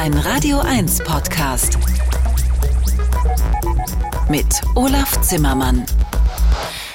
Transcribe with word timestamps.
Ein 0.00 0.14
Radio 0.14 0.60
1 0.60 1.04
Podcast. 1.04 1.76
Mit 4.30 4.46
Olaf 4.74 5.20
Zimmermann. 5.20 5.84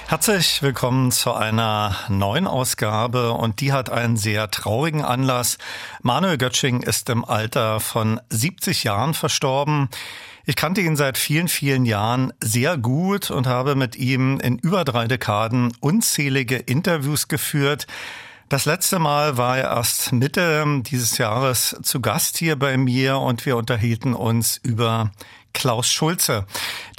Herzlich 0.08 0.64
willkommen 0.64 1.12
zu 1.12 1.32
einer 1.32 1.96
neuen 2.10 2.48
Ausgabe 2.48 3.34
und 3.34 3.62
die 3.62 3.72
hat 3.72 3.92
einen 3.92 4.18
sehr 4.18 4.50
traurigen 4.50 5.04
Anlass. 5.04 5.60
Manuel 6.02 6.40
Götsching 6.40 6.82
ist 6.82 7.08
im 7.12 7.24
Alter 7.24 7.80
von 7.80 8.20
70 8.32 8.84
Jahren 8.86 9.14
verstorben. 9.14 9.90
Ich 10.46 10.56
kannte 10.56 10.82
ihn 10.82 10.96
seit 10.96 11.20
vielen, 11.20 11.48
vielen 11.48 11.86
Jahren 11.86 12.34
sehr 12.40 12.76
gut 12.76 13.30
und 13.30 13.46
habe 13.46 13.76
mit 13.76 13.96
ihm 13.98 14.40
in 14.40 14.58
über 14.58 14.84
drei 14.84 15.06
Dekaden 15.08 15.74
unzählige 15.80 16.56
Interviews 16.56 17.28
geführt. 17.28 17.86
Das 18.48 18.66
letzte 18.66 19.00
Mal 19.00 19.38
war 19.38 19.58
er 19.58 19.72
erst 19.72 20.12
Mitte 20.12 20.64
dieses 20.84 21.18
Jahres 21.18 21.76
zu 21.82 22.00
Gast 22.00 22.38
hier 22.38 22.56
bei 22.58 22.78
mir 22.78 23.18
und 23.18 23.44
wir 23.48 23.58
unterhielten 23.58 24.14
uns 24.14 24.58
über 24.62 25.12
Klaus 25.56 25.90
Schulze. 25.90 26.46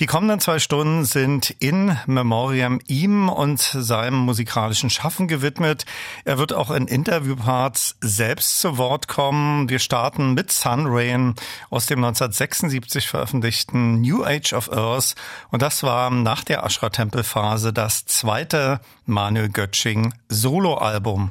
Die 0.01 0.07
kommenden 0.07 0.41
zwei 0.41 0.59
Stunden 0.59 1.05
sind 1.05 1.51
in 1.61 1.97
Memoriam 2.07 2.81
ihm 2.89 3.29
und 3.29 3.61
seinem 3.61 4.17
musikalischen 4.17 4.91
Schaffen 4.91 5.29
gewidmet. 5.29 5.85
Er 6.25 6.39
wird 6.39 6.53
auch 6.53 6.71
in 6.71 6.89
Interviewparts 6.89 7.97
selbst 8.01 8.59
zu 8.59 8.79
Wort 8.79 9.07
kommen. 9.07 9.69
Wir 9.69 9.79
starten 9.79 10.35
mit 10.35 10.51
Sun 10.51 10.87
Rain 10.89 11.35
aus 11.71 11.87
dem 11.87 12.03
1976 12.03 13.07
veröffentlichten 13.07 14.01
New 14.01 14.25
Age 14.25 14.55
of 14.55 14.73
Earth. 14.73 15.15
Und 15.51 15.61
das 15.63 15.83
war 15.83 16.11
nach 16.11 16.43
der 16.43 16.65
Ashra-Tempel-Phase 16.65 17.73
das 17.73 18.07
zweite 18.07 18.81
Manuel 19.05 19.51
Götsching 19.51 20.15
Soloalbum. 20.29 21.31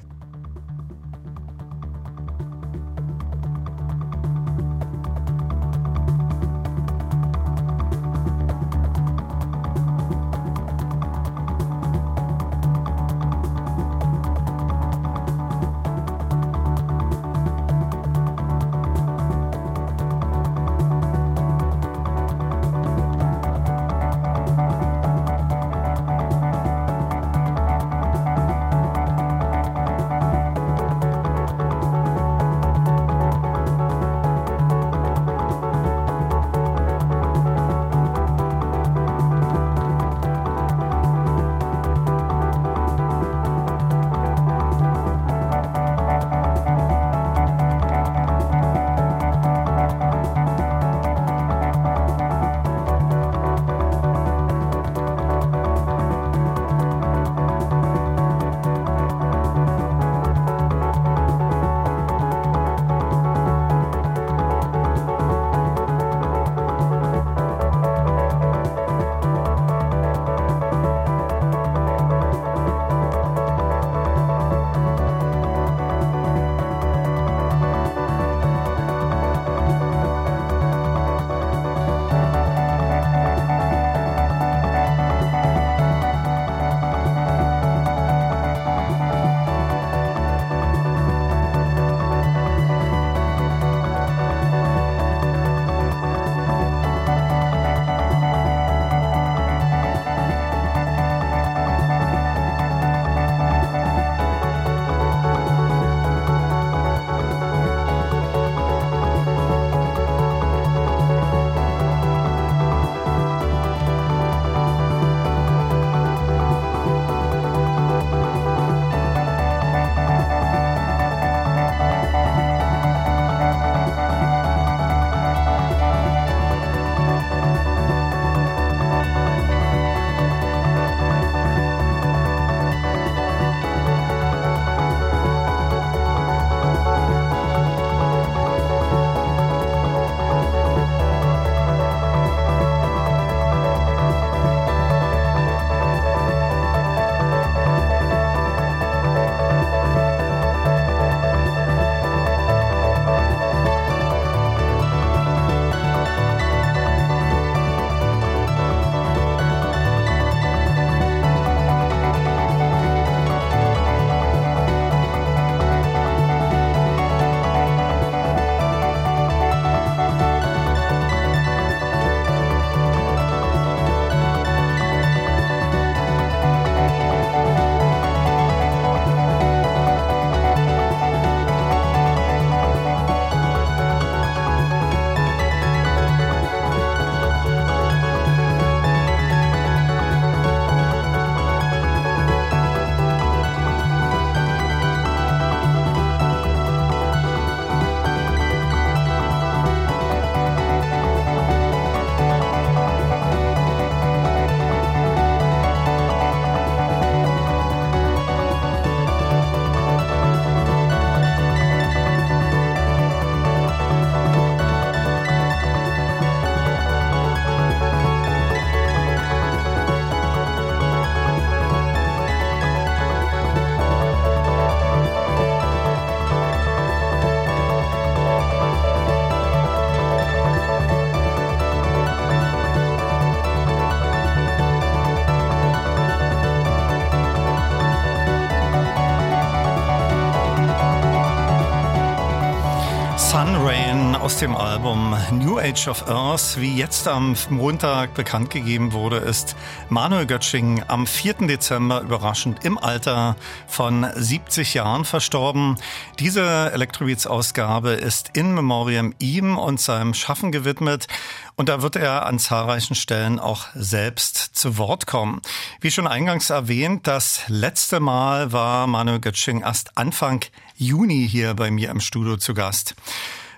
New 245.31 245.59
Age 245.59 245.87
of 245.87 246.07
Earth, 246.07 246.59
wie 246.59 246.75
jetzt 246.75 247.07
am 247.07 247.35
Montag 247.49 248.13
bekannt 248.13 248.49
gegeben 248.49 248.93
wurde, 248.93 249.17
ist 249.17 249.55
Manuel 249.89 250.25
Götsching 250.25 250.83
am 250.87 251.07
4. 251.07 251.47
Dezember 251.47 252.01
überraschend 252.01 252.63
im 252.63 252.77
Alter 252.77 253.35
von 253.67 254.05
70 254.15 254.75
Jahren 254.75 255.03
verstorben. 255.03 255.77
Diese 256.19 256.71
Electrobeats-Ausgabe 256.73 257.91
ist 257.91 258.31
in 258.33 258.53
Memoriam 258.53 259.15
ihm 259.19 259.57
und 259.57 259.79
seinem 259.79 260.13
Schaffen 260.13 260.51
gewidmet. 260.51 261.07
Und 261.55 261.69
da 261.69 261.81
wird 261.81 261.95
er 261.95 262.25
an 262.25 262.37
zahlreichen 262.37 262.95
Stellen 262.95 263.39
auch 263.39 263.67
selbst 263.73 264.37
zu 264.37 264.77
Wort 264.77 265.07
kommen. 265.07 265.41
Wie 265.81 265.91
schon 265.91 266.07
eingangs 266.07 266.49
erwähnt, 266.49 267.07
das 267.07 267.41
letzte 267.47 267.99
Mal 267.99 268.51
war 268.51 268.85
Manuel 268.87 269.19
Götsching 269.19 269.61
erst 269.61 269.97
Anfang 269.97 270.45
Juni 270.75 271.27
hier 271.27 271.53
bei 271.53 271.71
mir 271.71 271.89
im 271.89 271.99
Studio 271.99 272.37
zu 272.37 272.53
Gast. 272.53 272.95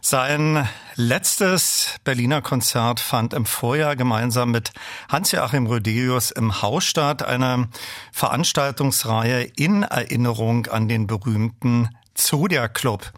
Sein 0.02 0.68
letztes 0.96 1.96
Berliner 2.04 2.42
Konzert 2.42 3.00
fand 3.00 3.34
im 3.34 3.46
Vorjahr 3.46 3.96
gemeinsam 3.96 4.52
mit 4.52 4.72
Hans-Joachim 5.10 5.68
Rödelius 5.68 6.32
im 6.32 6.62
Haus 6.62 6.86
statt, 6.86 7.24
eine 7.24 7.68
Veranstaltungsreihe 8.12 9.44
in 9.44 9.84
Erinnerung 9.84 10.68
an 10.68 10.88
den 10.88 11.08
berühmten 11.08 11.90
Zodiac 12.14 12.74
Club. 12.74 13.12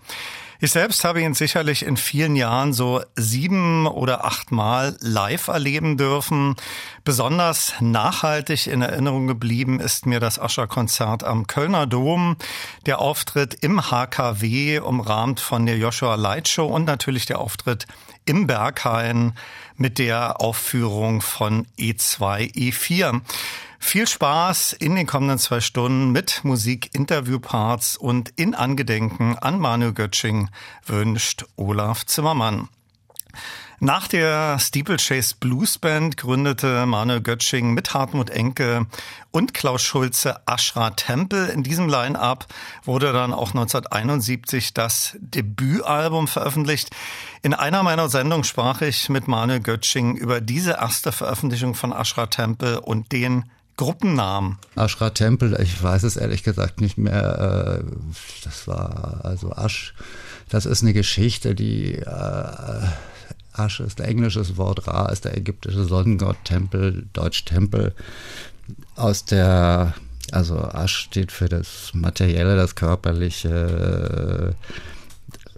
Ich 0.61 0.71
selbst 0.71 1.05
habe 1.05 1.21
ihn 1.21 1.35
sicherlich 1.35 1.85
in 1.85 1.95
vielen 1.95 2.35
Jahren 2.35 2.73
so 2.73 3.01
sieben 3.15 3.87
oder 3.87 4.25
acht 4.25 4.51
Mal 4.51 4.97
live 4.99 5.47
erleben 5.47 5.95
dürfen. 5.95 6.57
Besonders 7.05 7.75
nachhaltig 7.79 8.67
in 8.67 8.81
Erinnerung 8.81 9.25
geblieben 9.25 9.79
ist 9.79 10.05
mir 10.05 10.19
das 10.19 10.37
Ascher-Konzert 10.37 11.23
am 11.23 11.47
Kölner 11.47 11.87
Dom, 11.87 12.35
der 12.85 12.99
Auftritt 12.99 13.53
im 13.53 13.89
HKW, 13.89 14.79
umrahmt 14.79 15.39
von 15.39 15.65
der 15.65 15.77
Joshua 15.77 16.15
Light 16.15 16.49
Show 16.49 16.65
und 16.65 16.83
natürlich 16.83 17.25
der 17.25 17.39
Auftritt 17.39 17.87
im 18.25 18.45
Berghain 18.45 19.35
mit 19.77 19.97
der 19.97 20.41
Aufführung 20.41 21.21
von 21.21 21.67
E2, 21.77 22.53
E4. 22.53 23.21
Viel 23.79 24.07
Spaß 24.07 24.73
in 24.73 24.95
den 24.95 25.07
kommenden 25.07 25.39
zwei 25.39 25.61
Stunden 25.61 26.11
mit 26.11 26.43
Musik, 26.43 26.93
Interviewparts 26.93 27.97
und 27.97 28.29
in 28.35 28.53
Angedenken 28.53 29.37
an 29.37 29.57
Manu 29.57 29.93
Götsching 29.93 30.49
wünscht 30.85 31.45
Olaf 31.55 32.05
Zimmermann. 32.05 32.67
Nach 33.81 34.09
der 34.09 34.59
Steeplechase 34.59 35.35
Blues 35.39 35.77
Band 35.77 36.17
gründete 36.17 36.85
Manuel 36.85 37.21
Götsching 37.21 37.73
mit 37.73 37.93
Hartmut 37.93 38.29
Enke 38.29 38.87
und 39.31 39.53
Klaus 39.53 39.81
Schulze 39.81 40.41
Ashra 40.45 40.89
Temple. 40.89 41.47
In 41.47 41.63
diesem 41.63 41.87
Line-up 41.87 42.47
wurde 42.83 43.13
dann 43.13 43.31
auch 43.31 43.51
1971 43.51 44.73
das 44.73 45.17
Debütalbum 45.21 46.27
veröffentlicht. 46.27 46.89
In 47.41 47.53
einer 47.53 47.81
meiner 47.81 48.09
Sendungen 48.09 48.43
sprach 48.43 48.81
ich 48.81 49.07
mit 49.07 49.29
Manuel 49.29 49.61
Götsching 49.61 50.17
über 50.17 50.41
diese 50.41 50.71
erste 50.71 51.13
Veröffentlichung 51.13 51.73
von 51.73 51.93
Ashra 51.93 52.25
Temple 52.25 52.81
und 52.81 53.13
den 53.13 53.45
Gruppennamen? 53.79 54.57
Ashra 54.75 55.11
Tempel, 55.11 55.57
ich 55.61 55.81
weiß 55.81 56.03
es 56.03 56.17
ehrlich 56.17 56.43
gesagt 56.43 56.81
nicht 56.81 56.97
mehr. 56.97 57.79
Äh, 57.79 58.11
das 58.43 58.67
war 58.67 59.21
also 59.23 59.53
Asch. 59.53 59.93
Das 60.49 60.65
ist 60.65 60.81
eine 60.83 60.91
Geschichte, 60.91 61.55
die 61.55 61.93
äh, 61.93 62.81
Asch 63.53 63.79
ist 63.79 63.99
der 63.99 64.09
englische 64.09 64.57
Wort, 64.57 64.85
Ra 64.85 65.05
ist 65.05 65.23
der 65.23 65.37
ägyptische 65.37 65.85
Sonnengott, 65.85 66.35
Tempel, 66.43 67.07
Deutsch 67.13 67.45
Tempel. 67.45 67.95
Aus 68.97 69.23
der, 69.23 69.93
also 70.33 70.57
Asch 70.57 70.97
steht 70.97 71.31
für 71.31 71.47
das 71.47 71.91
Materielle, 71.93 72.57
das 72.57 72.75
Körperliche, 72.75 74.55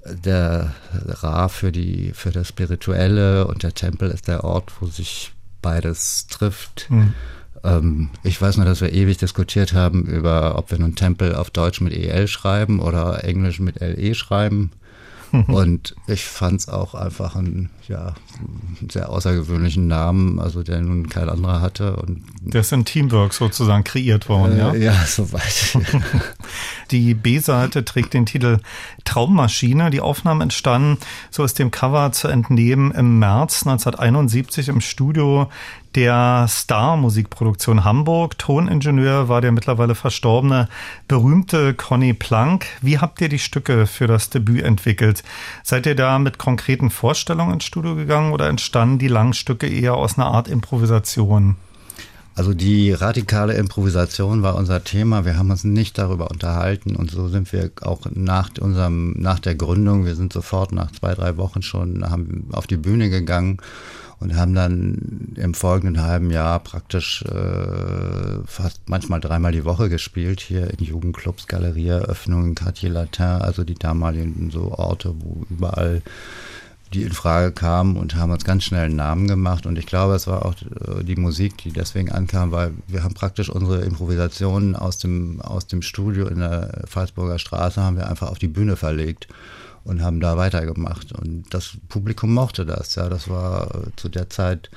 der 0.05 0.75
Ra 0.93 1.47
für 1.47 1.71
die, 1.71 2.11
für 2.13 2.29
das 2.29 2.47
Spirituelle 2.47 3.47
und 3.47 3.63
der 3.63 3.73
Tempel 3.73 4.11
ist 4.11 4.27
der 4.27 4.43
Ort, 4.43 4.71
wo 4.79 4.85
sich 4.85 5.31
beides 5.63 6.27
trifft. 6.27 6.85
Mhm. 6.89 7.15
Ähm, 7.63 8.09
ich 8.23 8.41
weiß 8.41 8.57
nur, 8.57 8.65
dass 8.65 8.81
wir 8.81 8.93
ewig 8.93 9.17
diskutiert 9.17 9.73
haben 9.73 10.05
über, 10.05 10.57
ob 10.57 10.71
wir 10.71 10.79
nun 10.79 10.95
Tempel 10.95 11.35
auf 11.35 11.49
Deutsch 11.49 11.81
mit 11.81 11.93
EL 11.93 12.27
schreiben 12.27 12.79
oder 12.79 13.23
Englisch 13.23 13.59
mit 13.59 13.79
LE 13.79 14.15
schreiben. 14.15 14.71
Und 15.47 15.95
ich 16.07 16.25
fand 16.25 16.59
es 16.59 16.67
auch 16.67 16.93
einfach 16.93 17.35
einen, 17.35 17.69
ja, 17.87 18.15
einen 18.37 18.89
sehr 18.91 19.09
außergewöhnlichen 19.09 19.87
Namen, 19.87 20.39
also 20.39 20.61
der 20.61 20.81
nun 20.81 21.07
kein 21.07 21.29
anderer 21.29 21.61
hatte. 21.61 21.95
Und 21.95 22.23
der 22.41 22.61
ist 22.61 22.73
in 22.73 22.83
Teamwork 22.83 23.33
sozusagen 23.33 23.83
kreiert 23.83 24.27
worden, 24.27 24.57
äh, 24.57 24.59
ja? 24.59 24.73
Ja, 24.91 25.05
soweit. 25.05 25.77
Die 26.91 27.13
B-Seite 27.13 27.85
trägt 27.85 28.13
den 28.13 28.25
Titel 28.25 28.59
Traummaschine. 29.05 29.89
Die 29.89 30.01
Aufnahmen 30.01 30.41
entstanden, 30.41 30.97
so 31.29 31.45
ist 31.45 31.59
dem 31.59 31.71
Cover 31.71 32.11
zu 32.11 32.27
entnehmen, 32.27 32.91
im 32.91 33.19
März 33.19 33.65
1971 33.65 34.67
im 34.67 34.81
Studio 34.81 35.49
der 35.95 36.45
Star-Musikproduktion 36.47 37.83
Hamburg. 37.83 38.37
Toningenieur 38.37 39.27
war 39.29 39.41
der 39.41 39.51
mittlerweile 39.51 39.95
verstorbene 39.95 40.69
berühmte 41.07 41.73
Conny 41.73 42.13
Plank. 42.13 42.65
Wie 42.81 42.99
habt 42.99 43.21
ihr 43.21 43.29
die 43.29 43.39
Stücke 43.39 43.87
für 43.87 44.07
das 44.07 44.29
Debüt 44.29 44.63
entwickelt? 44.63 45.23
Seid 45.63 45.85
ihr 45.85 45.95
da 45.95 46.19
mit 46.19 46.37
konkreten 46.37 46.89
Vorstellungen 46.89 47.55
ins 47.55 47.65
Studio 47.65 47.95
gegangen 47.95 48.33
oder 48.33 48.47
entstanden 48.47 48.99
die 48.99 49.07
langen 49.07 49.33
Stücke 49.33 49.67
eher 49.67 49.95
aus 49.95 50.17
einer 50.17 50.27
Art 50.27 50.47
Improvisation? 50.47 51.55
Also 52.33 52.53
die 52.53 52.93
radikale 52.93 53.53
Improvisation 53.55 54.41
war 54.41 54.55
unser 54.55 54.83
Thema. 54.83 55.25
Wir 55.25 55.37
haben 55.37 55.51
uns 55.51 55.65
nicht 55.65 55.97
darüber 55.97 56.31
unterhalten 56.31 56.95
und 56.95 57.11
so 57.11 57.27
sind 57.27 57.51
wir 57.51 57.71
auch 57.81 58.01
nach 58.09 58.49
unserem, 58.59 59.11
nach 59.17 59.39
der 59.39 59.55
Gründung, 59.55 60.05
wir 60.05 60.15
sind 60.15 60.31
sofort 60.31 60.71
nach 60.71 60.91
zwei, 60.91 61.13
drei 61.13 61.35
Wochen 61.35 61.61
schon 61.61 62.09
haben 62.09 62.47
auf 62.53 62.67
die 62.67 62.77
Bühne 62.77 63.09
gegangen 63.09 63.57
und 64.21 64.35
haben 64.35 64.53
dann 64.53 65.33
im 65.35 65.53
folgenden 65.55 66.03
halben 66.03 66.29
Jahr 66.29 66.59
praktisch 66.59 67.23
äh, 67.23 68.45
fast 68.45 68.81
manchmal 68.85 69.19
dreimal 69.19 69.51
die 69.51 69.65
Woche 69.65 69.89
gespielt, 69.89 70.39
hier 70.39 70.69
in 70.69 70.85
Jugendclubs, 70.85 71.47
Galerieeröffnungen, 71.47 72.53
Quartier 72.53 72.91
Latin, 72.91 73.41
also 73.41 73.63
die 73.63 73.73
damaligen 73.73 74.51
so 74.51 74.71
Orte, 74.71 75.15
wo 75.19 75.43
überall 75.49 76.03
die 76.93 77.03
in 77.03 77.13
Frage 77.13 77.51
kamen 77.51 77.97
und 77.97 78.15
haben 78.15 78.31
uns 78.31 78.43
ganz 78.43 78.63
schnell 78.63 78.85
einen 78.85 78.97
Namen 78.97 79.27
gemacht. 79.27 79.65
Und 79.65 79.79
ich 79.79 79.87
glaube, 79.87 80.13
es 80.13 80.27
war 80.27 80.45
auch 80.45 80.53
äh, 80.61 81.03
die 81.03 81.15
Musik, 81.15 81.57
die 81.57 81.71
deswegen 81.71 82.11
ankam, 82.11 82.51
weil 82.51 82.73
wir 82.87 83.03
haben 83.03 83.13
praktisch 83.15 83.49
unsere 83.49 83.81
Improvisationen 83.81 84.75
aus 84.75 84.97
dem, 84.97 85.41
aus 85.41 85.65
dem 85.65 85.81
Studio 85.81 86.27
in 86.27 86.39
der 86.39 86.83
Pfalzburger 86.85 87.39
Straße 87.39 87.81
haben 87.81 87.97
wir 87.97 88.07
einfach 88.07 88.29
auf 88.29 88.39
die 88.39 88.49
Bühne 88.49 88.75
verlegt 88.75 89.27
und 89.83 90.01
haben 90.01 90.19
da 90.19 90.37
weitergemacht. 90.37 91.11
Und 91.11 91.53
das 91.53 91.77
Publikum 91.89 92.33
mochte 92.33 92.65
das. 92.65 92.95
Ja, 92.95 93.09
das 93.09 93.29
war 93.29 93.73
äh, 93.75 93.95
zu 93.95 94.09
der 94.09 94.29
Zeit 94.29 94.69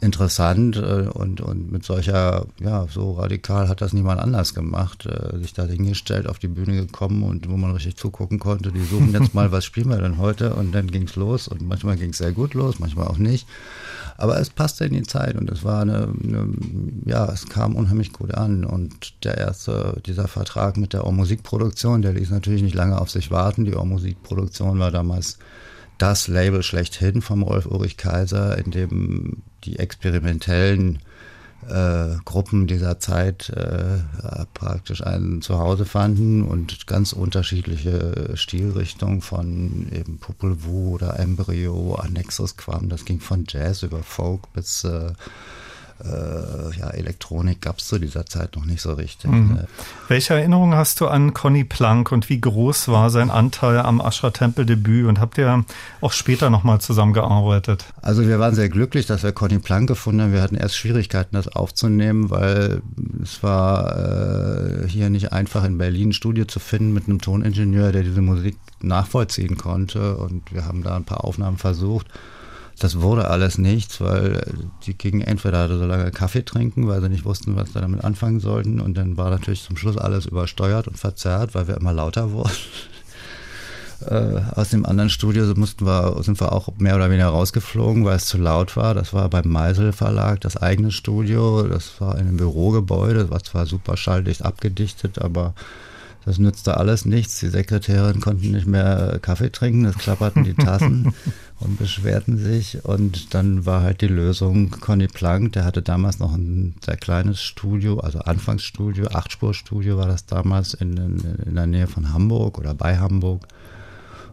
interessant 0.00 0.76
äh, 0.76 1.08
und, 1.12 1.40
und 1.40 1.72
mit 1.72 1.84
solcher, 1.84 2.46
ja, 2.60 2.86
so 2.88 3.12
radikal 3.12 3.68
hat 3.68 3.80
das 3.80 3.92
niemand 3.92 4.20
anders 4.20 4.54
gemacht. 4.54 5.06
Äh, 5.06 5.38
sich 5.38 5.54
da 5.54 5.64
hingestellt, 5.64 6.28
auf 6.28 6.38
die 6.38 6.48
Bühne 6.48 6.74
gekommen 6.74 7.24
und 7.24 7.50
wo 7.50 7.56
man 7.56 7.72
richtig 7.72 7.96
zugucken 7.96 8.38
konnte. 8.38 8.70
Die 8.70 8.84
suchen 8.84 9.12
jetzt 9.12 9.34
mal, 9.34 9.50
was 9.52 9.64
spielen 9.64 9.88
wir 9.88 9.98
denn 9.98 10.18
heute? 10.18 10.54
Und 10.54 10.72
dann 10.72 10.90
ging's 10.90 11.16
los 11.16 11.48
und 11.48 11.62
manchmal 11.66 11.96
ging's 11.96 12.18
sehr 12.18 12.32
gut 12.32 12.54
los, 12.54 12.78
manchmal 12.78 13.08
auch 13.08 13.18
nicht. 13.18 13.48
Aber 14.16 14.38
es 14.40 14.50
passte 14.50 14.84
in 14.84 14.94
die 14.94 15.02
Zeit 15.02 15.36
und 15.36 15.50
es 15.50 15.64
war 15.64 15.82
eine, 15.82 16.12
eine, 16.22 16.48
ja, 17.04 17.30
es 17.32 17.46
kam 17.46 17.74
unheimlich 17.74 18.12
gut 18.12 18.34
an. 18.34 18.64
Und 18.64 19.24
der 19.24 19.36
erste, 19.36 20.00
dieser 20.06 20.28
Vertrag 20.28 20.76
mit 20.76 20.92
der 20.92 21.06
Ohr-Musikproduktion, 21.06 22.02
der 22.02 22.12
ließ 22.12 22.30
natürlich 22.30 22.62
nicht 22.62 22.74
lange 22.74 23.00
auf 23.00 23.10
sich 23.10 23.30
warten. 23.30 23.64
Die 23.64 23.74
Ohr-Musikproduktion 23.74 24.78
war 24.78 24.92
damals 24.92 25.38
das 25.98 26.28
Label 26.28 26.62
schlechthin 26.62 27.22
vom 27.22 27.42
Rolf 27.42 27.66
Ulrich 27.66 27.96
Kaiser, 27.96 28.56
in 28.58 28.70
dem 28.70 29.42
die 29.64 29.78
experimentellen 29.78 31.00
äh, 31.68 32.16
Gruppen 32.24 32.66
dieser 32.66 32.98
Zeit 32.98 33.50
äh, 33.50 33.98
praktisch 34.54 35.02
ein 35.04 35.42
Zuhause 35.42 35.84
fanden 35.84 36.42
und 36.42 36.86
ganz 36.86 37.12
unterschiedliche 37.12 38.32
Stilrichtungen 38.34 39.20
von 39.20 39.88
eben 39.92 40.18
Popol 40.18 40.62
Vuh 40.62 40.94
oder 40.94 41.18
Embryo, 41.18 41.96
Annexus 41.96 42.56
Quam, 42.56 42.88
das 42.88 43.04
ging 43.04 43.20
von 43.20 43.44
Jazz 43.48 43.82
über 43.82 44.02
Folk 44.02 44.52
bis 44.52 44.84
äh, 44.84 45.12
äh, 46.04 46.78
ja, 46.78 46.90
Elektronik 46.90 47.60
gab 47.60 47.78
es 47.78 47.88
zu 47.88 47.98
dieser 47.98 48.26
Zeit 48.26 48.56
noch 48.56 48.64
nicht 48.64 48.80
so 48.80 48.92
richtig. 48.92 49.30
Mhm. 49.30 49.54
Ne? 49.54 49.68
Welche 50.08 50.34
Erinnerung 50.34 50.74
hast 50.74 51.00
du 51.00 51.08
an 51.08 51.34
Conny 51.34 51.64
Plank 51.64 52.12
und 52.12 52.28
wie 52.28 52.40
groß 52.40 52.88
war 52.88 53.10
sein 53.10 53.30
Anteil 53.30 53.78
am 53.78 54.00
Ashra 54.00 54.30
Tempel 54.30 54.66
Debüt 54.66 55.06
und 55.06 55.20
habt 55.20 55.38
ihr 55.38 55.64
auch 56.00 56.12
später 56.12 56.50
nochmal 56.50 56.80
zusammengearbeitet? 56.80 57.84
Also 58.02 58.26
wir 58.26 58.38
waren 58.38 58.54
sehr 58.54 58.68
glücklich, 58.68 59.06
dass 59.06 59.22
wir 59.22 59.32
Conny 59.32 59.58
Plank 59.58 59.88
gefunden 59.88 60.22
haben. 60.22 60.32
Wir 60.32 60.42
hatten 60.42 60.56
erst 60.56 60.76
Schwierigkeiten, 60.76 61.36
das 61.36 61.48
aufzunehmen, 61.48 62.30
weil 62.30 62.82
es 63.22 63.42
war 63.42 64.84
äh, 64.84 64.88
hier 64.88 65.10
nicht 65.10 65.32
einfach 65.32 65.64
in 65.64 65.78
Berlin 65.78 66.08
ein 66.08 66.12
Studio 66.12 66.44
zu 66.44 66.60
finden 66.60 66.92
mit 66.92 67.06
einem 67.06 67.20
Toningenieur, 67.20 67.92
der 67.92 68.02
diese 68.02 68.22
Musik 68.22 68.56
nachvollziehen 68.80 69.56
konnte 69.56 70.16
und 70.16 70.52
wir 70.52 70.64
haben 70.64 70.82
da 70.82 70.96
ein 70.96 71.04
paar 71.04 71.24
Aufnahmen 71.24 71.58
versucht. 71.58 72.06
Das 72.78 73.00
wurde 73.00 73.28
alles 73.28 73.58
nichts, 73.58 74.00
weil 74.00 74.40
die 74.86 74.96
gingen 74.96 75.20
entweder 75.20 75.68
so 75.68 75.84
lange 75.84 76.10
Kaffee 76.10 76.44
trinken, 76.44 76.86
weil 76.86 77.00
sie 77.00 77.08
nicht 77.08 77.24
wussten, 77.24 77.56
was 77.56 77.72
sie 77.72 77.80
damit 77.80 78.04
anfangen 78.04 78.40
sollten. 78.40 78.80
Und 78.80 78.96
dann 78.96 79.16
war 79.16 79.30
natürlich 79.30 79.64
zum 79.64 79.76
Schluss 79.76 79.96
alles 79.96 80.26
übersteuert 80.26 80.86
und 80.86 80.96
verzerrt, 80.96 81.54
weil 81.54 81.66
wir 81.68 81.76
immer 81.76 81.92
lauter 81.92 82.32
wurden. 82.32 82.52
Äh, 84.06 84.40
aus 84.54 84.70
dem 84.70 84.86
anderen 84.86 85.10
Studio 85.10 85.44
mussten 85.56 85.84
wir, 85.84 86.22
sind 86.22 86.40
wir 86.40 86.52
auch 86.52 86.68
mehr 86.78 86.94
oder 86.94 87.10
weniger 87.10 87.30
rausgeflogen, 87.30 88.04
weil 88.04 88.14
es 88.14 88.26
zu 88.26 88.38
laut 88.38 88.76
war. 88.76 88.94
Das 88.94 89.12
war 89.12 89.28
beim 89.28 89.48
Meisel 89.48 89.92
Verlag, 89.92 90.40
das 90.40 90.56
eigene 90.56 90.92
Studio. 90.92 91.64
Das 91.64 92.00
war 92.00 92.14
in 92.16 92.28
einem 92.28 92.36
Bürogebäude, 92.36 93.22
das 93.22 93.30
war 93.30 93.42
zwar 93.42 93.66
super 93.66 93.96
schalldicht 93.96 94.44
abgedichtet, 94.44 95.18
aber 95.18 95.52
das 96.24 96.38
nützte 96.38 96.76
alles 96.76 97.04
nichts. 97.04 97.40
Die 97.40 97.48
Sekretärinnen 97.48 98.20
konnten 98.20 98.50
nicht 98.50 98.66
mehr 98.66 99.18
Kaffee 99.22 99.50
trinken, 99.50 99.84
es 99.84 99.96
klapperten 99.96 100.44
die 100.44 100.54
Tassen 100.54 101.14
und 101.60 101.78
beschwerten 101.78 102.38
sich. 102.38 102.84
Und 102.84 103.34
dann 103.34 103.66
war 103.66 103.82
halt 103.82 104.00
die 104.00 104.08
Lösung 104.08 104.70
Conny 104.70 105.08
Plank, 105.08 105.52
der 105.52 105.64
hatte 105.64 105.82
damals 105.82 106.18
noch 106.18 106.34
ein 106.34 106.74
sehr 106.84 106.96
kleines 106.96 107.40
Studio, 107.42 108.00
also 108.00 108.18
Anfangsstudio, 108.20 109.08
Achtspurstudio 109.08 109.96
war 109.96 110.06
das 110.06 110.26
damals 110.26 110.74
in, 110.74 110.96
in, 110.96 111.18
in 111.46 111.54
der 111.54 111.66
Nähe 111.66 111.86
von 111.86 112.12
Hamburg 112.12 112.58
oder 112.58 112.74
bei 112.74 112.98
Hamburg. 112.98 113.46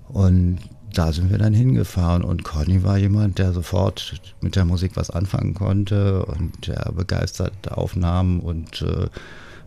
Und 0.08 0.60
da 0.94 1.12
sind 1.12 1.30
wir 1.30 1.38
dann 1.38 1.54
hingefahren 1.54 2.24
und 2.24 2.44
Conny 2.44 2.84
war 2.84 2.98
jemand, 2.98 3.38
der 3.38 3.52
sofort 3.54 4.22
mit 4.42 4.56
der 4.56 4.66
Musik 4.66 4.92
was 4.96 5.10
anfangen 5.10 5.54
konnte 5.54 6.26
und 6.26 6.68
der 6.68 6.92
begeistert 6.96 7.72
aufnahm 7.72 8.40
und 8.40 8.82
äh, 8.82 9.08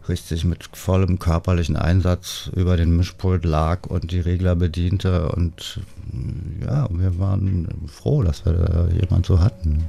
richtig 0.08 0.44
mit 0.44 0.68
vollem 0.72 1.18
körperlichen 1.18 1.76
Einsatz 1.76 2.50
über 2.54 2.76
den 2.76 2.96
Mischpult 2.96 3.44
lag 3.44 3.86
und 3.86 4.10
die 4.10 4.20
Regler 4.20 4.56
bediente. 4.56 5.30
Und 5.30 5.80
ja, 6.60 6.88
wir 6.90 7.18
waren 7.18 7.68
froh, 7.86 8.22
dass 8.22 8.44
wir 8.44 8.52
da 8.52 8.88
jemand 8.88 9.26
so 9.26 9.40
hatten. 9.40 9.84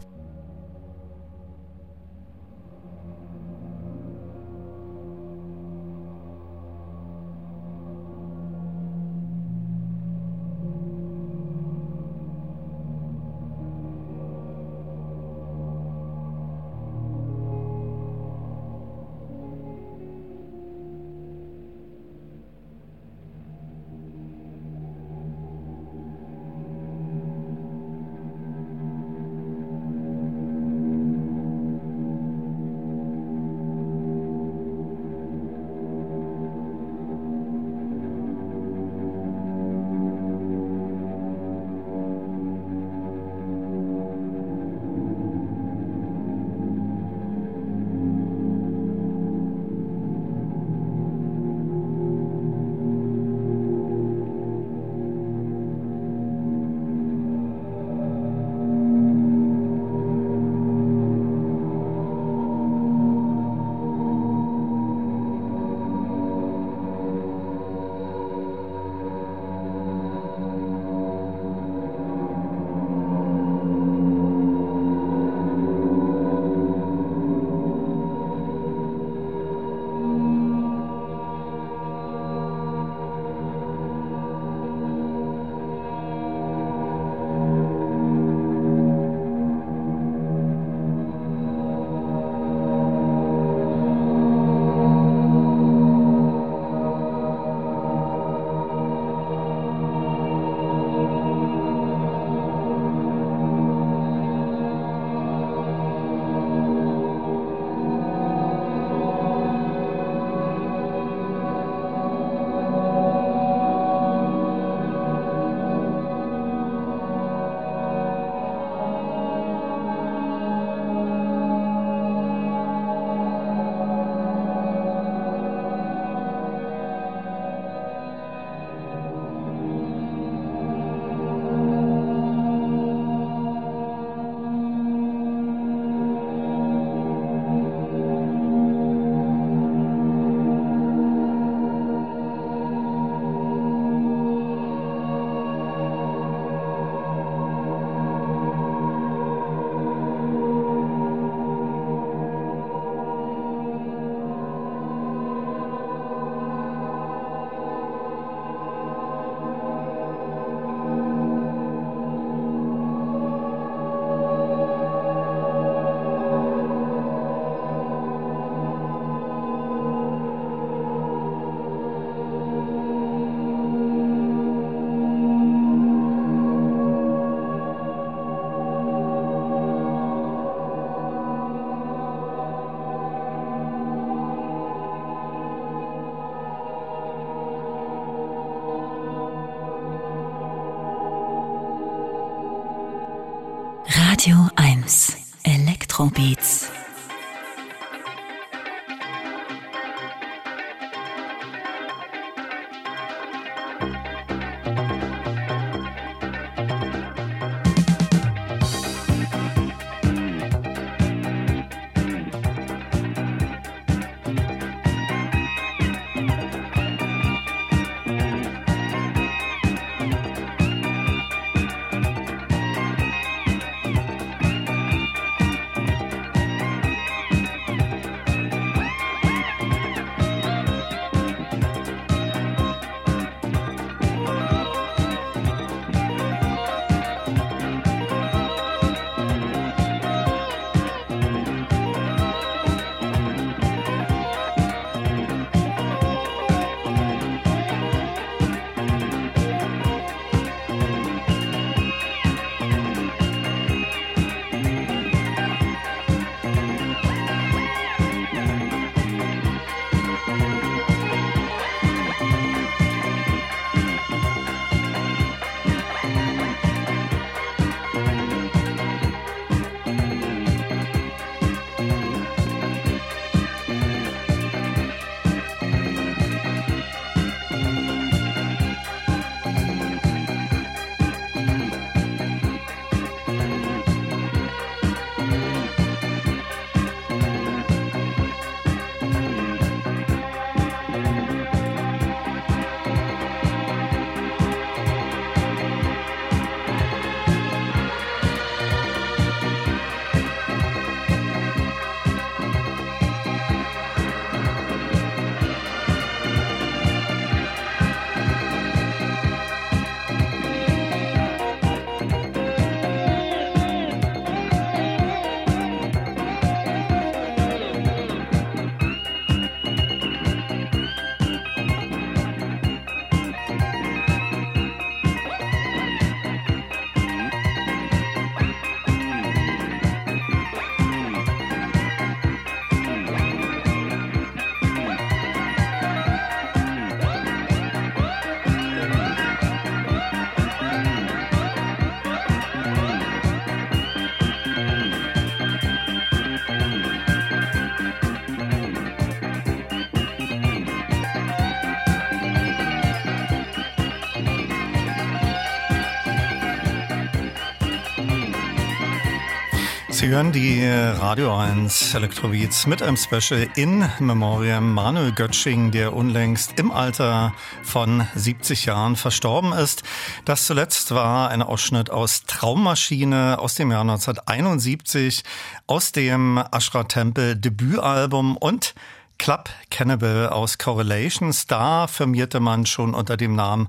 Hören 360.10 360.32
die 360.32 360.66
Radio 360.66 361.38
1 361.38 361.94
Elektrobeats 361.94 362.66
mit 362.66 362.82
einem 362.82 362.98
Special 362.98 363.48
in 363.56 363.88
Memoriam 364.00 364.74
Manuel 364.74 365.12
Götsching, 365.12 365.70
der 365.70 365.94
unlängst 365.94 366.60
im 366.60 366.72
Alter 366.72 367.34
von 367.62 368.08
70 368.15 368.65
Jahren 368.65 368.95
verstorben 368.95 369.54
ist. 369.54 369.84
Das 370.26 370.48
zuletzt 370.48 370.89
war 370.95 371.30
ein 371.30 371.43
Ausschnitt 371.43 371.91
aus 371.91 372.24
Traummaschine 372.26 373.38
aus 373.39 373.54
dem 373.54 373.69
Jahr 373.69 373.82
1971, 373.82 375.24
aus 375.67 375.91
dem 375.91 376.43
Ashra 376.52 376.86
Tempel 376.86 377.36
Debütalbum 377.36 378.36
und 378.36 378.74
Club 379.19 379.50
Cannibal 379.69 380.30
aus 380.30 380.58
Correlations. 380.58 381.45
Da 381.45 381.86
firmierte 381.86 382.39
man 382.39 382.65
schon 382.65 382.95
unter 382.95 383.17
dem 383.17 383.36
Namen 383.36 383.67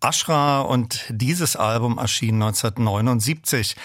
Ashra 0.00 0.62
und 0.62 1.04
dieses 1.10 1.56
Album 1.56 1.98
erschien 1.98 2.36
1979. 2.36 3.76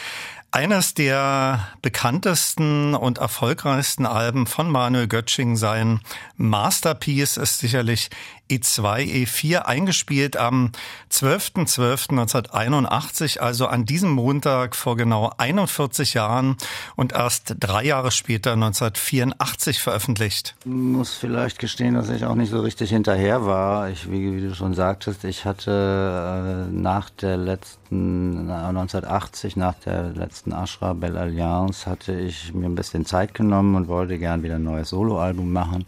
Eines 0.52 0.94
der 0.94 1.68
bekanntesten 1.82 2.96
und 2.96 3.18
erfolgreichsten 3.18 4.06
Alben 4.06 4.48
von 4.48 4.72
Manuel 4.72 5.08
Götsching, 5.08 5.58
sein 5.58 6.00
Masterpiece, 6.38 7.36
ist 7.38 7.60
sicherlich 7.60 8.10
E2, 8.50 9.26
E4 9.26 9.60
eingespielt 9.60 10.38
am 10.38 10.72
12.12.1981, 11.12 13.40
also 13.40 13.68
an 13.68 13.86
diesem 13.86 14.12
Montag 14.12 14.76
vor 14.76 14.98
genau 14.98 15.32
41 15.38 16.14
Jahren 16.14 16.58
und 16.96 17.14
erst 17.14 17.56
drei 17.60 17.86
Jahre 17.86 18.12
später 18.12 18.54
1984 18.54 19.82
veröffentlicht. 19.82 20.56
Ich 20.62 20.72
muss 20.72 21.14
vielleicht 21.14 21.60
gestehen, 21.60 21.96
dass 21.96 22.10
ich 22.10 22.26
auch 22.26 22.36
nicht 22.36 22.52
so 22.52 22.62
richtig 22.62 22.92
hinterher 22.92 23.46
war. 23.46 23.90
Ich, 23.90 24.10
wie, 24.12 24.36
wie 24.36 24.42
du 24.42 24.56
schon 24.56 24.74
sagtest, 24.74 25.24
ich 25.24 25.46
hatte 25.46 26.68
äh, 26.70 26.72
nach 26.72 27.10
der 27.10 27.38
letzten, 27.38 28.50
1980, 28.50 29.56
nach 29.56 29.76
der 29.76 30.10
letzten 30.10 30.52
Ashra 30.52 30.94
Belle 30.94 31.20
Alliance, 31.20 31.90
hatte 31.90 32.20
ich 32.20 32.54
mir 32.54 32.66
ein 32.66 32.76
bisschen 32.76 33.06
Zeit 33.06 33.34
genommen 33.34 33.76
und 33.76 33.88
wollte 33.88 34.18
gern 34.18 34.44
wieder 34.44 34.56
ein 34.56 34.64
neues 34.64 34.90
Soloalbum 34.90 35.52
machen 35.52 35.86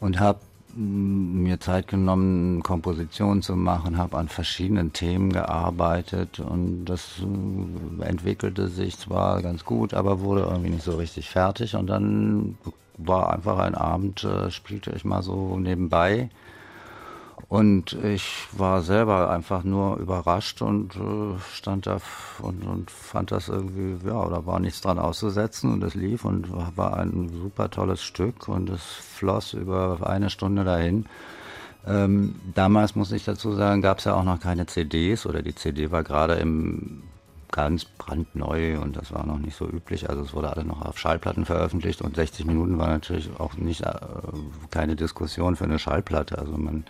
und 0.00 0.20
habe 0.20 0.40
mir 0.74 1.60
Zeit 1.60 1.88
genommen, 1.88 2.62
Kompositionen 2.62 3.42
zu 3.42 3.56
machen, 3.56 3.98
habe 3.98 4.16
an 4.16 4.28
verschiedenen 4.28 4.92
Themen 4.92 5.32
gearbeitet 5.32 6.40
und 6.40 6.84
das 6.84 7.20
äh, 7.20 8.04
entwickelte 8.04 8.68
sich 8.68 8.98
zwar 8.98 9.42
ganz 9.42 9.64
gut, 9.64 9.94
aber 9.94 10.20
wurde 10.20 10.42
irgendwie 10.42 10.70
nicht 10.70 10.84
so 10.84 10.96
richtig 10.96 11.30
fertig 11.30 11.74
und 11.74 11.86
dann 11.86 12.58
war 12.96 13.32
einfach 13.32 13.58
ein 13.58 13.74
Abend, 13.74 14.24
äh, 14.24 14.50
spielte 14.50 14.92
ich 14.94 15.04
mal 15.04 15.22
so 15.22 15.58
nebenbei 15.58 16.30
und 17.48 17.92
ich 18.04 18.46
war 18.52 18.82
selber 18.82 19.30
einfach 19.30 19.62
nur 19.64 19.96
überrascht 19.96 20.60
und 20.60 20.96
äh, 20.96 21.38
stand 21.54 21.86
da 21.86 21.98
und, 22.40 22.66
und 22.66 22.90
fand 22.90 23.30
das 23.30 23.48
irgendwie, 23.48 24.06
ja, 24.06 24.28
da 24.28 24.44
war 24.44 24.60
nichts 24.60 24.80
dran 24.80 24.98
auszusetzen 24.98 25.72
und 25.72 25.82
es 25.84 25.94
lief 25.94 26.24
und 26.24 26.50
war 26.76 26.96
ein 26.96 27.28
super 27.28 27.70
tolles 27.70 28.02
Stück 28.02 28.48
und 28.48 28.68
es 28.70 28.82
floss 28.82 29.54
über 29.54 29.98
eine 30.08 30.30
Stunde 30.30 30.64
dahin. 30.64 31.06
Ähm, 31.86 32.34
damals 32.54 32.96
muss 32.96 33.12
ich 33.12 33.24
dazu 33.24 33.52
sagen, 33.52 33.82
gab 33.82 33.98
es 33.98 34.04
ja 34.04 34.14
auch 34.14 34.24
noch 34.24 34.40
keine 34.40 34.66
CDs 34.66 35.24
oder 35.24 35.40
die 35.40 35.54
CD 35.54 35.90
war 35.90 36.02
gerade 36.02 36.34
im 36.34 37.04
ganz 37.50 37.84
brandneu 37.84 38.78
und 38.80 38.96
das 38.96 39.12
war 39.12 39.26
noch 39.26 39.38
nicht 39.38 39.56
so 39.56 39.66
üblich. 39.66 40.08
Also 40.08 40.22
es 40.22 40.34
wurde 40.34 40.50
alle 40.50 40.64
noch 40.64 40.82
auf 40.82 40.98
Schallplatten 40.98 41.44
veröffentlicht 41.44 42.02
und 42.02 42.16
60 42.16 42.46
Minuten 42.46 42.78
war 42.78 42.88
natürlich 42.88 43.30
auch 43.38 43.54
nicht 43.54 43.82
äh, 43.82 43.94
keine 44.70 44.96
Diskussion 44.96 45.56
für 45.56 45.64
eine 45.64 45.78
Schallplatte. 45.78 46.38
Also 46.38 46.52
man 46.56 46.84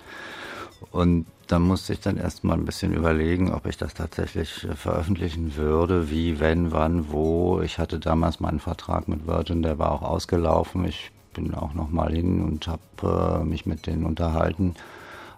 und 0.90 1.26
da 1.48 1.58
musste 1.58 1.92
ich 1.92 2.00
dann 2.00 2.18
erst 2.18 2.44
mal 2.44 2.54
ein 2.54 2.64
bisschen 2.64 2.92
überlegen, 2.92 3.52
ob 3.52 3.66
ich 3.66 3.76
das 3.76 3.94
tatsächlich 3.94 4.64
äh, 4.64 4.74
veröffentlichen 4.74 5.56
würde, 5.56 6.10
wie, 6.10 6.40
wenn, 6.40 6.72
wann, 6.72 7.10
wo. 7.10 7.60
Ich 7.62 7.78
hatte 7.78 7.98
damals 7.98 8.40
meinen 8.40 8.60
Vertrag 8.60 9.08
mit 9.08 9.26
Virgin, 9.26 9.62
der 9.62 9.78
war 9.78 9.92
auch 9.92 10.02
ausgelaufen. 10.02 10.84
Ich 10.84 11.10
bin 11.34 11.54
auch 11.54 11.74
noch 11.74 11.90
mal 11.90 12.12
hin 12.12 12.42
und 12.42 12.68
habe 12.68 13.40
äh, 13.40 13.44
mich 13.44 13.66
mit 13.66 13.86
denen 13.86 14.04
unterhalten, 14.04 14.74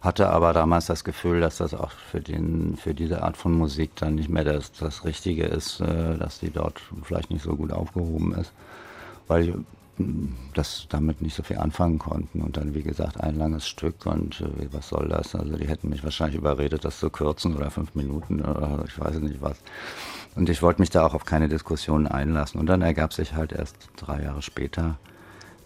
hatte 0.00 0.30
aber 0.30 0.52
damals 0.52 0.86
das 0.86 1.04
Gefühl, 1.04 1.40
dass 1.40 1.58
das 1.58 1.74
auch 1.74 1.90
für, 1.90 2.20
den, 2.20 2.76
für 2.76 2.94
diese 2.94 3.22
Art 3.22 3.36
von 3.36 3.52
Musik 3.52 3.96
dann 3.96 4.14
nicht 4.14 4.30
mehr 4.30 4.44
das, 4.44 4.72
das 4.72 5.04
Richtige 5.04 5.44
ist, 5.44 5.80
äh, 5.80 6.16
dass 6.16 6.40
die 6.40 6.50
dort 6.50 6.80
vielleicht 7.02 7.30
nicht 7.30 7.42
so 7.42 7.56
gut 7.56 7.72
aufgehoben 7.72 8.34
ist. 8.34 8.52
Weil 9.28 9.48
ich 9.48 9.54
das 10.54 10.86
damit 10.88 11.20
nicht 11.20 11.34
so 11.34 11.42
viel 11.42 11.58
anfangen 11.58 11.98
konnten. 11.98 12.40
Und 12.40 12.56
dann, 12.56 12.74
wie 12.74 12.82
gesagt, 12.82 13.20
ein 13.20 13.36
langes 13.36 13.68
Stück 13.68 14.06
und 14.06 14.40
äh, 14.40 14.68
was 14.72 14.88
soll 14.88 15.08
das? 15.08 15.34
Also 15.34 15.56
die 15.56 15.68
hätten 15.68 15.88
mich 15.88 16.02
wahrscheinlich 16.04 16.38
überredet, 16.38 16.84
das 16.84 16.98
zu 16.98 17.10
kürzen 17.10 17.56
oder 17.56 17.70
fünf 17.70 17.94
Minuten 17.94 18.40
oder 18.40 18.84
ich 18.86 18.98
weiß 18.98 19.18
nicht 19.20 19.42
was. 19.42 19.58
Und 20.34 20.48
ich 20.48 20.62
wollte 20.62 20.80
mich 20.80 20.90
da 20.90 21.04
auch 21.04 21.14
auf 21.14 21.24
keine 21.24 21.48
Diskussionen 21.48 22.06
einlassen. 22.06 22.60
Und 22.60 22.66
dann 22.66 22.82
ergab 22.82 23.12
sich 23.12 23.34
halt 23.34 23.52
erst 23.52 23.76
drei 23.96 24.22
Jahre 24.22 24.42
später 24.42 24.96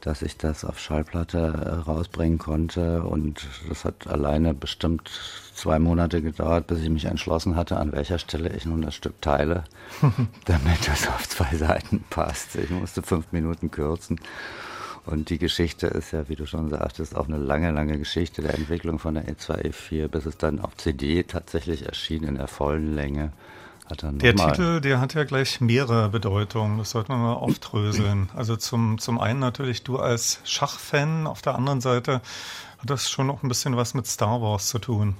dass 0.04 0.20
ich 0.20 0.36
das 0.36 0.66
auf 0.66 0.78
Schallplatte 0.78 1.38
äh, 1.38 1.68
rausbringen 1.90 2.38
konnte. 2.38 3.02
Und 3.02 3.46
das 3.68 3.86
hat 3.86 4.06
alleine 4.06 4.52
bestimmt 4.52 5.10
zwei 5.54 5.78
Monate 5.78 6.20
gedauert, 6.20 6.66
bis 6.66 6.82
ich 6.82 6.90
mich 6.90 7.06
entschlossen 7.06 7.56
hatte, 7.56 7.78
an 7.78 7.92
welcher 7.92 8.18
Stelle 8.18 8.54
ich 8.54 8.66
nun 8.66 8.82
das 8.82 8.94
Stück 8.94 9.20
teile, 9.22 9.64
damit 10.44 10.86
das 10.86 11.08
auf 11.08 11.26
zwei 11.26 11.56
Seiten 11.56 12.04
passt. 12.10 12.54
Ich 12.56 12.68
musste 12.68 13.02
fünf 13.02 13.32
Minuten 13.32 13.70
kürzen. 13.70 14.20
Und 15.06 15.30
die 15.30 15.38
Geschichte 15.38 15.86
ist 15.86 16.12
ja, 16.12 16.28
wie 16.28 16.36
du 16.36 16.46
schon 16.46 16.68
sagtest, 16.68 17.16
auch 17.16 17.28
eine 17.28 17.38
lange, 17.38 17.70
lange 17.70 17.98
Geschichte 17.98 18.42
der 18.42 18.54
Entwicklung 18.54 18.98
von 18.98 19.14
der 19.14 19.26
E2, 19.26 19.70
E4, 19.70 20.08
bis 20.08 20.26
es 20.26 20.36
dann 20.36 20.60
auf 20.60 20.76
CD 20.76 21.22
tatsächlich 21.22 21.86
erschien 21.86 22.24
in 22.24 22.36
der 22.36 22.48
vollen 22.48 22.94
Länge 22.94 23.32
der 23.90 24.34
Titel, 24.34 24.80
der 24.80 25.00
hat 25.00 25.14
ja 25.14 25.24
gleich 25.24 25.60
mehrere 25.60 26.08
Bedeutungen. 26.08 26.78
Das 26.78 26.90
sollte 26.90 27.12
man 27.12 27.20
mal 27.20 27.34
aufdröseln. 27.34 28.30
Also 28.34 28.56
zum, 28.56 28.98
zum 28.98 29.20
einen 29.20 29.40
natürlich 29.40 29.82
du 29.82 29.98
als 29.98 30.40
Schachfan, 30.44 31.26
auf 31.26 31.42
der 31.42 31.54
anderen 31.54 31.80
Seite 31.80 32.22
hat 32.78 32.90
das 32.90 33.10
schon 33.10 33.26
noch 33.26 33.42
ein 33.42 33.48
bisschen 33.48 33.76
was 33.76 33.92
mit 33.94 34.06
Star 34.06 34.40
Wars 34.40 34.68
zu 34.68 34.78
tun. 34.78 35.16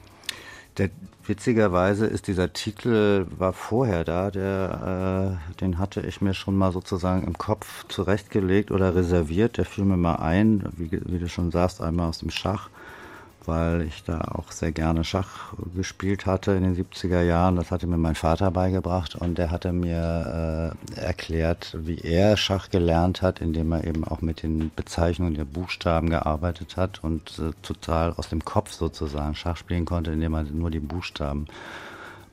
Der, 0.79 0.91
witzigerweise 1.27 2.07
ist 2.07 2.27
dieser 2.27 2.53
Titel, 2.53 3.27
war 3.39 3.53
vorher 3.53 4.03
da, 4.05 4.31
der, 4.31 5.39
äh, 5.55 5.61
den 5.61 5.79
hatte 5.79 6.01
ich 6.01 6.21
mir 6.21 6.35
schon 6.35 6.57
mal 6.57 6.73
sozusagen 6.73 7.27
im 7.27 7.39
Kopf 7.39 7.87
zurechtgelegt 7.89 8.71
oder 8.71 8.95
reserviert. 8.95 9.59
Der 9.59 9.67
fiel 9.67 9.85
mir 9.85 9.97
mal 9.97 10.17
ein, 10.17 10.65
wie, 10.77 10.91
wie 10.91 11.19
du 11.19 11.29
schon 11.29 11.51
sagst, 11.51 11.81
einmal 11.81 12.09
aus 12.09 12.19
dem 12.19 12.31
Schach 12.31 12.71
weil 13.47 13.83
ich 13.83 14.05
da 14.05 14.21
auch 14.21 14.53
sehr 14.53 14.73
gerne 14.73 15.05
Schach 15.05 15.55
gespielt 15.75 16.27
hatte 16.27 16.53
in 16.53 16.63
den 16.63 16.77
70er 16.77 17.23
Jahren. 17.23 17.57
Das 17.57 17.71
hatte 17.71 17.87
mir 17.87 17.97
mein 17.97 18.15
Vater 18.15 18.51
beigebracht 18.51 19.15
und 19.15 19.39
der 19.39 19.51
hatte 19.51 19.73
mir 19.73 20.75
äh, 20.97 21.01
erklärt, 21.01 21.77
wie 21.79 21.99
er 21.99 22.37
Schach 22.37 22.71
gelernt 22.71 23.23
hat, 23.23 23.41
indem 23.41 23.73
er 23.73 23.85
eben 23.85 24.05
auch 24.05 24.21
mit 24.21 24.43
den 24.43 24.71
Bezeichnungen 24.75 25.35
der 25.35 25.45
Buchstaben 25.45 26.11
gearbeitet 26.11 26.77
hat 26.77 27.03
und 27.03 27.39
äh, 27.39 27.53
total 27.63 28.13
aus 28.15 28.29
dem 28.29 28.45
Kopf 28.45 28.73
sozusagen 28.73 29.35
Schach 29.35 29.57
spielen 29.57 29.85
konnte, 29.85 30.13
indem 30.13 30.35
er 30.35 30.45
nur 30.45 30.71
die 30.71 30.81
Buchstaben 30.81 31.47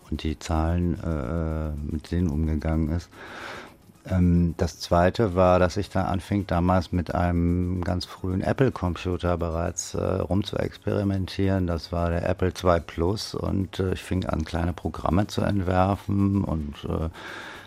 und 0.09 0.23
die 0.23 0.37
Zahlen 0.37 0.99
äh, 1.01 1.71
mit 1.91 2.11
denen 2.11 2.29
umgegangen 2.29 2.89
ist. 2.89 3.09
Ähm, 4.09 4.55
das 4.57 4.79
zweite 4.79 5.35
war, 5.35 5.59
dass 5.59 5.77
ich 5.77 5.89
da 5.89 6.05
anfing, 6.05 6.47
damals 6.47 6.91
mit 6.91 7.13
einem 7.13 7.83
ganz 7.83 8.05
frühen 8.05 8.41
Apple-Computer 8.41 9.37
bereits 9.37 9.93
äh, 9.93 10.01
rumzuexperimentieren. 10.01 11.67
Das 11.67 11.91
war 11.91 12.09
der 12.09 12.27
Apple 12.27 12.51
II 12.63 12.79
Plus 12.79 13.35
und 13.35 13.79
äh, 13.79 13.93
ich 13.93 14.03
fing 14.03 14.25
an, 14.25 14.45
kleine 14.45 14.73
Programme 14.73 15.27
zu 15.27 15.41
entwerfen 15.41 16.43
und 16.43 16.75
äh, 16.85 17.09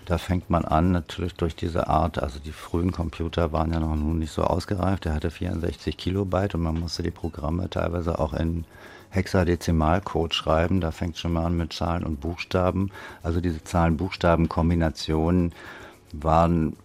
da 0.06 0.18
fängt 0.18 0.50
man 0.50 0.66
an, 0.66 0.92
natürlich 0.92 1.34
durch 1.34 1.56
diese 1.56 1.88
Art, 1.88 2.22
also 2.22 2.38
die 2.38 2.52
frühen 2.52 2.92
Computer 2.92 3.52
waren 3.52 3.72
ja 3.72 3.80
noch 3.80 3.96
nicht 3.96 4.32
so 4.32 4.42
ausgereift, 4.42 5.06
der 5.06 5.14
hatte 5.14 5.30
64 5.30 5.96
Kilobyte 5.96 6.54
und 6.54 6.62
man 6.62 6.78
musste 6.78 7.02
die 7.02 7.10
Programme 7.10 7.70
teilweise 7.70 8.18
auch 8.18 8.34
in 8.34 8.66
Hexadezimalcode 9.14 10.34
schreiben. 10.34 10.80
Da 10.80 10.90
fängt 10.90 11.16
schon 11.16 11.32
mal 11.32 11.46
an 11.46 11.56
mit 11.56 11.72
Zahlen 11.72 12.04
und 12.04 12.20
Buchstaben. 12.20 12.90
Also 13.22 13.40
diese 13.40 13.62
Zahlen-Buchstaben-Kombinationen 13.64 15.52
waren, 16.20 16.76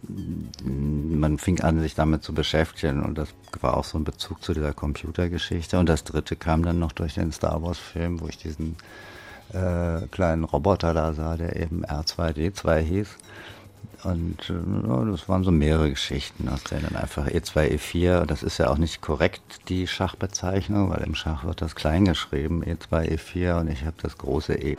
man 0.64 1.38
fing 1.38 1.62
an, 1.62 1.80
sich 1.82 1.96
damit 1.96 2.24
zu 2.24 2.34
beschäftigen 2.34 3.04
und 3.04 3.18
das 3.18 3.30
war 3.62 3.78
auch 3.78 3.84
so 3.84 3.98
ein 3.98 4.04
Bezug 4.04 4.44
zu 4.44 4.54
dieser 4.54 4.74
Computergeschichte. 4.74 5.80
Und 5.80 5.90
das 5.90 6.04
dritte 6.04 6.36
kam 6.36 6.64
dann 6.64 6.80
noch 6.80 6.92
durch 6.92 7.16
den 7.16 7.32
Star 7.32 7.62
Wars-Film, 7.62 8.22
wo 8.22 8.28
ich 8.28 8.38
diesen 8.38 8.76
äh, 9.54 10.08
kleinen 10.12 10.44
Roboter 10.44 10.94
da 10.94 11.14
sah, 11.14 11.38
der 11.38 11.56
eben 11.56 11.86
R2D2 11.86 12.78
hieß. 12.80 13.08
Und 14.04 14.50
äh, 14.50 15.12
das 15.12 15.28
waren 15.28 15.44
so 15.44 15.52
mehrere 15.52 15.90
Geschichten, 15.90 16.48
aus 16.48 16.64
denen 16.64 16.84
dann 16.84 16.96
einfach 16.96 17.28
E2, 17.28 17.78
E4, 17.78 18.26
das 18.26 18.44
ist 18.44 18.58
ja 18.58 18.70
auch 18.70 18.78
nicht 18.78 19.02
korrekt, 19.02 19.42
die 19.68 19.88
Schachbezeichnung, 19.88 20.90
weil 20.90 21.04
im 21.04 21.16
Schach 21.16 21.44
wird 21.44 21.62
das 21.62 21.76
klein 21.76 22.06
geschrieben, 22.06 22.64
E2, 22.64 23.18
E4 23.18 23.60
und 23.60 23.70
ich 23.70 23.84
habe 23.86 23.98
das 24.02 24.18
große 24.18 24.54
E. 24.54 24.78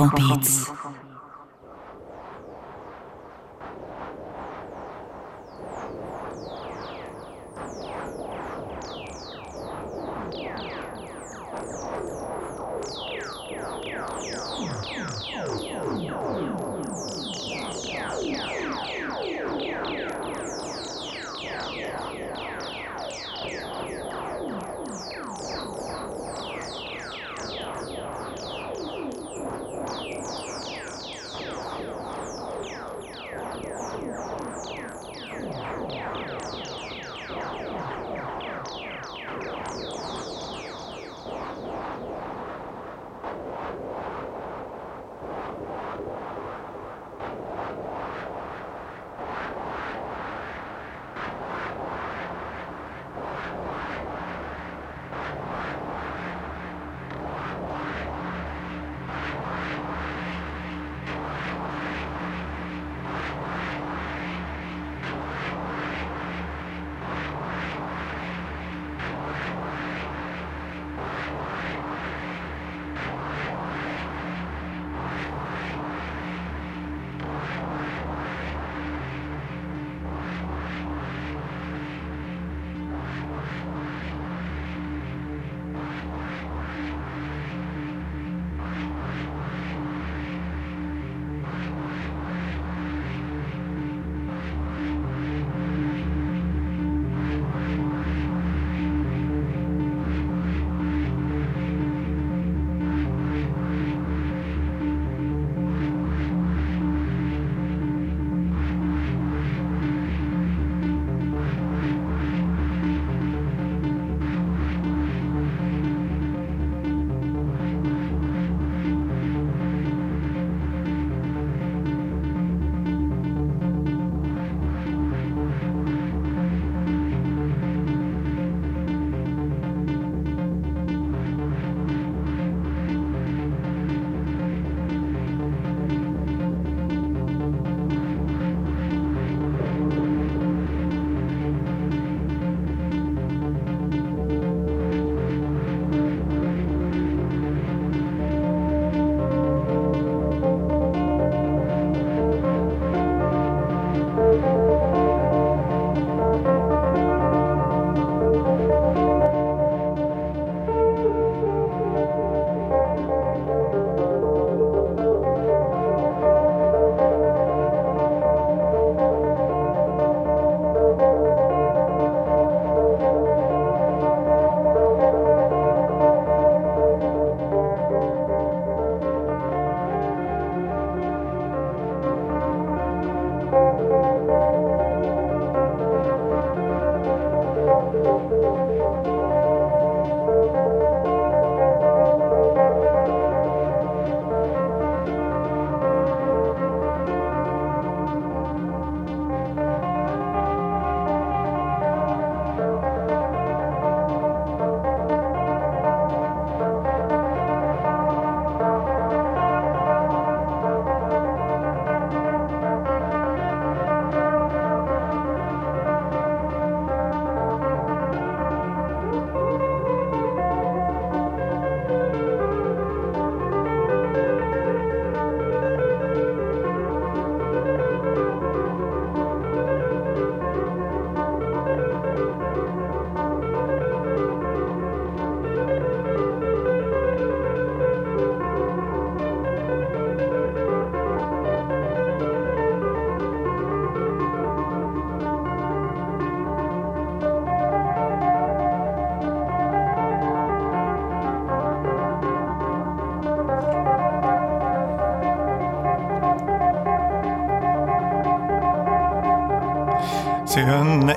Elektrobeats. 0.00 0.72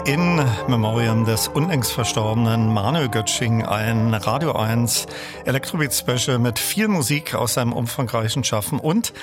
In 0.05 0.35
Memoriam 0.67 1.23
des 1.23 1.47
unlängst 1.47 1.93
verstorbenen 1.93 2.73
Manuel 2.73 3.07
Götsching 3.07 3.63
ein 3.63 4.13
Radio 4.13 4.51
1 4.51 5.05
Elektrobeat 5.45 5.93
Special 5.93 6.39
mit 6.39 6.59
viel 6.59 6.89
Musik 6.89 7.35
aus 7.35 7.53
seinem 7.53 7.71
umfangreichen 7.71 8.43
Schaffen 8.43 8.79
und 8.79 9.13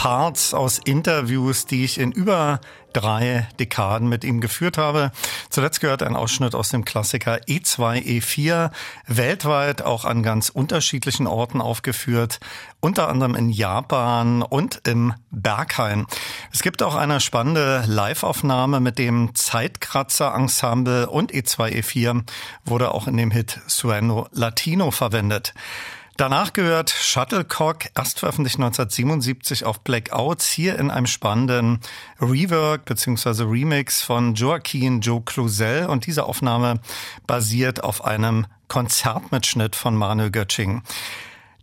Parts 0.00 0.54
aus 0.54 0.78
Interviews, 0.78 1.66
die 1.66 1.84
ich 1.84 2.00
in 2.00 2.10
über 2.10 2.62
drei 2.94 3.46
Dekaden 3.58 4.08
mit 4.08 4.24
ihm 4.24 4.40
geführt 4.40 4.78
habe. 4.78 5.12
Zuletzt 5.50 5.82
gehört 5.82 6.02
ein 6.02 6.16
Ausschnitt 6.16 6.54
aus 6.54 6.70
dem 6.70 6.86
Klassiker 6.86 7.36
E2, 7.46 8.02
E4, 8.02 8.70
weltweit 9.06 9.82
auch 9.82 10.06
an 10.06 10.22
ganz 10.22 10.48
unterschiedlichen 10.48 11.26
Orten 11.26 11.60
aufgeführt, 11.60 12.40
unter 12.80 13.10
anderem 13.10 13.34
in 13.34 13.50
Japan 13.50 14.40
und 14.40 14.80
im 14.88 15.12
Berghain. 15.30 16.06
Es 16.50 16.62
gibt 16.62 16.82
auch 16.82 16.94
eine 16.94 17.20
spannende 17.20 17.84
Liveaufnahme 17.86 18.80
mit 18.80 18.98
dem 18.98 19.34
Zeitkratzer 19.34 20.34
Ensemble 20.34 21.10
und 21.10 21.30
E2, 21.30 21.78
E4 21.78 22.22
wurde 22.64 22.94
auch 22.94 23.06
in 23.06 23.18
dem 23.18 23.30
Hit 23.30 23.60
Sueno 23.66 24.28
Latino 24.32 24.92
verwendet. 24.92 25.52
Danach 26.20 26.52
gehört 26.52 26.90
Shuttlecock, 26.90 27.86
erst 27.96 28.18
veröffentlicht 28.18 28.56
1977 28.56 29.64
auf 29.64 29.80
Blackouts, 29.80 30.50
hier 30.50 30.78
in 30.78 30.90
einem 30.90 31.06
spannenden 31.06 31.80
Rework 32.20 32.84
bzw. 32.84 33.44
Remix 33.44 34.02
von 34.02 34.34
Joaquin 34.34 35.00
Joe 35.00 35.22
Cluzel 35.22 35.86
und 35.86 36.04
diese 36.04 36.24
Aufnahme 36.24 36.78
basiert 37.26 37.82
auf 37.82 38.04
einem 38.04 38.44
Konzertmitschnitt 38.68 39.74
von 39.74 39.96
Manuel 39.96 40.30
Götsching. 40.30 40.82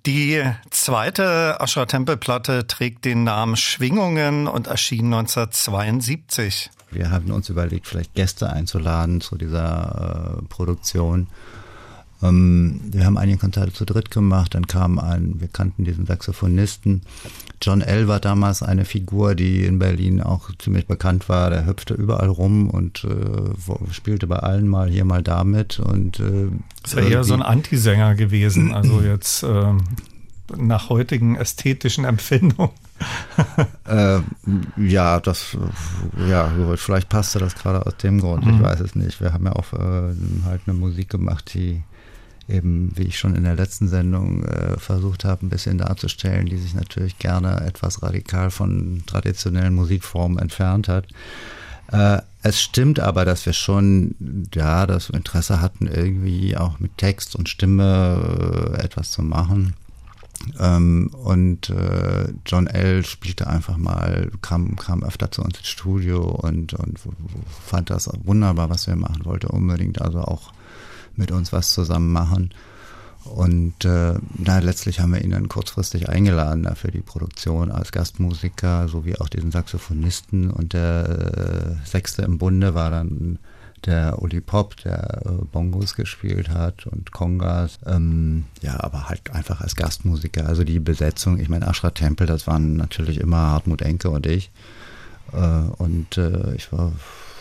Die 0.08 0.44
zweite 0.72 1.62
Ascher 1.62 1.86
Tempelplatte 1.86 2.66
trägt 2.66 3.06
den 3.06 3.24
Namen 3.24 3.58
Schwingungen 3.58 4.48
und 4.48 4.66
erschien 4.66 5.14
1972. 5.14 6.72
Wir 6.90 7.12
haben 7.12 7.30
uns 7.30 7.50
überlegt, 7.50 7.86
vielleicht 7.86 8.16
Gäste 8.16 8.50
einzuladen 8.50 9.22
zu 9.22 9.38
dieser 9.38 10.40
äh, 10.40 10.46
Produktion. 10.48 11.28
Ähm, 12.24 12.82
wir 12.92 13.06
haben 13.06 13.18
einige 13.18 13.38
Konzerte 13.38 13.74
zu 13.74 13.86
dritt 13.86 14.12
gemacht, 14.12 14.56
dann 14.56 14.68
kam 14.68 15.00
ein, 15.00 15.40
wir 15.40 15.48
kannten 15.48 15.84
diesen 15.84 16.06
Saxophonisten. 16.06 17.02
John 17.62 17.82
L. 17.82 18.08
war 18.08 18.20
damals 18.20 18.62
eine 18.62 18.86
Figur, 18.86 19.36
die 19.36 19.66
in 19.66 19.80
Berlin 19.80 20.22
auch 20.22 20.50
ziemlich 20.60 20.88
bekannt 20.88 21.30
war. 21.30 21.50
Der 21.50 21.66
hüpfte 21.66 21.94
überall 21.94 22.30
rum 22.30 22.70
und 22.70 23.04
äh, 23.04 23.94
spielte 23.94 24.28
bei 24.28 24.38
allen 24.38 24.68
mal 24.68 24.90
hier, 24.90 25.06
mal 25.06 25.24
damit. 25.24 25.80
Und, 25.80 26.20
äh, 26.20 26.50
ist 26.84 26.96
ja 26.96 27.02
eher 27.02 27.24
so 27.24 27.34
ein 27.34 27.42
Antisänger 27.42 28.16
gewesen, 28.16 28.74
also 28.74 29.02
jetzt 29.02 29.44
äh, 29.44 29.74
nach 30.56 30.90
heutigen 30.90 31.36
ästhetischen 31.36 32.06
Empfindungen. 32.06 32.72
äh, 33.86 34.20
ja, 34.78 35.20
das, 35.20 35.58
ja, 36.28 36.52
vielleicht 36.76 37.10
passte 37.10 37.40
das 37.40 37.56
gerade 37.56 37.86
aus 37.86 37.98
dem 37.98 38.20
Grund, 38.20 38.44
ich 38.46 38.54
mhm. 38.54 38.64
weiß 38.64 38.80
es 38.80 38.96
nicht. 38.96 39.22
Wir 39.22 39.34
haben 39.34 39.46
ja 39.46 39.54
auch 39.54 39.74
äh, 39.74 40.16
halt 40.46 40.62
eine 40.66 40.78
Musik 40.78 41.10
gemacht, 41.10 41.54
die 41.54 41.84
eben, 42.48 42.92
wie 42.96 43.04
ich 43.04 43.18
schon 43.18 43.36
in 43.36 43.44
der 43.44 43.56
letzten 43.56 43.88
Sendung 43.88 44.44
äh, 44.44 44.78
versucht 44.78 45.26
habe, 45.26 45.46
ein 45.46 45.50
bisschen 45.50 45.78
darzustellen, 45.78 46.46
die 46.46 46.58
sich 46.58 46.74
natürlich 46.74 47.20
gerne 47.20 47.62
etwas 47.62 48.02
radikal 48.04 48.52
von 48.52 49.04
traditionellen 49.06 49.76
Musikformen 49.76 50.40
entfernt 50.40 50.88
hat. 50.88 51.08
Äh, 51.92 52.22
es 52.44 52.62
stimmt 52.62 53.00
aber, 53.00 53.26
dass 53.26 53.46
wir 53.46 53.54
schon, 53.54 54.16
ja, 54.54 54.86
das 54.86 55.10
Interesse 55.10 55.62
hatten, 55.62 55.88
irgendwie 55.88 56.56
auch 56.56 56.80
mit 56.80 56.98
Text 56.98 57.36
und 57.36 57.50
Stimme 57.50 58.76
äh, 58.78 58.84
etwas 58.84 59.12
zu 59.12 59.22
machen. 59.22 59.74
Ähm, 60.60 61.10
und 61.14 61.70
äh, 61.70 62.30
John 62.46 62.68
L. 62.68 63.04
spielte 63.04 63.48
einfach 63.48 63.78
mal, 63.78 64.32
kam, 64.42 64.76
kam 64.76 65.04
öfter 65.04 65.32
zu 65.32 65.42
uns 65.42 65.58
ins 65.58 65.68
Studio 65.68 66.22
und, 66.22 66.74
und 66.74 67.00
fand 67.66 67.90
das 67.90 68.10
wunderbar, 68.24 68.70
was 68.70 68.88
wir 68.88 68.96
machen 68.96 69.26
wollte, 69.26 69.50
unbedingt 69.50 70.02
also 70.02 70.22
auch 70.22 70.54
mit 71.18 71.32
uns 71.32 71.52
was 71.52 71.74
zusammen 71.74 72.12
machen. 72.12 72.52
Und 73.26 73.84
äh, 73.84 74.14
na, 74.38 74.60
letztlich 74.60 75.00
haben 75.00 75.14
wir 75.14 75.22
ihn 75.22 75.32
dann 75.32 75.50
kurzfristig 75.50 76.10
eingeladen 76.10 76.68
für 76.76 76.92
die 76.92 77.02
Produktion 77.02 77.72
als 77.72 77.92
Gastmusiker, 77.92 78.88
sowie 78.88 79.18
auch 79.18 79.30
diesen 79.30 79.52
Saxophonisten. 79.52 80.50
Und 80.50 80.74
der 80.74 81.78
äh, 81.84 81.88
Sechste 81.88 82.22
im 82.22 82.38
Bunde 82.38 82.74
war 82.74 82.90
dann 82.90 83.40
der 83.86 84.22
Uli 84.22 84.42
Pop, 84.42 84.76
der 84.78 85.22
äh, 85.26 85.46
Bongos 85.52 85.96
gespielt 85.96 86.50
hat 86.50 86.88
und 86.88 87.12
Kongas. 87.12 87.80
Ähm, 87.86 88.46
ja, 88.62 88.82
aber 88.84 89.10
halt 89.10 89.32
einfach 89.32 89.62
als 89.62 89.76
Gastmusiker. 89.76 90.48
Also 90.48 90.64
die 90.64 90.80
Besetzung, 90.80 91.40
ich 91.40 91.50
meine, 91.50 91.68
Ashra 91.68 91.92
Tempel, 91.92 92.28
das 92.28 92.48
waren 92.48 92.76
natürlich 92.76 93.20
immer 93.20 93.38
Hartmut 93.38 93.82
Enke 93.82 94.10
und 94.10 94.26
ich. 94.26 94.52
Äh, 95.34 95.38
und 95.78 96.18
äh, 96.18 96.56
ich 96.56 96.72
war 96.72 96.92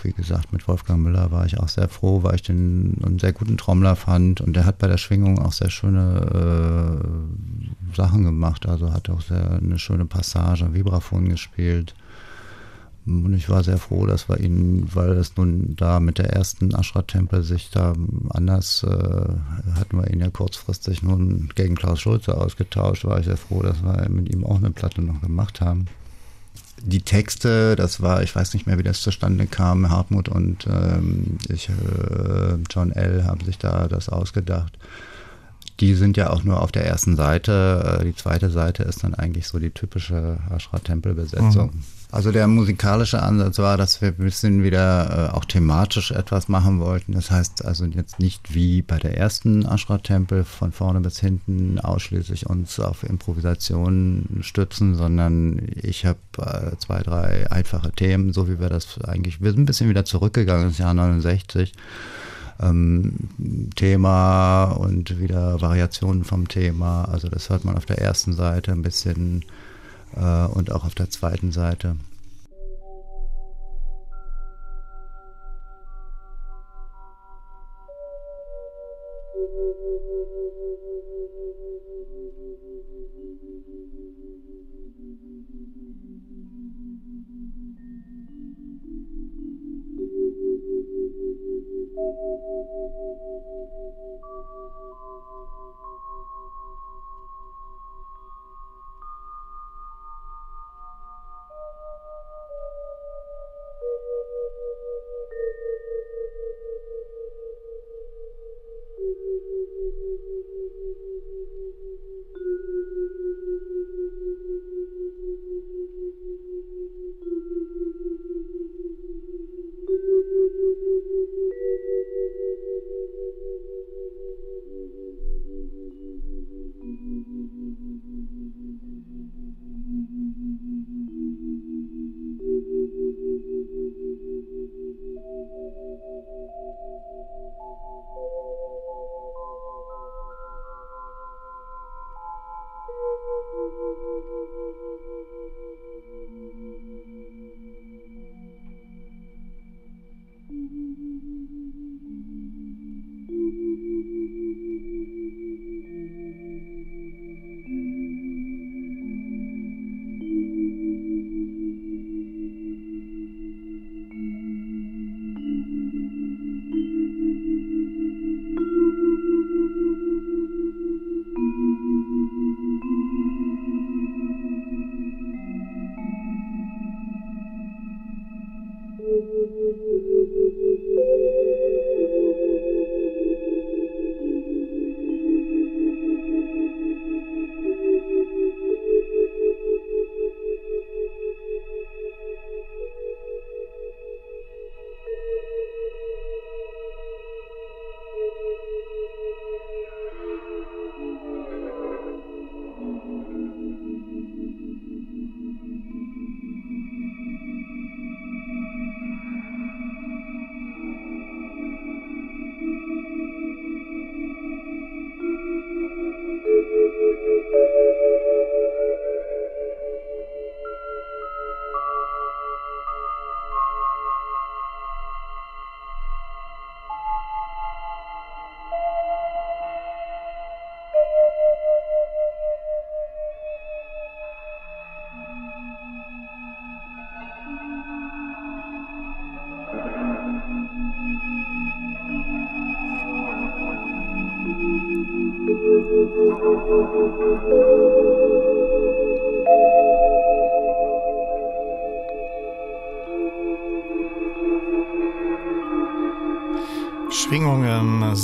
wie 0.07 0.13
gesagt, 0.13 0.53
mit 0.53 0.69
Wolfgang 0.69 1.03
Müller 1.03 1.33
war 1.33 1.47
ich 1.47 1.59
auch 1.59 1.69
sehr 1.69 1.89
froh, 1.89 2.23
weil 2.23 2.37
ich 2.37 2.43
den 2.43 2.97
einen 3.05 3.19
sehr 3.19 3.33
guten 3.33 3.57
Trommler 3.57 3.97
fand 3.97 4.41
und 4.41 4.55
der 4.55 4.65
hat 4.65 4.79
bei 4.79 4.87
der 4.87 4.99
Schwingung 4.99 5.41
auch 5.41 5.53
sehr 5.53 5.71
schöne 5.71 7.03
äh, 7.93 7.97
Sachen 7.97 8.23
gemacht. 8.23 8.67
Also 8.67 8.93
hat 8.93 9.11
auch 9.11 9.21
sehr 9.21 9.59
eine 9.61 9.81
schöne 9.81 10.07
Passage, 10.07 10.73
Vibraphon 10.73 11.29
gespielt. 11.29 11.95
Und 13.05 13.35
ich 13.35 13.49
war 13.49 13.65
sehr 13.65 13.79
froh, 13.79 14.07
dass 14.07 14.29
wir 14.29 14.39
ihn, 14.39 14.89
weil 14.95 15.13
es 15.13 15.37
nun 15.37 15.75
da 15.77 16.01
mit 16.01 16.19
der 16.19 16.33
ersten 16.33 16.73
Ashra-Tempel 16.75 17.43
sich 17.43 17.71
da 17.71 17.93
anders, 18.31 18.85
äh, 18.85 18.89
hatten 19.75 19.99
wir 19.99 20.11
ihn 20.13 20.21
ja 20.21 20.31
kurzfristig 20.31 21.03
nun 21.03 21.51
gegen 21.55 21.75
Klaus 21.75 22.01
Schulze 22.01 22.37
ausgetauscht, 22.37 23.05
war 23.05 23.19
ich 23.19 23.27
sehr 23.27 23.37
froh, 23.37 23.63
dass 23.63 23.83
wir 23.83 24.09
mit 24.09 24.33
ihm 24.33 24.45
auch 24.45 24.57
eine 24.57 24.71
Platte 24.71 25.03
noch 25.03 25.21
gemacht 25.21 25.61
haben 25.61 25.87
die 26.83 27.03
Texte, 27.03 27.77
das 27.77 28.01
war, 28.01 28.23
ich 28.23 28.35
weiß 28.35 28.55
nicht 28.55 28.67
mehr, 28.67 28.79
wie 28.79 28.83
das 28.83 29.01
zustande 29.01 29.47
kam, 29.47 29.91
Hartmut 29.91 30.29
und 30.29 30.67
ähm, 30.67 31.39
ich, 31.49 31.69
äh, 31.69 32.59
John 32.71 32.93
L. 32.93 33.25
haben 33.25 33.45
sich 33.45 33.59
da 33.59 33.89
das 33.89 34.09
ausgedacht. 34.09 34.79
Die 35.81 35.95
sind 35.95 36.17
ja 36.17 36.31
auch 36.31 36.43
nur 36.43 36.63
auf 36.63 36.73
der 36.73 36.87
ersten 36.87 37.17
Seite. 37.17 37.99
Äh, 38.01 38.05
die 38.05 38.15
zweite 38.15 38.51
Seite 38.51 38.83
ist 38.83 39.05
dann 39.05 39.15
eigentlich 39.15 39.47
so 39.47 39.59
die 39.59 39.71
typische 39.71 40.39
Ashra-Tempel-Besetzung. 40.51 41.71
Mhm. 41.75 41.83
Also 42.17 42.33
der 42.33 42.47
musikalische 42.47 43.23
Ansatz 43.23 43.59
war, 43.59 43.77
dass 43.77 44.01
wir 44.01 44.09
ein 44.09 44.17
bisschen 44.17 44.63
wieder 44.63 45.29
äh, 45.29 45.37
auch 45.37 45.45
thematisch 45.45 46.13
etwas 46.13 46.49
machen 46.49 46.81
wollten. 46.81 47.13
Das 47.13 47.31
heißt 47.31 47.63
also 47.67 47.85
jetzt 47.85 48.19
nicht 48.19 48.55
wie 48.55 48.81
bei 48.81 48.97
der 48.97 49.19
ersten 49.19 49.67
Ashra-Tempel 49.67 50.45
von 50.45 50.73
vorne 50.73 51.03
bis 51.03 51.21
hinten 51.21 51.79
ausschließlich 51.79 52.47
uns 52.47 52.81
auf 52.81 53.03
Improvisationen 53.03 54.39
stützen, 54.41 54.95
sondern 54.95 55.61
ich 55.75 56.07
habe 56.07 56.19
äh, 56.39 56.75
zwei, 56.79 57.03
drei 57.03 57.51
einfache 57.51 57.93
Themen, 57.93 58.33
so 58.33 58.49
wie 58.49 58.59
wir 58.61 58.71
das 58.71 58.99
eigentlich, 59.05 59.43
wir 59.43 59.51
sind 59.51 59.65
ein 59.65 59.67
bisschen 59.67 59.91
wieder 59.91 60.07
zurückgegangen 60.07 60.69
ins 60.69 60.79
Jahr 60.79 60.95
69. 60.95 61.75
Ähm, 62.61 63.13
Thema 63.75 64.73
und 64.73 65.21
wieder 65.21 65.61
Variationen 65.61 66.25
vom 66.25 66.49
Thema. 66.49 67.05
Also 67.05 67.29
das 67.29 67.51
hört 67.51 67.67
man 67.67 67.77
auf 67.77 67.85
der 67.85 67.99
ersten 67.99 68.33
Seite 68.33 68.73
ein 68.73 68.81
bisschen 68.81 69.45
und 70.17 70.73
auch 70.73 70.85
auf 70.85 70.95
der 70.95 71.11
zweiten 71.11 71.53
Seite. 71.53 71.97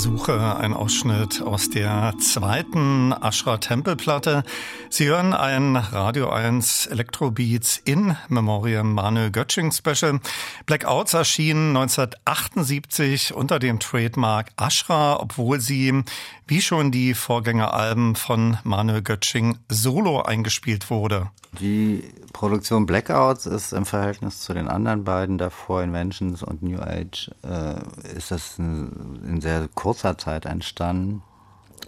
Suche 0.03 0.57
ein 0.57 0.73
Ausschnitt 0.73 1.41
aus 1.41 1.69
der 1.69 2.13
zweiten 2.19 3.13
Ashra 3.13 3.57
Tempelplatte. 3.57 4.43
Sie 4.89 5.05
hören 5.05 5.33
ein 5.33 5.77
Radio 5.77 6.29
1 6.29 6.87
Electrobeats 6.87 7.77
in 7.85 8.17
Memoriam 8.27 8.93
Manuel 8.93 9.31
Götsching 9.31 9.71
Special. 9.71 10.19
Blackouts 10.65 11.13
erschienen 11.13 11.69
1978 11.69 13.33
unter 13.33 13.59
dem 13.59 13.79
Trademark 13.79 14.51
Ashra, 14.57 15.21
obwohl 15.21 15.61
sie 15.61 16.03
wie 16.47 16.61
schon 16.61 16.91
die 16.91 17.13
Vorgängeralben 17.13 18.17
von 18.17 18.57
Manuel 18.65 19.03
Götsching 19.03 19.57
solo 19.69 20.21
eingespielt 20.21 20.89
wurde. 20.89 21.29
Die 21.61 22.03
Produktion 22.43 22.85
Blackouts 22.85 23.45
ist 23.45 23.71
im 23.71 23.85
Verhältnis 23.85 24.41
zu 24.41 24.53
den 24.53 24.67
anderen 24.67 25.05
beiden 25.05 25.37
davor, 25.37 25.81
Inventions 25.81 26.43
und 26.43 26.61
New 26.61 26.77
Age, 26.77 27.31
äh, 27.41 27.75
ist 28.17 28.31
das 28.31 28.59
in, 28.59 29.39
sehr 29.39 29.69
kurzer 29.73 30.17
Zeit 30.17 30.45
entstanden. 30.45 31.23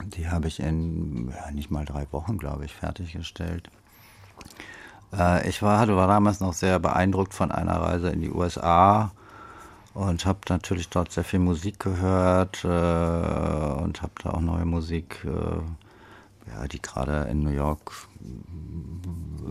Die 0.02 0.30
habe 0.30 0.48
ich 0.48 0.62
in 0.62 1.34
ja, 1.36 1.52
nicht 1.52 1.72
mal 1.72 1.84
drei 1.84 2.08
Wochen, 2.12 2.38
glaube 2.38 2.64
ich, 2.64 2.74
fertiggestellt. 2.74 3.70
Äh, 5.12 5.46
ich 5.50 5.62
war, 5.62 5.86
war 5.90 6.08
damals 6.08 6.40
noch 6.40 6.54
sehr 6.54 6.80
beeindruckt 6.80 7.34
von 7.34 7.52
einer 7.52 7.76
Reise 7.82 8.08
in 8.12 8.22
die 8.22 8.32
USA 8.32 9.12
und 9.94 10.26
habe 10.26 10.40
natürlich 10.48 10.88
dort 10.88 11.12
sehr 11.12 11.26
viel 11.26 11.40
Musik 11.40 11.82
gehört 11.82 12.64
äh, 12.64 12.68
und 12.68 14.02
habe 14.02 14.14
da 14.24 14.30
auch 14.30 14.40
neue 14.40 14.64
Musik, 14.64 15.26
äh, 15.26 15.85
ja, 16.48 16.68
die 16.68 16.82
gerade 16.82 17.28
in 17.30 17.44
New 17.44 17.52
York 17.52 17.92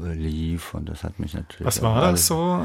lief 0.03 0.75
und 0.75 0.89
das 0.89 1.05
hat 1.05 1.19
mich 1.19 1.35
natürlich. 1.35 1.65
Was 1.65 1.83
war 1.83 2.01
das 2.01 2.27
so? 2.27 2.65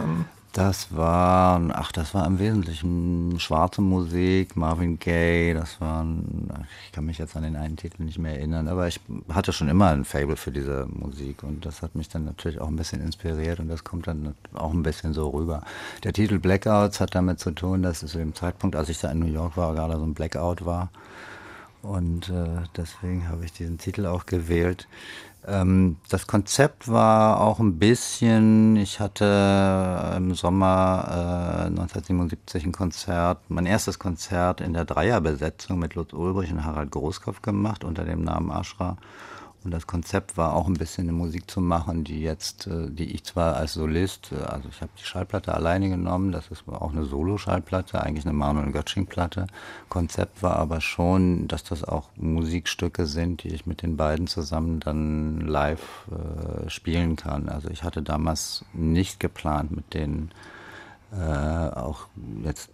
Das 0.52 0.96
war, 0.96 1.62
ach, 1.74 1.92
das 1.92 2.16
war 2.16 2.26
im 2.26 2.40
Wesentlichen 2.40 3.40
schwarze 3.40 3.82
Musik, 3.82 4.56
Marvin 4.56 4.98
Gaye, 4.98 5.54
das 5.54 5.80
waren, 5.80 6.50
ich 6.88 6.92
kann 6.92 7.06
mich 7.06 7.20
jetzt 7.20 7.38
an 7.38 7.44
den 7.44 7.56
einen 7.56 7.78
Titel 7.78 8.02
nicht 8.02 8.18
mehr 8.18 8.34
erinnern, 8.34 8.68
aber 8.68 8.88
ich 8.88 9.00
hatte 9.32 9.54
schon 9.54 9.70
immer 9.70 9.90
ein 9.90 10.06
Fable 10.06 10.38
für 10.38 10.52
diese 10.52 10.88
Musik 10.88 11.44
und 11.44 11.68
das 11.68 11.84
hat 11.84 11.94
mich 11.94 12.10
dann 12.10 12.26
natürlich 12.26 12.60
auch 12.60 12.68
ein 12.68 12.78
bisschen 12.78 13.00
inspiriert 13.00 13.60
und 13.60 13.68
das 13.68 13.84
kommt 13.84 14.08
dann 14.08 14.34
auch 14.54 14.74
ein 14.74 14.82
bisschen 14.82 15.14
so 15.14 15.30
rüber. 15.30 15.62
Der 16.04 16.14
Titel 16.14 16.40
Blackouts 16.40 17.00
hat 17.00 17.14
damit 17.14 17.40
zu 17.40 17.52
tun, 17.52 17.84
dass 17.84 18.02
es 18.02 18.12
zu 18.12 18.18
dem 18.18 18.34
Zeitpunkt, 18.34 18.76
als 18.76 18.90
ich 18.90 19.00
da 19.00 19.12
in 19.12 19.20
New 19.20 19.32
York 19.32 19.56
war, 19.56 19.76
gerade 19.76 19.98
so 19.98 20.04
ein 20.04 20.16
Blackout 20.16 20.66
war 20.66 20.90
und 21.82 22.30
äh, 22.30 22.64
deswegen 22.76 23.30
habe 23.30 23.46
ich 23.46 23.54
diesen 23.54 23.78
Titel 23.78 24.06
auch 24.06 24.26
gewählt. 24.26 24.88
Ähm, 25.48 25.98
das 26.10 26.28
Konzept 26.28 26.90
war 26.90 27.40
auch 27.42 27.60
ein 27.60 27.80
bisschen, 27.80 28.76
ich 28.76 29.00
hatte 29.00 30.14
im 30.18 30.36
Sommer 30.36 31.06
äh, 31.08 31.68
1977 31.68 32.66
ein 32.66 32.72
Konzert, 32.72 33.40
mein 33.50 33.66
erstes 33.66 34.00
Konzert 34.00 34.62
in 34.62 34.74
der 34.74 34.86
Dreierbesetzung 34.86 35.80
mit 35.80 35.96
Lutz 35.96 36.14
Ulbrich 36.14 36.52
und 36.52 36.66
Harald 36.66 36.92
Großkopf 36.92 37.42
gemacht 37.42 37.84
unter 37.84 38.04
dem 38.04 38.24
Namen 38.24 38.52
Ashra. 38.52 38.98
Und 39.64 39.72
das 39.72 39.88
Konzept 39.88 40.38
war 40.38 40.54
auch 40.54 40.68
ein 40.68 40.76
bisschen 40.76 41.10
eine 41.10 41.18
Musik 41.18 41.52
zu 41.52 41.60
machen, 41.60 42.06
die 42.06 42.22
jetzt, 42.22 42.68
äh, 42.68 42.90
die 42.90 43.14
ich 43.14 43.26
zwar 43.26 43.58
als 43.58 43.74
Solist, 43.74 44.32
äh, 44.32 44.42
also 44.46 44.70
ich 44.70 44.82
habe 44.82 44.92
die 44.98 45.04
Schallplatte 45.04 45.54
alleine 45.54 45.90
genommen, 45.90 46.32
das 46.32 46.48
ist 46.48 46.64
auch 46.68 46.92
eine 46.92 47.04
Solo-Schallplatte, 47.04 48.02
eigentlich 48.02 48.26
eine 48.26 48.34
Manuel 48.34 48.72
Götsching-Platte. 48.72 49.48
Konzept 49.90 50.42
war 50.42 50.56
aber 50.56 50.80
schon, 50.80 51.50
dass 51.50 51.66
das 51.66 51.84
auch 51.84 52.10
Musikstücke 52.16 53.06
sind, 53.06 53.44
die 53.44 53.50
ich 53.50 53.66
mit 53.66 53.82
den 53.82 53.98
beiden 53.98 54.28
zusammen 54.28 54.80
dann 54.80 55.42
live 55.42 56.08
äh, 56.10 56.70
spielen 56.70 57.18
kann. 57.18 57.50
Also 57.50 57.70
ich 57.70 57.84
hatte 57.84 58.02
damals 58.02 58.64
nicht 58.72 59.20
geplant, 59.20 59.72
mit 59.72 59.94
denen 59.94 60.32
äh, 61.12 61.70
auch 61.70 62.08
jetzt 62.46 62.70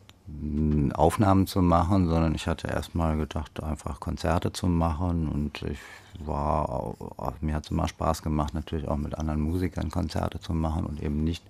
Aufnahmen 0.93 1.47
zu 1.47 1.61
machen, 1.61 2.07
sondern 2.09 2.33
ich 2.35 2.47
hatte 2.47 2.67
erstmal 2.67 3.15
gedacht, 3.17 3.61
einfach 3.63 3.99
Konzerte 3.99 4.51
zu 4.51 4.67
machen 4.67 5.27
und 5.27 5.61
ich 5.63 5.77
war, 6.25 6.95
mir 7.41 7.55
hat 7.55 7.65
es 7.65 7.71
immer 7.71 7.87
Spaß 7.87 8.21
gemacht, 8.23 8.53
natürlich 8.53 8.87
auch 8.87 8.97
mit 8.97 9.17
anderen 9.17 9.41
Musikern 9.41 9.89
Konzerte 9.89 10.39
zu 10.39 10.53
machen 10.53 10.85
und 10.85 11.01
eben 11.01 11.23
nicht 11.23 11.43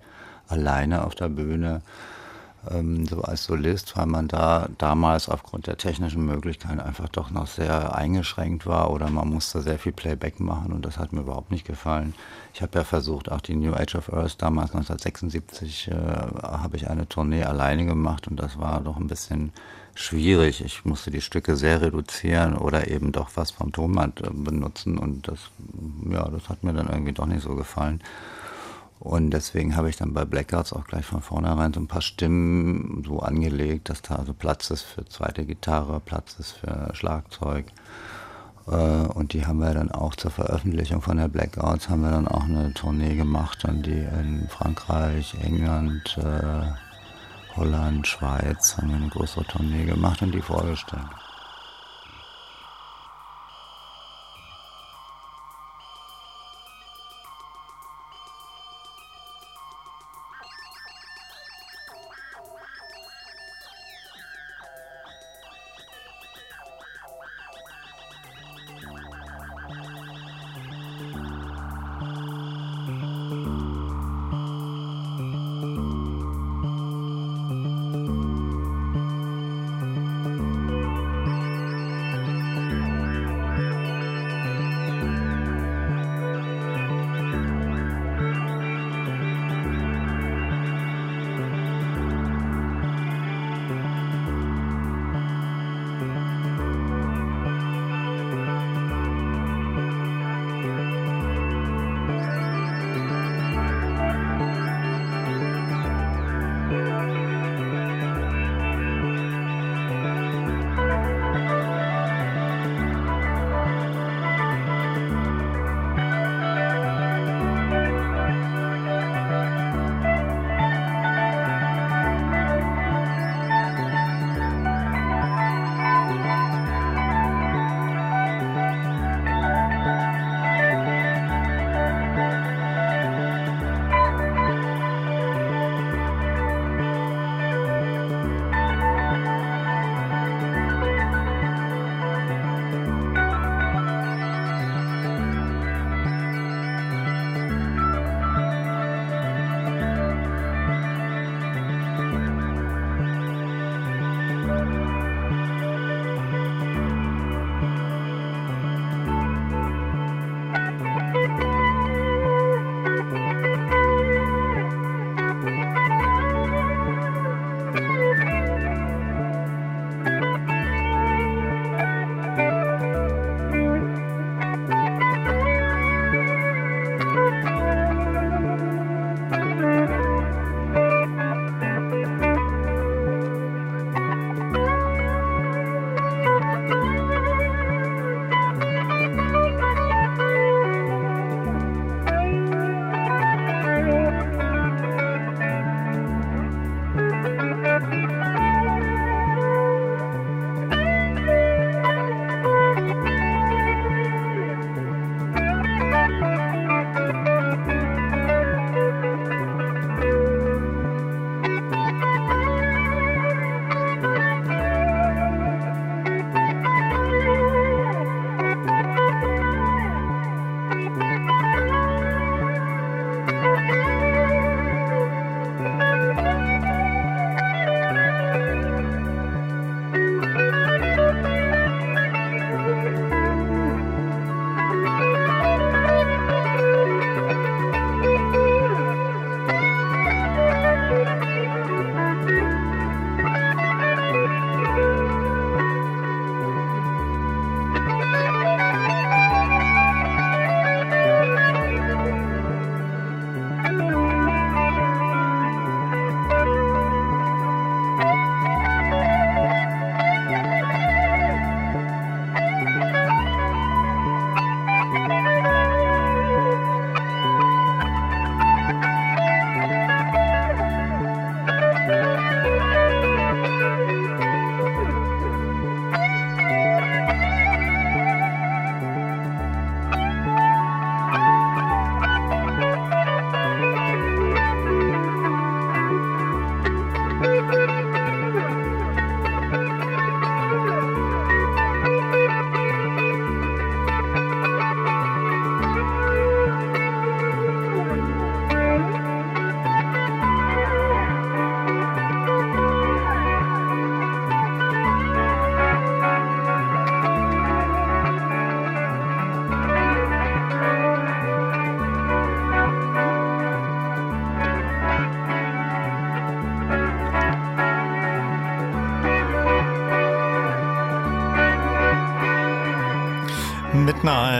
alleine 0.48 1.04
auf 1.04 1.14
der 1.14 1.28
Bühne 1.28 1.82
ähm, 2.70 3.06
so 3.06 3.22
als 3.22 3.44
Solist, 3.44 3.96
weil 3.96 4.06
man 4.06 4.28
da 4.28 4.68
damals 4.78 5.28
aufgrund 5.28 5.66
der 5.66 5.76
technischen 5.76 6.24
Möglichkeiten 6.24 6.80
einfach 6.80 7.08
doch 7.08 7.30
noch 7.30 7.46
sehr 7.46 7.94
eingeschränkt 7.94 8.66
war 8.66 8.90
oder 8.90 9.10
man 9.10 9.28
musste 9.28 9.62
sehr 9.62 9.78
viel 9.78 9.92
Playback 9.92 10.40
machen 10.40 10.72
und 10.72 10.84
das 10.84 10.98
hat 10.98 11.12
mir 11.12 11.20
überhaupt 11.20 11.50
nicht 11.50 11.66
gefallen. 11.66 12.14
Ich 12.54 12.62
habe 12.62 12.78
ja 12.78 12.84
versucht, 12.84 13.30
auch 13.30 13.40
die 13.40 13.56
New 13.56 13.74
Age 13.74 13.96
of 13.96 14.12
Earth 14.12 14.40
damals 14.40 14.70
1976 14.74 15.88
äh, 15.88 15.94
habe 16.42 16.76
ich 16.76 16.88
eine 16.88 17.08
Tournee 17.08 17.44
alleine 17.44 17.86
gemacht 17.86 18.28
und 18.28 18.36
das 18.36 18.58
war 18.58 18.80
doch 18.80 18.96
ein 18.96 19.08
bisschen 19.08 19.52
schwierig. 19.96 20.64
Ich 20.64 20.84
musste 20.84 21.10
die 21.10 21.20
Stücke 21.20 21.56
sehr 21.56 21.82
reduzieren 21.82 22.56
oder 22.56 22.88
eben 22.88 23.12
doch 23.12 23.30
was 23.34 23.50
vom 23.50 23.72
Tonband 23.72 24.20
äh, 24.20 24.30
benutzen 24.30 24.98
und 24.98 25.28
das, 25.28 25.40
ja, 26.10 26.28
das 26.28 26.48
hat 26.48 26.64
mir 26.64 26.72
dann 26.72 26.88
irgendwie 26.88 27.12
doch 27.12 27.26
nicht 27.26 27.42
so 27.42 27.54
gefallen. 27.54 28.00
Und 28.98 29.30
deswegen 29.30 29.76
habe 29.76 29.90
ich 29.90 29.96
dann 29.96 30.14
bei 30.14 30.24
Blackouts 30.24 30.72
auch 30.72 30.86
gleich 30.86 31.04
von 31.04 31.20
vornherein 31.20 31.72
so 31.72 31.80
ein 31.80 31.86
paar 31.86 32.00
Stimmen 32.00 33.04
so 33.06 33.20
angelegt, 33.20 33.90
dass 33.90 34.00
da 34.02 34.16
also 34.16 34.32
Platz 34.32 34.70
ist 34.70 34.82
für 34.82 35.04
zweite 35.04 35.44
Gitarre, 35.44 36.00
Platz 36.00 36.36
ist 36.38 36.52
für 36.52 36.90
Schlagzeug. 36.94 37.66
Äh, 38.66 38.72
und 38.72 39.32
die 39.32 39.46
haben 39.46 39.58
wir 39.58 39.74
dann 39.74 39.90
auch 39.90 40.14
zur 40.14 40.30
Veröffentlichung 40.30 41.02
von 41.02 41.18
der 41.18 41.28
Blackouts, 41.28 41.88
haben 41.88 42.02
wir 42.02 42.10
dann 42.10 42.28
auch 42.28 42.44
eine 42.44 42.72
Tournee 42.74 43.14
gemacht, 43.14 43.58
dann 43.62 43.82
die 43.82 43.98
in 43.98 44.48
Frankreich, 44.48 45.36
England, 45.42 46.18
äh, 46.18 46.85
Holland, 47.56 48.06
Schweiz, 48.06 48.76
haben 48.76 48.88
wir 48.90 48.96
eine 48.96 49.08
größere 49.08 49.44
Tournee 49.44 49.84
gemacht 49.84 50.22
und 50.22 50.32
die 50.32 50.42
vorgestellt. 50.42 51.25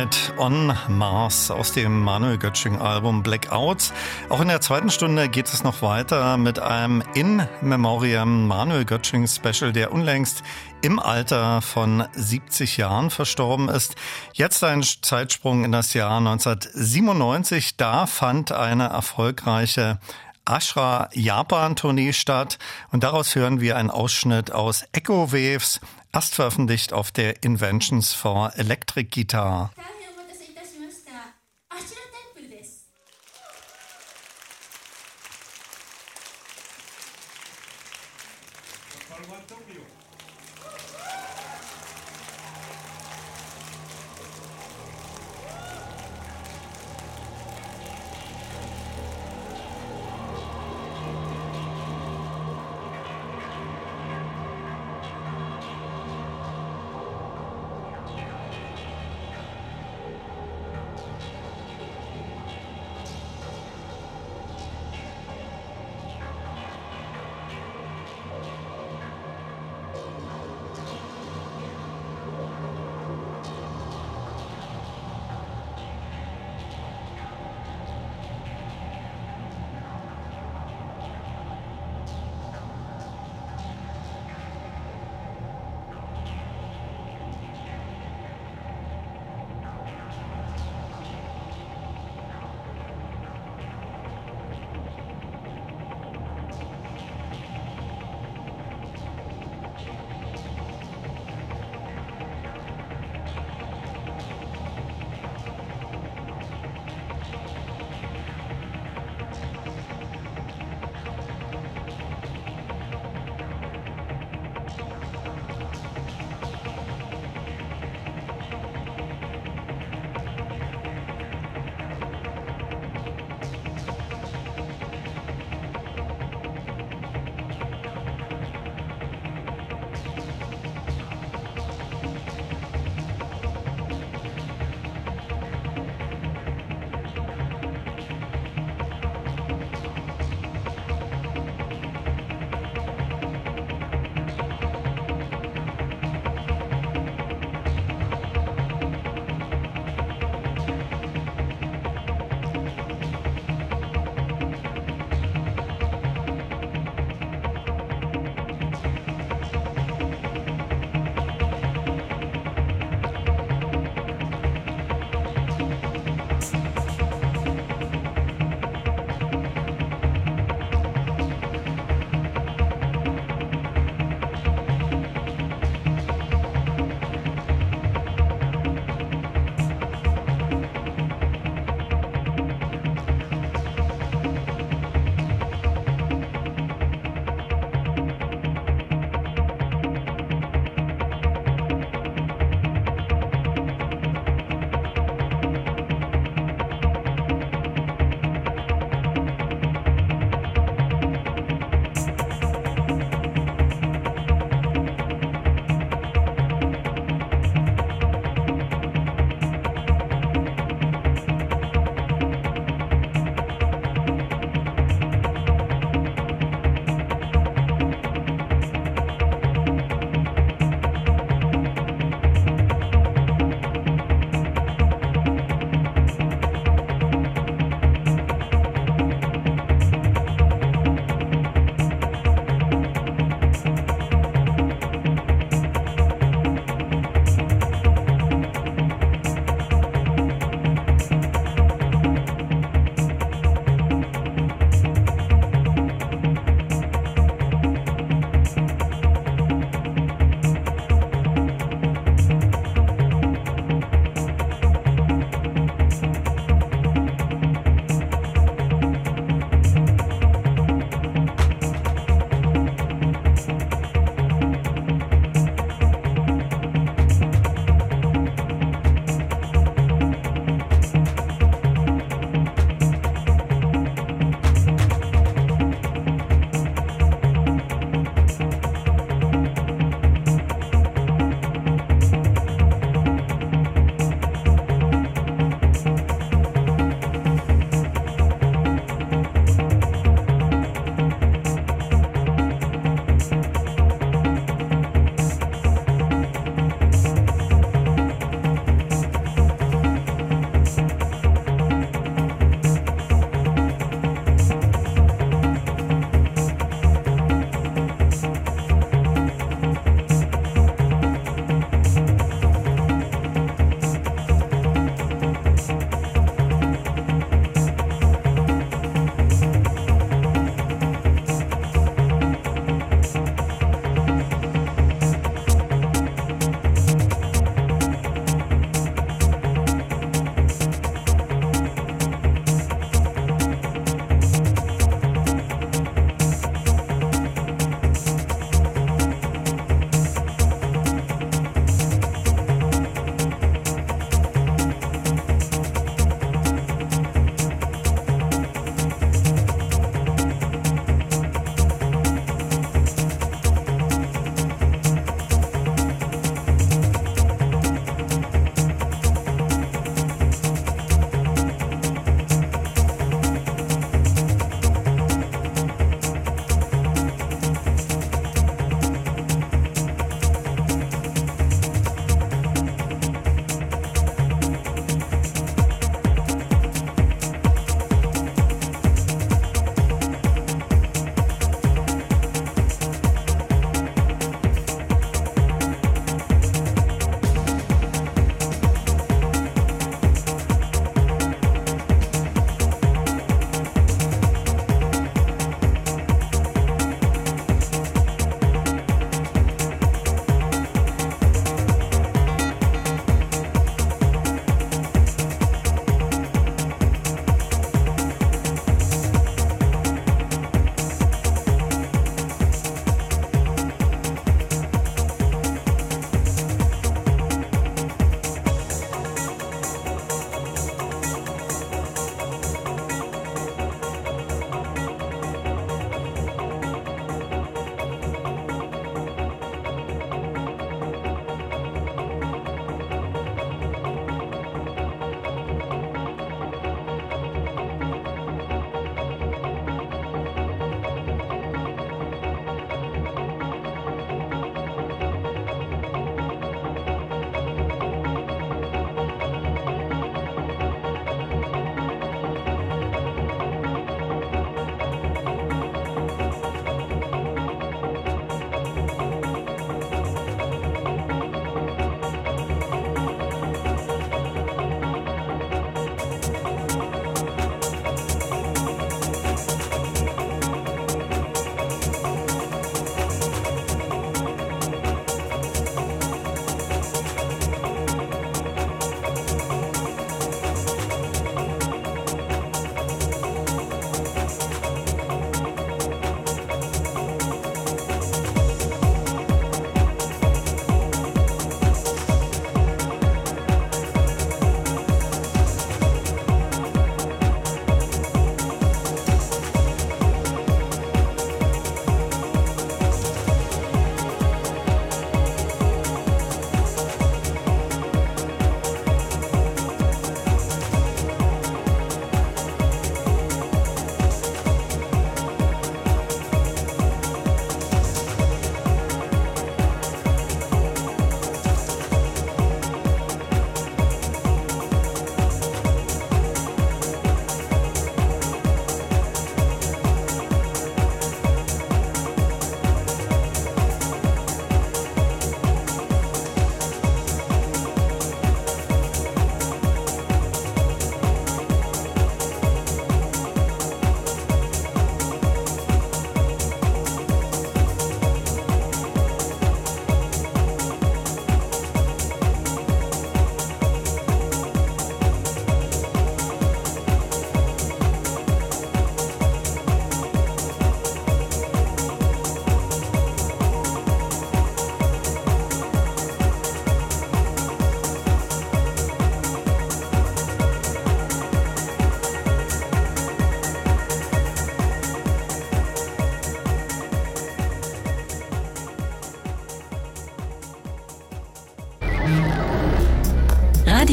Night 0.06 0.32
on 0.36 0.72
Mars 0.86 1.50
aus 1.50 1.72
dem 1.72 2.00
Manuel 2.00 2.38
Götsching 2.38 2.76
Album 2.80 3.24
Blackouts. 3.24 3.92
Auch 4.28 4.40
in 4.40 4.46
der 4.46 4.60
zweiten 4.60 4.88
Stunde 4.88 5.28
geht 5.28 5.48
es 5.48 5.64
noch 5.64 5.82
weiter 5.82 6.36
mit 6.36 6.60
einem 6.60 7.02
In 7.14 7.42
Memoriam 7.60 8.46
Manuel 8.46 8.84
Götsching 8.84 9.26
Special, 9.26 9.72
der 9.72 9.92
unlängst 9.92 10.44
im 10.80 11.00
Alter 11.00 11.60
von 11.60 12.04
70 12.12 12.76
Jahren 12.76 13.10
verstorben 13.10 13.68
ist. 13.68 13.96
Jetzt 14.32 14.62
ein 14.62 14.84
Zeitsprung 14.84 15.64
in 15.64 15.72
das 15.72 15.92
Jahr 15.92 16.18
1997. 16.18 17.76
Da 17.76 18.06
fand 18.06 18.52
eine 18.52 18.84
erfolgreiche 18.84 19.98
Ashra 20.44 21.08
Japan 21.14 21.74
Tournee 21.74 22.12
statt 22.12 22.58
und 22.92 23.02
daraus 23.02 23.34
hören 23.34 23.60
wir 23.60 23.76
einen 23.76 23.90
Ausschnitt 23.90 24.52
aus 24.52 24.84
Echo 24.92 25.32
Waves, 25.32 25.80
erst 26.12 26.36
veröffentlicht 26.36 26.92
auf 26.92 27.10
der 27.10 27.42
Inventions 27.42 28.14
for 28.14 28.52
Electric 28.54 29.08
Guitar. 29.10 29.72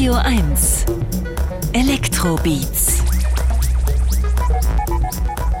Radio 0.04 0.20
1 0.20 0.84
Elektrobeats 1.72 3.02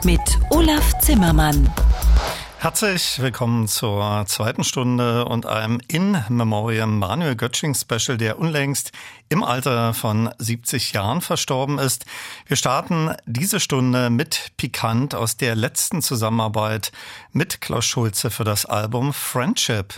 mit 0.04 0.20
Olaf 0.50 0.98
Zimmermann. 0.98 1.72
Herzlich 2.58 3.20
willkommen 3.20 3.68
zur 3.68 4.26
zweiten 4.26 4.62
Stunde 4.62 5.24
und 5.24 5.46
einem 5.46 5.80
In 5.88 6.22
Memoriam 6.28 6.98
Manuel 6.98 7.36
Götsching 7.36 7.74
Special, 7.74 8.18
der 8.18 8.38
unlängst 8.38 8.92
im 9.30 9.42
Alter 9.42 9.94
von 9.94 10.28
70 10.36 10.92
Jahren 10.92 11.22
verstorben 11.22 11.78
ist. 11.78 12.04
Wir 12.44 12.58
starten 12.58 13.14
diese 13.24 13.60
Stunde 13.60 14.10
mit 14.10 14.52
Pikant 14.58 15.14
aus 15.14 15.38
der 15.38 15.54
letzten 15.56 16.02
Zusammenarbeit 16.02 16.92
mit 17.32 17.62
Klaus 17.62 17.86
Schulze 17.86 18.30
für 18.30 18.44
das 18.44 18.66
Album 18.66 19.14
Friendship. 19.14 19.94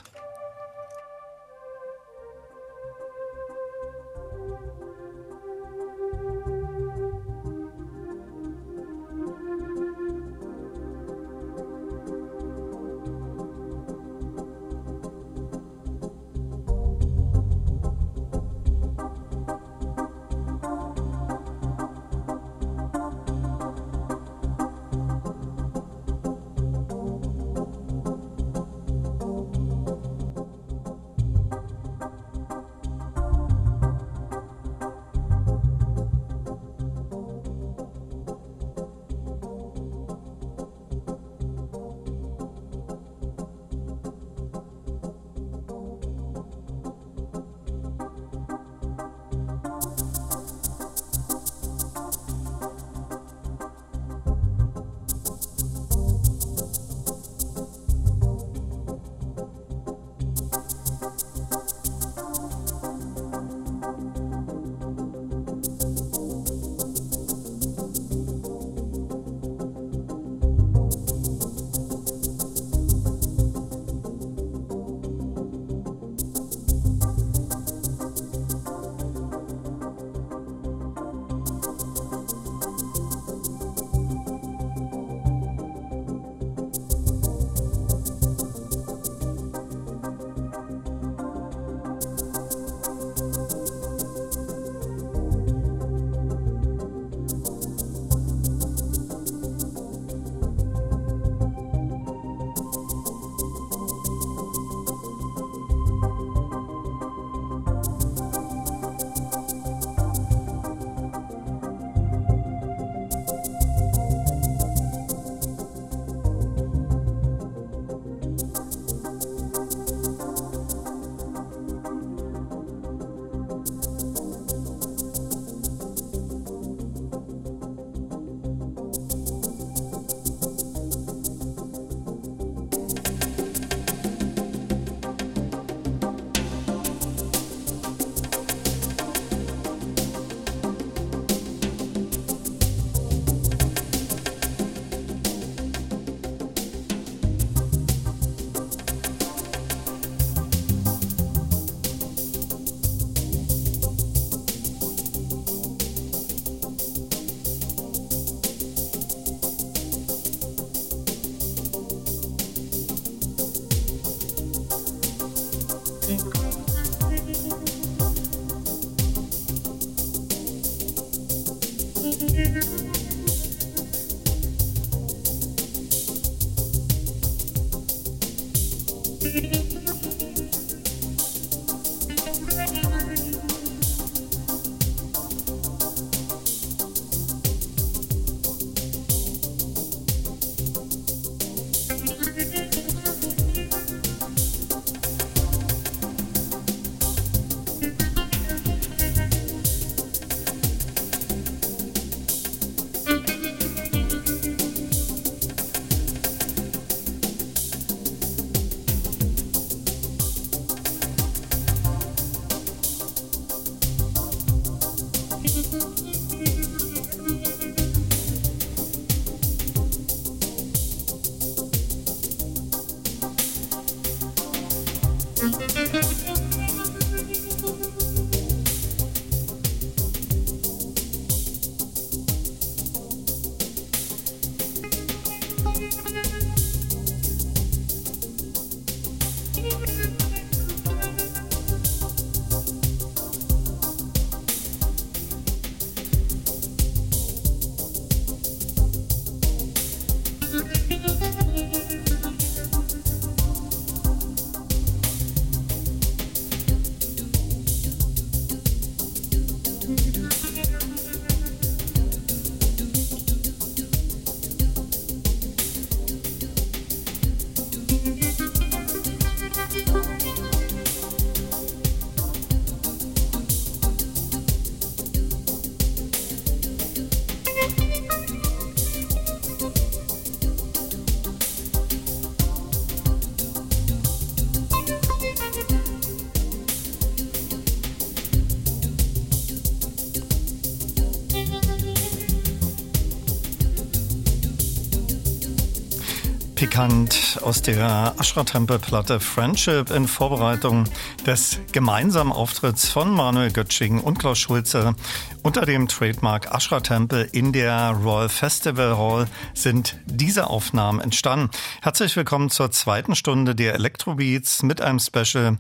Pikant 296.77 297.39
aus 297.43 297.63
der 297.63 298.15
Ashra-Tempel-Platte 298.19 299.19
Friendship 299.19 299.91
in 299.91 300.07
Vorbereitung 300.07 300.85
des 301.25 301.59
gemeinsamen 301.73 302.33
Auftritts 302.33 302.91
von 302.91 303.15
Manuel 303.15 303.51
Götsching 303.51 303.99
und 303.99 304.19
Klaus 304.19 304.39
Schulze 304.39 304.95
unter 305.43 305.65
dem 305.65 305.89
Trademark 305.89 306.55
Ashra 306.55 306.81
Tempel 306.81 307.31
in 307.33 307.55
der 307.55 307.93
Royal 307.93 308.29
Festival 308.29 308.99
Hall 308.99 309.27
sind 309.55 309.99
diese 310.05 310.51
Aufnahmen 310.51 311.01
entstanden. 311.01 311.49
Herzlich 311.81 312.15
willkommen 312.15 312.51
zur 312.51 312.71
zweiten 312.71 313.17
Stunde 313.17 313.55
der 313.55 313.73
Electrobeats 313.73 314.63
mit 314.63 314.83
einem 314.83 314.99
Special 314.99 315.57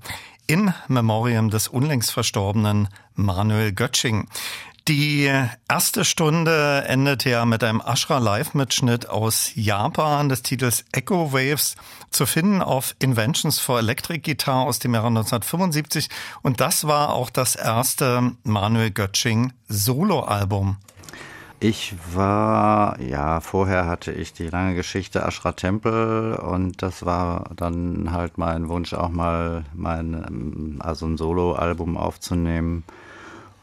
in 0.46 0.74
Memoriam 0.86 1.48
des 1.48 1.68
unlängst 1.68 2.10
verstorbenen 2.10 2.88
Manuel 3.14 3.72
Götsching. 3.72 4.28
Die 4.88 5.28
erste 5.68 6.04
Stunde 6.04 6.84
endet 6.86 7.24
ja 7.24 7.44
mit 7.44 7.64
einem 7.64 7.82
Ashra 7.84 8.18
Live-Mitschnitt 8.18 9.08
aus 9.08 9.50
Japan 9.56 10.28
des 10.28 10.42
Titels 10.42 10.84
Echo 10.92 11.32
Waves, 11.32 11.74
zu 12.10 12.24
finden 12.24 12.62
auf 12.62 12.94
Inventions 13.00 13.58
for 13.58 13.80
Electric 13.80 14.20
Guitar 14.20 14.64
aus 14.64 14.78
dem 14.78 14.94
Jahre 14.94 15.08
1975. 15.08 16.08
Und 16.42 16.60
das 16.60 16.86
war 16.86 17.14
auch 17.14 17.30
das 17.30 17.56
erste 17.56 18.30
Manuel 18.44 18.92
Götsching 18.92 19.52
Soloalbum. 19.66 20.76
Ich 21.58 21.96
war, 22.14 23.00
ja, 23.00 23.40
vorher 23.40 23.86
hatte 23.86 24.12
ich 24.12 24.34
die 24.34 24.48
lange 24.48 24.76
Geschichte 24.76 25.20
Ashra 25.22 25.50
Tempel 25.50 26.34
und 26.34 26.80
das 26.80 27.04
war 27.04 27.50
dann 27.56 28.12
halt 28.12 28.38
mein 28.38 28.68
Wunsch, 28.68 28.94
auch 28.94 29.08
mal 29.08 29.64
mein, 29.74 30.76
also 30.78 31.06
ein 31.06 31.16
Soloalbum 31.16 31.96
aufzunehmen. 31.96 32.84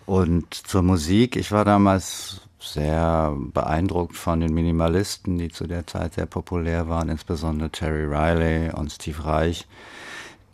Und 0.06 0.54
zur 0.54 0.82
Musik, 0.82 1.36
ich 1.36 1.52
war 1.52 1.66
damals 1.66 2.42
sehr 2.60 3.36
beeindruckt 3.54 4.16
von 4.16 4.40
den 4.40 4.54
Minimalisten, 4.54 5.38
die 5.38 5.50
zu 5.50 5.68
der 5.68 5.86
Zeit 5.86 6.14
sehr 6.14 6.26
populär 6.26 6.88
waren, 6.88 7.10
insbesondere 7.10 7.70
Terry 7.70 8.06
Riley 8.06 8.72
und 8.72 8.92
Steve 8.92 9.26
Reich, 9.26 9.68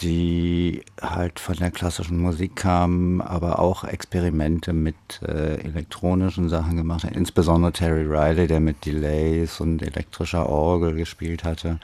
die 0.02 0.84
halt 1.02 1.40
von 1.40 1.56
der 1.56 1.72
klassischen 1.72 2.20
Musik 2.20 2.56
kamen, 2.56 3.22
aber 3.22 3.60
auch 3.60 3.84
Experimente 3.84 4.74
mit 4.74 4.96
äh, 5.22 5.60
elektronischen 5.60 6.50
Sachen 6.50 6.78
gemacht 6.78 7.04
haben. 7.04 7.16
Insbesondere 7.16 7.74
Terry 7.74 8.06
Riley, 8.06 8.48
der 8.48 8.60
mit 8.60 8.86
Delays 8.86 9.60
und 9.60 9.82
elektrischer 9.82 10.48
Orgel 10.48 10.96
gespielt 10.96 11.44
hatte. 11.44 11.80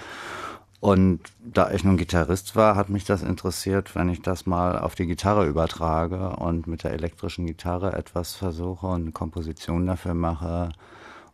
Und 0.85 1.19
da 1.43 1.71
ich 1.71 1.83
nun 1.83 1.97
Gitarrist 1.97 2.55
war, 2.55 2.75
hat 2.75 2.89
mich 2.89 3.05
das 3.05 3.23
interessiert, 3.23 3.95
wenn 3.95 4.07
ich 4.07 4.21
das 4.21 4.45
mal 4.45 4.77
auf 4.77 4.93
die 4.93 5.07
Gitarre 5.07 5.47
übertrage 5.47 6.35
und 6.35 6.67
mit 6.67 6.83
der 6.83 6.91
elektrischen 6.91 7.47
Gitarre 7.47 7.93
etwas 7.93 8.35
versuche 8.35 8.85
und 8.85 9.01
eine 9.01 9.11
Komposition 9.11 9.87
dafür 9.87 10.13
mache, 10.13 10.69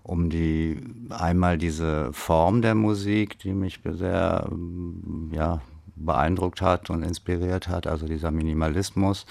um 0.03 0.29
die 0.29 0.79
einmal 1.09 1.57
diese 1.57 2.13
Form 2.13 2.61
der 2.61 2.75
Musik, 2.75 3.39
die 3.39 3.51
mich 3.51 3.81
sehr 3.83 4.49
ja, 5.33 5.59
beeindruckt 5.97 6.61
hat 6.61 6.89
und 6.89 7.03
inspiriert 7.03 7.67
hat, 7.67 7.87
also 7.87 8.07
dieser 8.07 8.31
Minimalismus, 8.31 9.25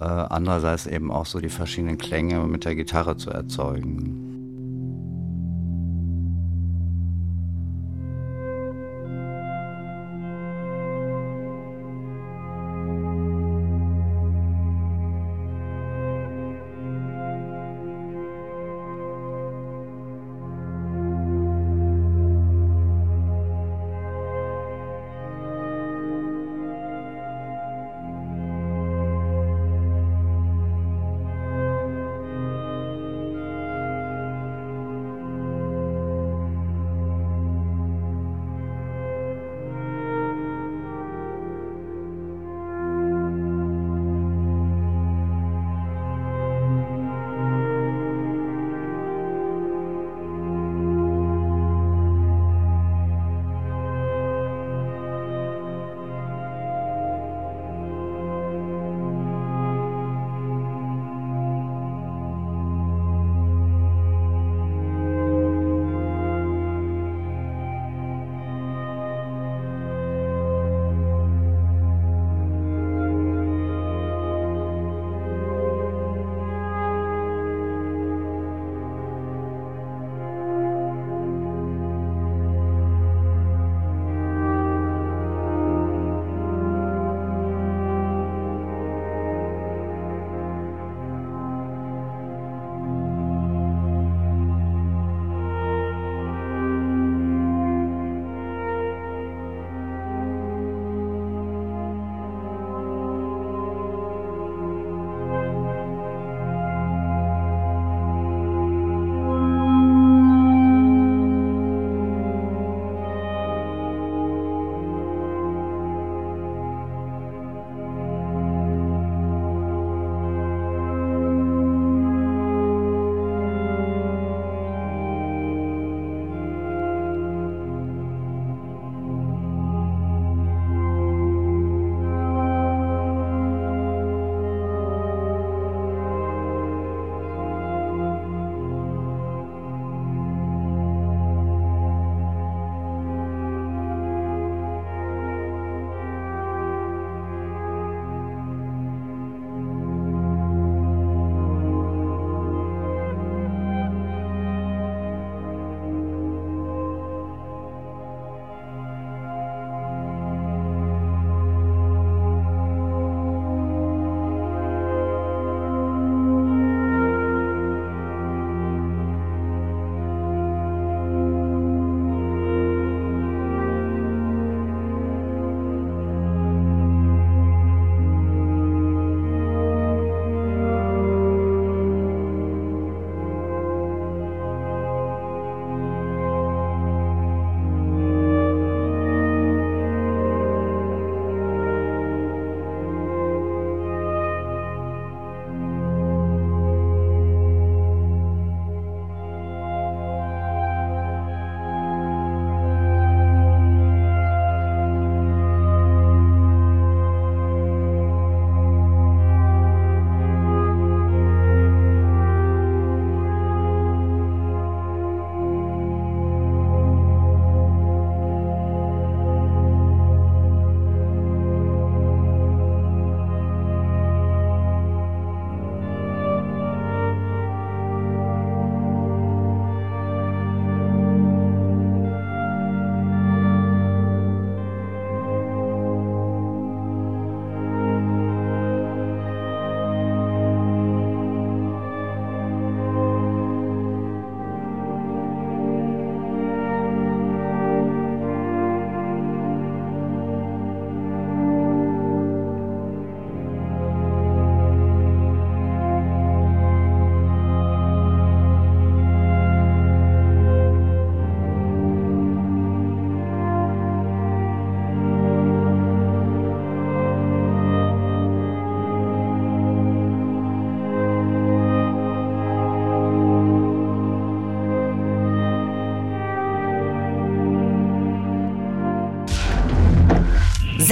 äh, 0.00 0.06
andererseits 0.06 0.88
eben 0.88 1.12
auch 1.12 1.26
so 1.26 1.38
die 1.38 1.50
verschiedenen 1.50 1.98
Klänge 1.98 2.40
mit 2.40 2.64
der 2.64 2.74
Gitarre 2.74 3.16
zu 3.16 3.30
erzeugen. 3.30 4.45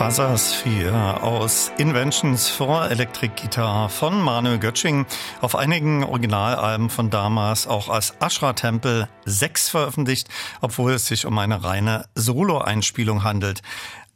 Quasarsphere 0.00 1.22
aus 1.22 1.72
Inventions 1.76 2.48
for 2.48 2.90
Electric 2.90 3.34
Guitar 3.36 3.90
von 3.90 4.18
Manuel 4.18 4.58
Götsching 4.58 5.04
auf 5.42 5.54
einigen 5.54 6.04
Originalalben 6.04 6.88
von 6.88 7.10
damals 7.10 7.66
auch 7.66 7.90
als 7.90 8.14
Ashra 8.18 8.54
Tempel 8.54 9.10
6 9.26 9.68
veröffentlicht, 9.68 10.30
obwohl 10.62 10.92
es 10.92 11.04
sich 11.04 11.26
um 11.26 11.36
eine 11.36 11.64
reine 11.64 12.06
Solo-Einspielung 12.14 13.24
handelt. 13.24 13.60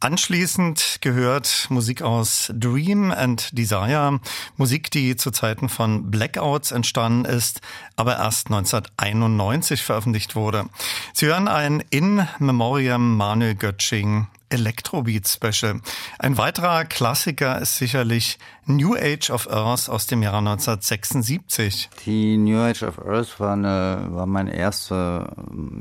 Anschließend 0.01 1.03
gehört 1.03 1.67
Musik 1.69 2.01
aus 2.01 2.51
Dream 2.55 3.11
and 3.11 3.51
Desire, 3.53 4.21
Musik, 4.57 4.91
die 4.91 5.17
zu 5.17 5.33
Zeiten 5.33 5.69
von 5.69 6.11
Blackouts 6.11 6.73
entstanden 6.73 7.27
ist, 7.27 7.61
aber 7.97 8.17
erst 8.17 8.47
1991 8.47 9.83
veröffentlicht 9.83 10.35
wurde. 10.35 10.65
Sie 11.13 11.27
hören 11.27 11.47
ein 11.47 11.85
In 11.91 12.27
Memoriam 12.39 13.19
Manuel 13.19 13.55
Götsching 13.55 14.29
Electrobeat 14.49 15.27
Special. 15.27 15.81
Ein 16.19 16.39
weiterer 16.39 16.85
Klassiker 16.85 17.61
ist 17.61 17.77
sicherlich 17.77 18.39
New 18.67 18.95
Age 18.95 19.31
of 19.31 19.51
Earth 19.51 19.89
aus 19.89 20.07
dem 20.07 20.23
Jahre 20.23 20.39
1976. 20.39 21.91
Die 22.07 22.37
New 22.37 22.59
Age 22.59 22.83
of 22.85 22.99
Earth 23.05 23.39
war, 23.41 23.53
eine, 23.53 24.09
war 24.11 24.27
mein 24.27 24.49
erster, 24.49 25.35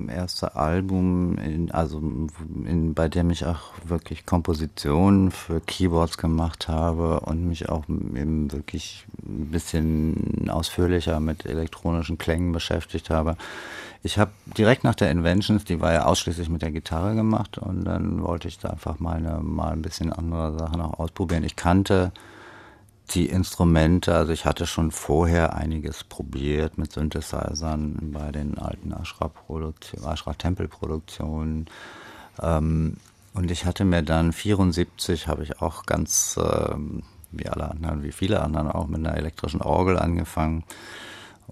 erster 0.10 0.58
Album, 0.58 1.38
in, 1.38 1.72
also 1.72 2.00
in, 2.00 2.94
bei 2.94 3.08
dem 3.08 3.30
ich 3.30 3.46
auch 3.46 3.74
wirklich 3.86 4.26
Kompositionen 4.26 5.32
für 5.32 5.62
Keyboards 5.62 6.18
gemacht 6.18 6.68
habe 6.68 7.22
und 7.22 7.48
mich 7.48 7.70
auch 7.70 7.88
eben 7.88 8.52
wirklich 8.52 9.06
ein 9.26 9.50
bisschen 9.52 10.50
ausführlicher 10.50 11.20
mit 11.20 11.46
elektronischen 11.46 12.18
Klängen 12.18 12.52
beschäftigt 12.52 13.10
habe. 13.10 13.38
Ich 14.06 14.18
habe 14.18 14.32
direkt 14.58 14.84
nach 14.84 14.96
der 14.96 15.12
Inventions, 15.12 15.64
die 15.64 15.80
war 15.80 15.94
ja 15.94 16.04
ausschließlich 16.04 16.50
mit 16.50 16.62
der 16.62 16.72
Gitarre 16.72 17.16
gemacht 17.16 17.58
und 17.58 17.86
dann 17.86 18.22
wollte 18.22 18.50
ich 18.50 18.60
da 18.60 18.72
einfach 18.72 19.00
mal, 19.00 19.16
eine, 19.16 19.40
mal 19.40 19.72
ein 19.72 19.82
bisschen 19.82 20.12
andere 20.12 20.60
Sachen 20.60 20.82
auch 20.82 21.00
ausprobieren. 21.00 21.46
Ich 21.46 21.56
kannte 21.56 22.12
die 23.12 23.28
Instrumente, 23.28 24.14
also 24.14 24.34
ich 24.34 24.46
hatte 24.46 24.68
schon 24.68 24.92
vorher 24.92 25.56
einiges 25.56 26.04
probiert 26.04 26.78
mit 26.78 26.92
Synthesizern 26.92 28.12
bei 28.12 28.34
den 28.34 28.58
alten 28.58 28.92
Ashra-Tempel-Produktionen. 28.92 31.68
Ähm, 32.42 32.98
und 33.34 33.52
ich 33.52 33.66
hatte 33.66 33.86
mir 33.86 34.04
dann 34.04 34.34
74 34.34 35.30
habe 35.30 35.44
ich 35.44 35.62
auch 35.62 35.86
ganz 35.86 36.36
äh, 36.36 36.76
wie 37.32 37.48
alle 37.48 37.72
anderen, 37.72 38.04
wie 38.04 38.12
viele 38.12 38.42
anderen 38.42 38.70
auch 38.70 38.88
mit 38.88 39.00
einer 39.00 39.16
elektrischen 39.18 39.62
Orgel 39.62 39.98
angefangen 39.98 40.66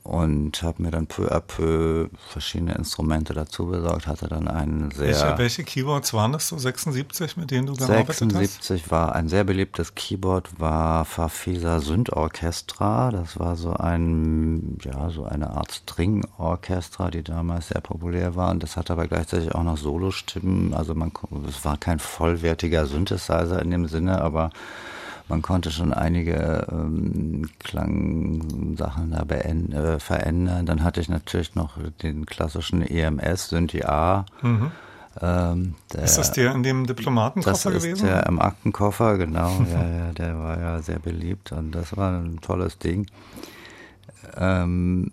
und 0.04 0.64
habe 0.64 0.82
mir 0.82 0.92
dann 0.92 1.06
peu 1.06 1.32
à 1.32 1.40
peu 1.40 2.10
verschiedene 2.30 2.74
Instrumente 2.74 3.34
dazu 3.34 3.68
besorgt, 3.68 4.08
hatte 4.08 4.28
dann 4.28 4.48
einen 4.48 4.92
sehr... 4.92 5.08
Welche, 5.08 5.38
welche 5.38 5.64
Keyboards 5.64 6.14
waren 6.14 6.32
das 6.32 6.48
so, 6.48 6.58
76, 6.58 7.38
mit 7.38 7.52
denen 7.52 7.68
du 7.68 7.74
gearbeitet 7.74 8.16
76 8.16 8.34
hast? 8.36 8.64
76 8.64 8.92
war 8.92 9.14
ein 9.14 9.30
sehr 9.30 9.44
beliebtes 9.44 9.94
Keyboard, 9.94 10.60
war 10.60 11.06
Farfisa 11.06 11.80
Orchestra. 12.12 13.12
Das 13.12 13.40
war 13.40 13.56
so 13.56 13.74
ein, 13.74 14.78
ja, 14.82 15.10
so 15.10 15.26
eine 15.26 15.52
Art 15.52 15.72
String-Orchestra, 15.72 17.12
die 17.12 17.24
damals 17.24 17.68
sehr 17.68 17.82
populär 17.82 18.36
war 18.36 18.52
und 18.52 18.64
das 18.64 18.78
hatte 18.78 18.94
aber 18.94 19.08
gleichzeitig 19.08 19.54
auch 19.54 19.64
noch 19.64 19.78
Solostimmen, 19.78 20.74
also 20.74 20.96
man, 20.96 21.12
es 21.48 21.64
war 21.64 21.78
kein 21.78 22.00
vollwertiger 22.00 22.86
Synthesizer 22.86 23.62
in 23.62 23.72
dem 23.72 23.88
Sinne, 23.88 24.22
aber 24.22 24.50
man 25.32 25.42
konnte 25.42 25.72
schon 25.72 25.94
einige 25.94 26.68
ähm, 26.70 27.50
Klangsachen 27.60 29.12
da 29.12 29.24
äh, 29.24 30.00
verändern. 30.00 30.66
Dann 30.66 30.84
hatte 30.84 31.00
ich 31.00 31.08
natürlich 31.08 31.56
noch 31.56 31.78
den 32.04 32.26
klassischen 32.26 32.82
EMS, 32.82 33.48
Synthi 33.48 33.84
A. 33.84 34.26
Mhm. 34.42 34.72
Ähm, 35.22 35.76
der, 35.94 36.04
ist 36.04 36.18
das 36.18 36.34
der 36.34 36.54
in 36.54 36.64
dem 36.64 36.86
Diplomatenkoffer 36.86 37.72
gewesen? 37.72 37.92
Das 37.92 38.02
ist 38.02 38.06
der 38.06 38.26
im 38.28 38.42
Aktenkoffer, 38.42 39.18
genau. 39.18 39.50
ja, 39.74 39.88
ja, 39.88 40.12
der 40.12 40.38
war 40.38 40.60
ja 40.60 40.82
sehr 40.82 41.00
beliebt 41.00 41.54
und 41.54 41.72
das 41.72 41.96
war 41.96 42.12
ein 42.12 42.42
tolles 42.42 42.78
Ding. 42.78 43.08
Ähm, 44.38 45.12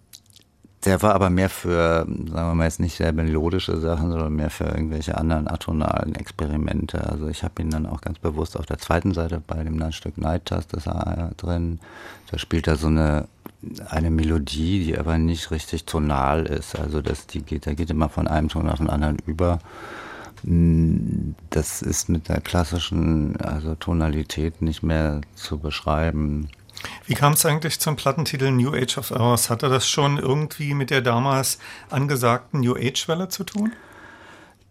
der 0.89 1.03
war 1.03 1.15
aber 1.15 1.29
mehr 1.29 1.51
für, 1.51 2.07
sagen 2.07 2.33
wir 2.33 2.55
mal 2.55 2.65
jetzt 2.65 2.81
nicht 2.81 2.97
sehr 2.97 3.13
melodische 3.13 3.79
Sachen, 3.79 4.11
sondern 4.11 4.35
mehr 4.35 4.49
für 4.49 4.65
irgendwelche 4.65 5.19
anderen 5.19 5.47
atonalen 5.47 6.15
Experimente. 6.15 7.05
Also 7.05 7.29
ich 7.29 7.45
habe 7.45 7.61
ihn 7.61 7.69
dann 7.69 7.85
auch 7.85 8.01
ganz 8.01 8.19
bewusst 8.19 8.57
auf 8.57 8.65
der 8.65 8.79
zweiten 8.79 9.13
Seite 9.13 9.43
bei 9.47 9.63
dem 9.63 9.93
Stück 9.93 10.17
Night 10.17 10.47
Tast 10.47 10.73
ist 10.73 10.87
er 10.87 11.33
drin. 11.37 11.79
Da 12.31 12.39
spielt 12.39 12.69
er 12.69 12.77
so 12.77 12.87
eine 12.87 13.29
eine 13.89 14.11
Melodie, 14.11 14.85
die 14.85 14.97
aber 14.97 15.19
nicht 15.19 15.51
richtig 15.51 15.85
tonal 15.85 16.47
ist. 16.47 16.79
Also 16.79 17.03
das, 17.03 17.27
die 17.27 17.43
geht, 17.43 17.67
da 17.67 17.75
geht 17.75 17.91
immer 17.91 18.09
von 18.09 18.29
einem 18.29 18.49
Ton 18.49 18.69
auf 18.69 18.79
den 18.79 18.89
anderen 18.89 19.19
über. 19.27 19.59
Das 21.51 21.83
ist 21.83 22.09
mit 22.09 22.29
der 22.29 22.41
klassischen 22.41 23.37
also 23.41 23.75
Tonalität 23.75 24.63
nicht 24.63 24.83
mehr 24.83 25.21
zu 25.35 25.59
beschreiben. 25.59 26.49
Wie 27.07 27.15
kam 27.15 27.33
es 27.33 27.45
eigentlich 27.45 27.81
zum 27.81 27.97
Plattentitel 27.97 28.51
New 28.51 28.73
Age 28.73 28.99
of 28.99 29.11
Hours? 29.11 29.51
Hatte 29.51 29.69
das 29.69 29.89
schon 29.89 30.19
irgendwie 30.19 30.75
mit 30.75 30.91
der 30.91 31.01
damals 31.01 31.59
angesagten 31.91 32.61
New 32.61 32.75
Age-Welle 32.75 33.29
zu 33.29 33.45
tun? 33.45 33.73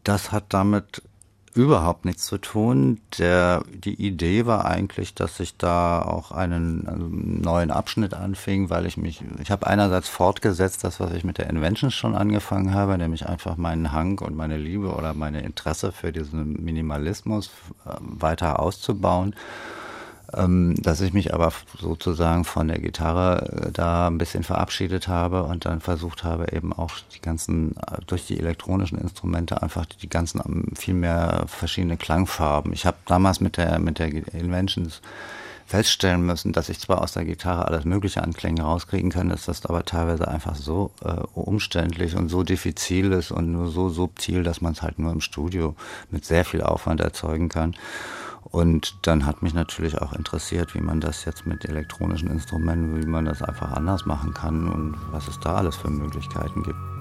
Das 0.04 0.32
hat 0.32 0.46
damit 0.50 1.02
überhaupt 1.54 2.06
nichts 2.06 2.26
zu 2.26 2.38
tun. 2.38 3.02
Der, 3.18 3.64
die 3.74 3.96
Idee 3.96 4.46
war 4.46 4.66
eigentlich, 4.66 5.16
dass 5.16 5.40
ich 5.40 5.58
da 5.58 6.02
auch 6.02 6.32
einen, 6.32 6.88
einen 6.88 7.42
neuen 7.42 7.72
Abschnitt 7.72 8.14
anfing, 8.14 8.70
weil 8.70 8.86
ich 8.86 8.96
mich, 8.96 9.24
ich 9.42 9.50
habe 9.50 9.66
einerseits 9.66 10.08
fortgesetzt, 10.08 10.84
das, 10.84 11.00
was 11.00 11.12
ich 11.14 11.24
mit 11.24 11.40
der 11.40 11.50
Inventions 11.50 11.96
schon 11.96 12.16
angefangen 12.16 12.74
habe, 12.74 12.98
nämlich 12.98 13.26
einfach 13.26 13.58
meinen 13.58 13.92
Hang 13.92 14.20
und 14.20 14.36
meine 14.36 14.58
Liebe 14.58 14.94
oder 14.94 15.16
meine 15.16 15.42
Interesse 15.42 15.92
für 15.92 16.12
diesen 16.12 16.64
Minimalismus 16.64 17.50
äh, 17.86 17.96
weiter 18.00 18.60
auszubauen 18.60 19.34
ähm, 19.34 19.87
dass 20.30 21.00
ich 21.00 21.14
mich 21.14 21.34
aber 21.34 21.54
sozusagen 21.80 22.44
von 22.44 22.68
der 22.68 22.80
Gitarre 22.80 23.68
äh, 23.68 23.72
da 23.72 24.08
ein 24.08 24.18
bisschen 24.18 24.44
verabschiedet 24.44 25.08
habe 25.08 25.44
und 25.44 25.66
dann 25.66 25.80
versucht 25.80 26.26
habe, 26.26 26.52
eben 26.52 26.74
auch 26.74 26.92
die 27.16 27.22
ganzen, 27.22 27.78
äh, 27.78 28.00
durch 28.08 28.28
die 28.28 28.38
elektronischen 28.38 28.98
Instrumente 28.98 29.62
einfach 29.62 29.86
die 29.86 30.10
ganzen 30.10 30.42
ähm, 30.46 30.66
viel 30.76 30.96
mehr 30.96 31.46
verschiedene 31.48 31.96
Klangfarben. 31.96 32.74
Ich 32.74 32.86
habe 32.86 32.98
damals 33.06 33.40
mit 33.40 33.56
der, 33.56 33.80
mit 33.80 34.00
der 34.00 34.08
Inventions 34.34 35.02
feststellen 35.66 36.26
müssen, 36.26 36.54
dass 36.54 36.70
ich 36.70 36.80
zwar 36.80 37.02
aus 37.02 37.12
der 37.12 37.26
Gitarre 37.26 37.66
alles 37.66 37.84
Mögliche 37.84 38.24
an 38.24 38.34
Klängen 38.34 38.64
rauskriegen 38.64 39.12
kann, 39.12 39.30
dass 39.30 39.46
das 39.46 39.66
aber 39.66 39.84
teilweise 39.84 40.28
einfach 40.28 40.56
so 40.56 40.92
äh, 41.04 41.12
umständlich 41.36 42.16
und 42.16 42.30
so 42.30 42.44
diffizil 42.44 43.12
ist 43.12 43.32
und 43.32 43.52
nur 43.52 43.70
so 43.70 43.90
subtil, 43.90 44.44
dass 44.44 44.62
man 44.62 44.74
es 44.74 44.82
halt 44.82 44.98
nur 44.98 45.12
im 45.12 45.20
Studio 45.20 45.76
mit 46.10 46.24
sehr 46.24 46.46
viel 46.46 46.62
Aufwand 46.62 47.02
erzeugen 47.02 47.50
kann. 47.50 47.76
Und 48.50 48.96
dann 49.08 49.26
hat 49.26 49.42
mich 49.42 49.54
natürlich 49.54 50.02
auch 50.02 50.14
interessiert, 50.14 50.74
wie 50.74 50.82
man 50.82 51.00
das 51.02 51.26
jetzt 51.26 51.46
mit 51.46 51.66
elektronischen 51.66 52.30
Instrumenten, 52.30 53.02
wie 53.02 53.08
man 53.08 53.26
das 53.26 53.42
einfach 53.42 53.72
anders 53.74 54.06
machen 54.06 54.34
kann 54.34 54.70
und 54.70 54.96
was 55.12 55.28
es 55.28 55.40
da 55.40 55.56
alles 55.56 55.76
für 55.76 55.90
Möglichkeiten 55.90 56.64
gibt. 56.64 56.97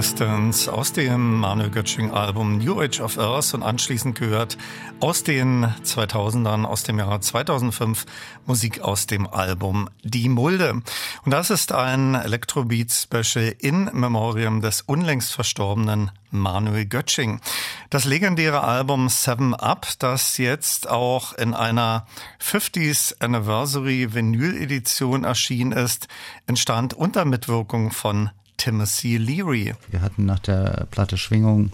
Distance 0.00 0.72
aus 0.72 0.94
dem 0.94 1.40
Manuel 1.40 1.68
Götsching 1.68 2.10
Album 2.10 2.56
New 2.56 2.80
Age 2.80 3.00
of 3.00 3.18
Earth 3.18 3.52
und 3.52 3.62
anschließend 3.62 4.18
gehört 4.18 4.56
aus 4.98 5.24
den 5.24 5.66
2000ern, 5.84 6.64
aus 6.64 6.84
dem 6.84 6.98
Jahr 6.98 7.20
2005 7.20 8.06
Musik 8.46 8.80
aus 8.80 9.06
dem 9.06 9.26
Album 9.26 9.90
Die 10.02 10.30
Mulde. 10.30 10.80
Und 11.26 11.30
das 11.30 11.50
ist 11.50 11.72
ein 11.72 12.14
Electrobeat 12.14 12.90
Special 12.90 13.54
in 13.58 13.90
Memoriam 13.92 14.62
des 14.62 14.80
unlängst 14.80 15.34
verstorbenen 15.34 16.10
Manuel 16.30 16.86
Götsching. 16.86 17.42
Das 17.90 18.06
legendäre 18.06 18.64
Album 18.64 19.10
Seven 19.10 19.54
Up, 19.54 19.86
das 19.98 20.38
jetzt 20.38 20.88
auch 20.88 21.34
in 21.34 21.52
einer 21.52 22.06
50th 22.42 23.20
Anniversary 23.20 24.14
Vinyl 24.14 24.62
Edition 24.62 25.24
erschienen 25.24 25.72
ist, 25.72 26.08
entstand 26.46 26.94
unter 26.94 27.26
Mitwirkung 27.26 27.90
von 27.90 28.30
Timothy 28.60 29.16
Leary. 29.16 29.74
Wir 29.90 30.02
hatten 30.02 30.26
nach 30.26 30.38
der 30.38 30.86
Platte 30.90 31.16
Schwingung 31.16 31.72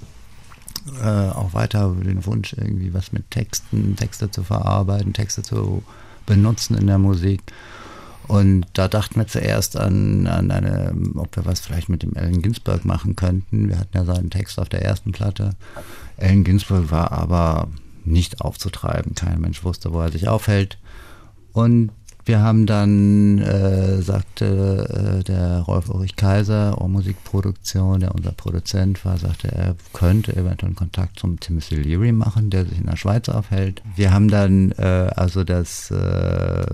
äh, 1.02 1.30
auch 1.30 1.52
weiter 1.52 1.92
den 2.00 2.24
Wunsch, 2.26 2.52
irgendwie 2.52 2.94
was 2.94 3.10
mit 3.10 3.28
Texten, 3.32 3.96
Texte 3.96 4.30
zu 4.30 4.44
verarbeiten, 4.44 5.12
Texte 5.12 5.42
zu 5.42 5.82
benutzen 6.26 6.78
in 6.78 6.86
der 6.86 6.98
Musik. 6.98 7.42
Und 8.28 8.66
da 8.74 8.86
dachten 8.86 9.16
wir 9.16 9.26
zuerst 9.26 9.76
an, 9.76 10.28
an 10.28 10.52
eine, 10.52 10.94
ob 11.16 11.34
wir 11.34 11.44
was 11.44 11.58
vielleicht 11.58 11.88
mit 11.88 12.04
dem 12.04 12.16
Allen 12.16 12.40
Ginsberg 12.40 12.84
machen 12.84 13.16
könnten. 13.16 13.68
Wir 13.68 13.80
hatten 13.80 13.96
ja 13.96 14.04
seinen 14.04 14.30
Text 14.30 14.60
auf 14.60 14.68
der 14.68 14.82
ersten 14.82 15.10
Platte. 15.10 15.56
Allen 16.18 16.44
Ginsberg 16.44 16.92
war 16.92 17.10
aber 17.10 17.66
nicht 18.04 18.42
aufzutreiben. 18.42 19.16
Kein 19.16 19.40
Mensch 19.40 19.64
wusste, 19.64 19.92
wo 19.92 20.00
er 20.00 20.12
sich 20.12 20.28
aufhält. 20.28 20.78
Und 21.52 21.90
Wir 22.26 22.40
haben 22.40 22.66
dann, 22.66 23.38
äh, 23.38 24.02
sagte 24.02 25.20
äh, 25.20 25.22
der 25.22 25.60
Rolf 25.60 25.88
Ulrich 25.88 26.16
Kaiser, 26.16 26.76
Musikproduktion, 26.88 28.00
der 28.00 28.16
unser 28.16 28.32
Produzent 28.32 29.04
war, 29.04 29.16
sagte, 29.16 29.52
er 29.52 29.76
könnte 29.92 30.32
eventuell 30.32 30.70
einen 30.70 30.76
Kontakt 30.76 31.20
zum 31.20 31.38
Timothy 31.38 31.76
Leary 31.76 32.10
machen, 32.10 32.50
der 32.50 32.66
sich 32.66 32.78
in 32.78 32.86
der 32.86 32.96
Schweiz 32.96 33.28
aufhält. 33.28 33.80
Wir 33.94 34.12
haben 34.12 34.26
dann 34.26 34.72
äh, 34.72 35.12
also 35.14 35.44
das 35.44 35.92
äh, 35.92 36.66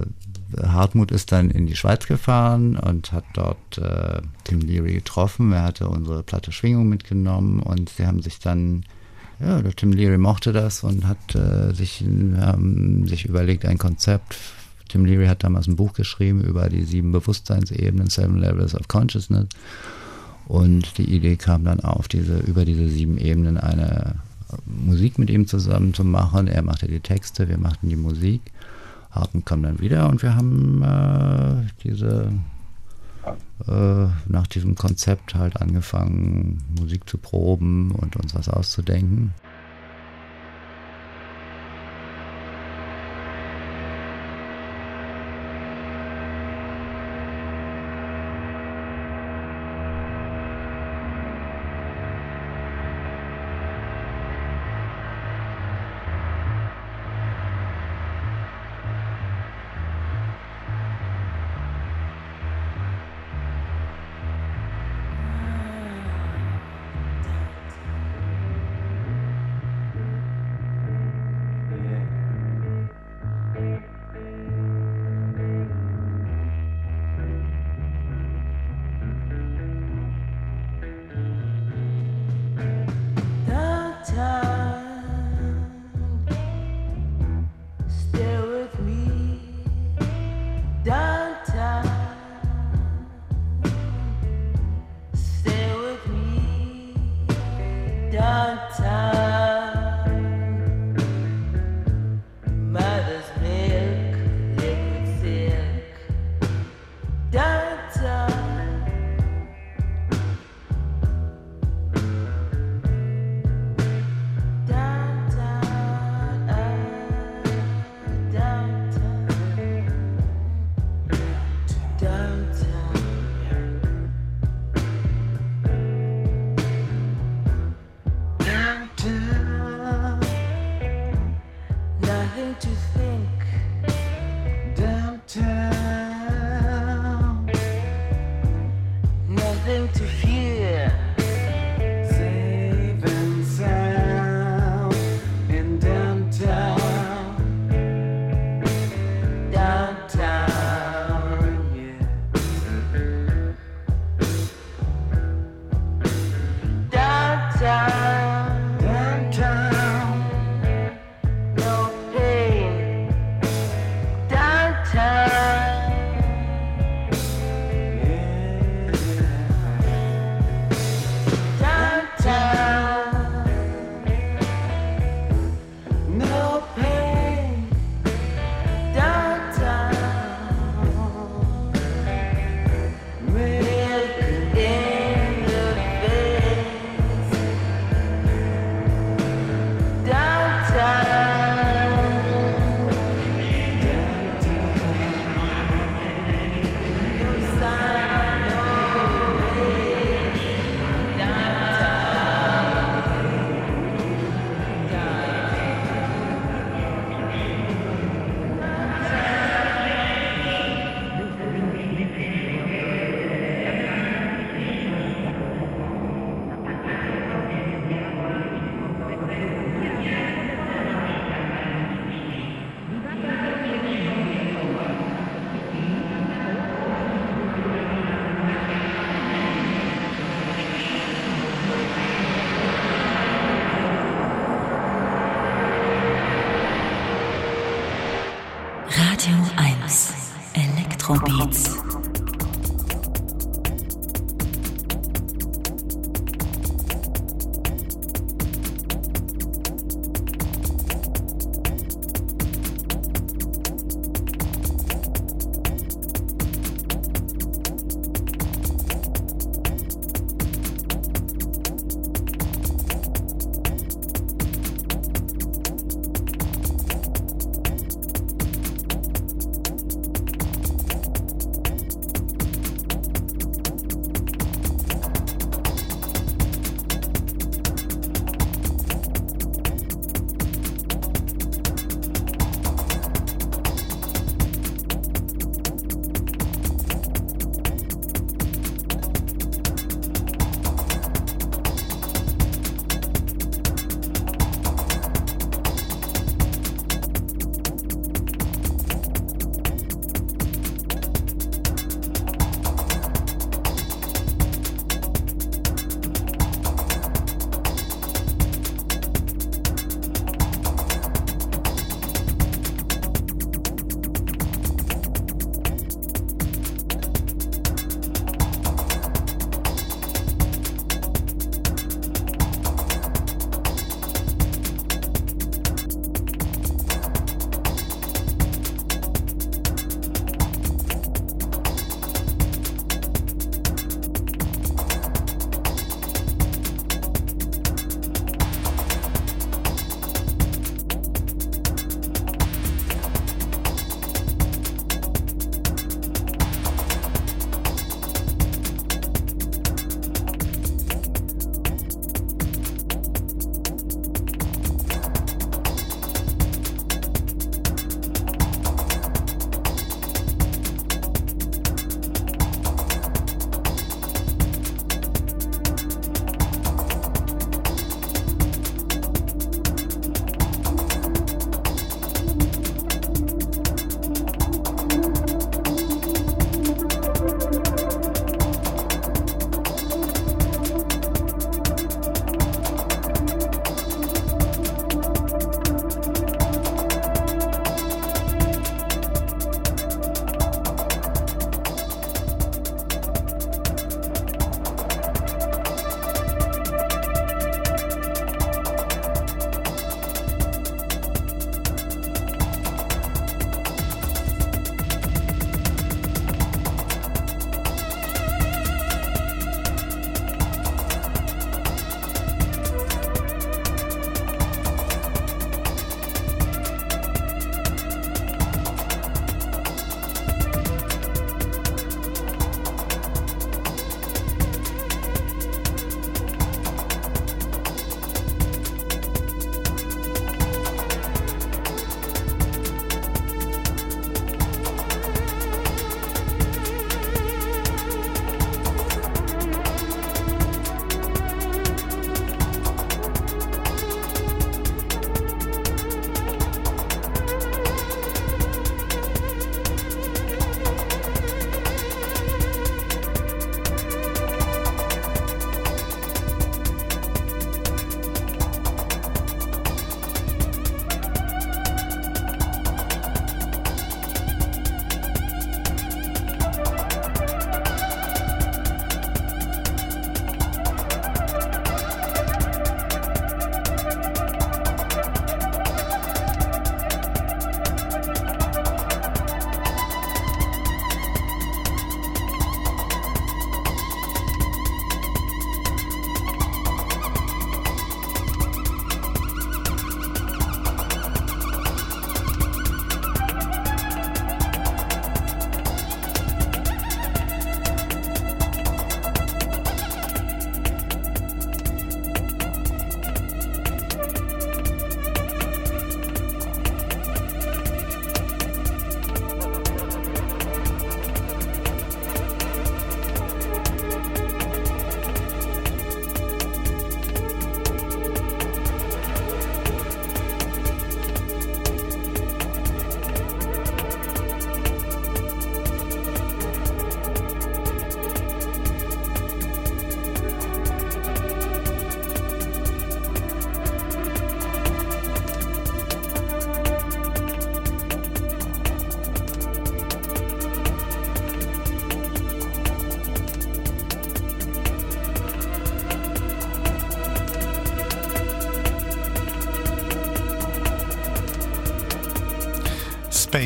Hartmut 0.62 1.10
ist 1.12 1.32
dann 1.32 1.50
in 1.50 1.66
die 1.66 1.76
Schweiz 1.76 2.06
gefahren 2.06 2.78
und 2.78 3.12
hat 3.12 3.24
dort 3.34 3.76
äh, 3.76 4.22
Tim 4.44 4.60
Leary 4.60 4.94
getroffen. 4.94 5.52
Er 5.52 5.64
hatte 5.64 5.86
unsere 5.86 6.22
Platte 6.22 6.52
Schwingung 6.52 6.88
mitgenommen 6.88 7.60
und 7.60 7.90
sie 7.90 8.06
haben 8.06 8.22
sich 8.22 8.38
dann, 8.38 8.84
ja, 9.38 9.60
der 9.60 9.76
Tim 9.76 9.92
Leary 9.92 10.16
mochte 10.16 10.54
das 10.54 10.82
und 10.82 11.06
hat 11.06 11.34
äh, 11.34 11.74
sich, 11.74 12.02
haben 12.38 13.06
sich 13.06 13.26
überlegt, 13.26 13.66
ein 13.66 13.76
Konzept 13.76 14.38
Tim 14.93 15.06
Leary 15.06 15.27
hat 15.27 15.43
damals 15.43 15.66
ein 15.69 15.77
Buch 15.77 15.94
geschrieben 15.94 16.43
über 16.43 16.69
die 16.69 16.82
sieben 16.82 17.12
Bewusstseinsebenen, 17.12 18.10
Seven 18.10 18.36
Levels 18.36 18.74
of 18.74 18.89
Consciousness. 18.89 19.48
Und 20.47 20.98
die 20.98 21.14
Idee 21.16 21.36
kam 21.36 21.64
dann 21.64 21.81
auf, 21.81 22.09
diese, 22.09 22.40
über 22.40 22.66
diese 22.66 22.90
sieben 22.90 23.16
Ebenen 23.16 23.56
eine 23.56 24.16
Musik 24.66 25.19
mit 25.19 25.31
ihm 25.31 25.47
zusammen 25.47 25.94
zu 25.94 26.05
machen. 26.05 26.47
Er 26.47 26.60
machte 26.60 26.89
die 26.89 27.01
Texte, 27.01 27.48
wir 27.48 27.56
machten 27.56 27.89
die 27.89 27.97
Musik. 27.97 28.43
Harten 29.10 29.47
kam 29.47 29.62
dann 29.62 29.81
wieder 29.81 30.10
und 30.10 30.23
wir 30.23 30.36
haben 30.36 30.82
äh, 30.82 31.70
diese 31.85 32.31
äh, 33.66 34.06
nach 34.27 34.47
diesem 34.47 34.74
Konzept 34.74 35.35
halt 35.35 35.59
angefangen, 35.59 36.62
Musik 36.78 37.09
zu 37.09 37.16
proben 37.16 37.93
und 37.93 38.16
uns 38.16 38.35
was 38.35 38.51
auszudenken. 38.51 39.32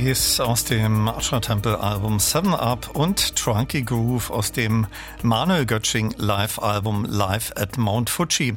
Face 0.06 0.38
aus 0.38 0.62
dem 0.62 1.08
Ashra 1.08 1.40
Temple 1.40 1.80
Album 1.80 2.20
Seven 2.20 2.54
Up 2.54 2.90
und 2.94 3.34
Trunky 3.34 3.82
Groove 3.82 4.30
aus 4.30 4.52
dem 4.52 4.86
Manuel 5.22 5.66
Götsching 5.66 6.14
Live 6.16 6.60
Album 6.60 7.04
Live 7.06 7.52
at 7.56 7.76
Mount 7.76 8.08
Fuji. 8.08 8.56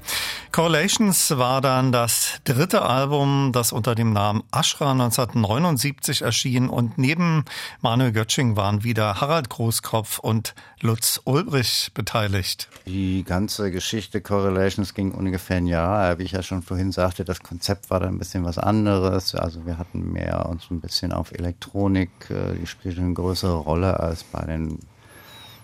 Correlations 0.52 1.36
war 1.40 1.62
dann 1.62 1.92
das 1.92 2.40
dritte 2.44 2.84
Album, 2.84 3.50
das 3.52 3.72
unter 3.72 3.96
dem 3.96 4.14
Namen 4.14 4.44
Ashra 4.52 4.92
1979 4.92 6.22
erschien 6.22 6.70
und 6.70 7.00
neben 7.00 7.46
Manuel 7.82 8.12
Götsching 8.12 8.56
waren 8.56 8.84
wieder 8.84 9.20
Harald 9.20 9.50
Großkopf 9.50 10.20
und 10.20 10.54
Lutz 10.82 11.20
Ulbrich 11.26 11.92
beteiligt. 11.94 12.70
Die 12.86 13.24
ganze 13.26 13.70
Geschichte 13.70 14.22
Correlations 14.22 14.94
ging 14.94 15.12
ungefähr 15.12 15.58
ein 15.58 15.68
Jahr. 15.68 16.18
Wie 16.20 16.24
ich 16.24 16.32
ja 16.32 16.42
schon 16.42 16.62
vorhin 16.62 16.94
sagte, 16.94 17.26
das 17.26 17.42
Konzept 17.42 17.90
war 17.90 18.00
da 18.00 18.08
ein 18.08 18.18
bisschen 18.18 18.46
was 18.46 18.58
anderes. 18.58 19.36
Also 19.36 19.66
wir 19.66 19.78
hatten 19.78 20.14
mehr 20.14 20.48
uns 20.48 20.72
ein 20.72 20.80
bisschen 20.80 21.12
auf 21.12 21.34
Elektronik, 21.34 22.10
äh, 22.30 22.56
die 22.56 22.66
spielte 22.66 23.02
eine 23.02 23.14
größere 23.14 23.58
Rolle 23.58 24.00
als 24.00 24.24
bei 24.24 24.46
den 24.46 24.80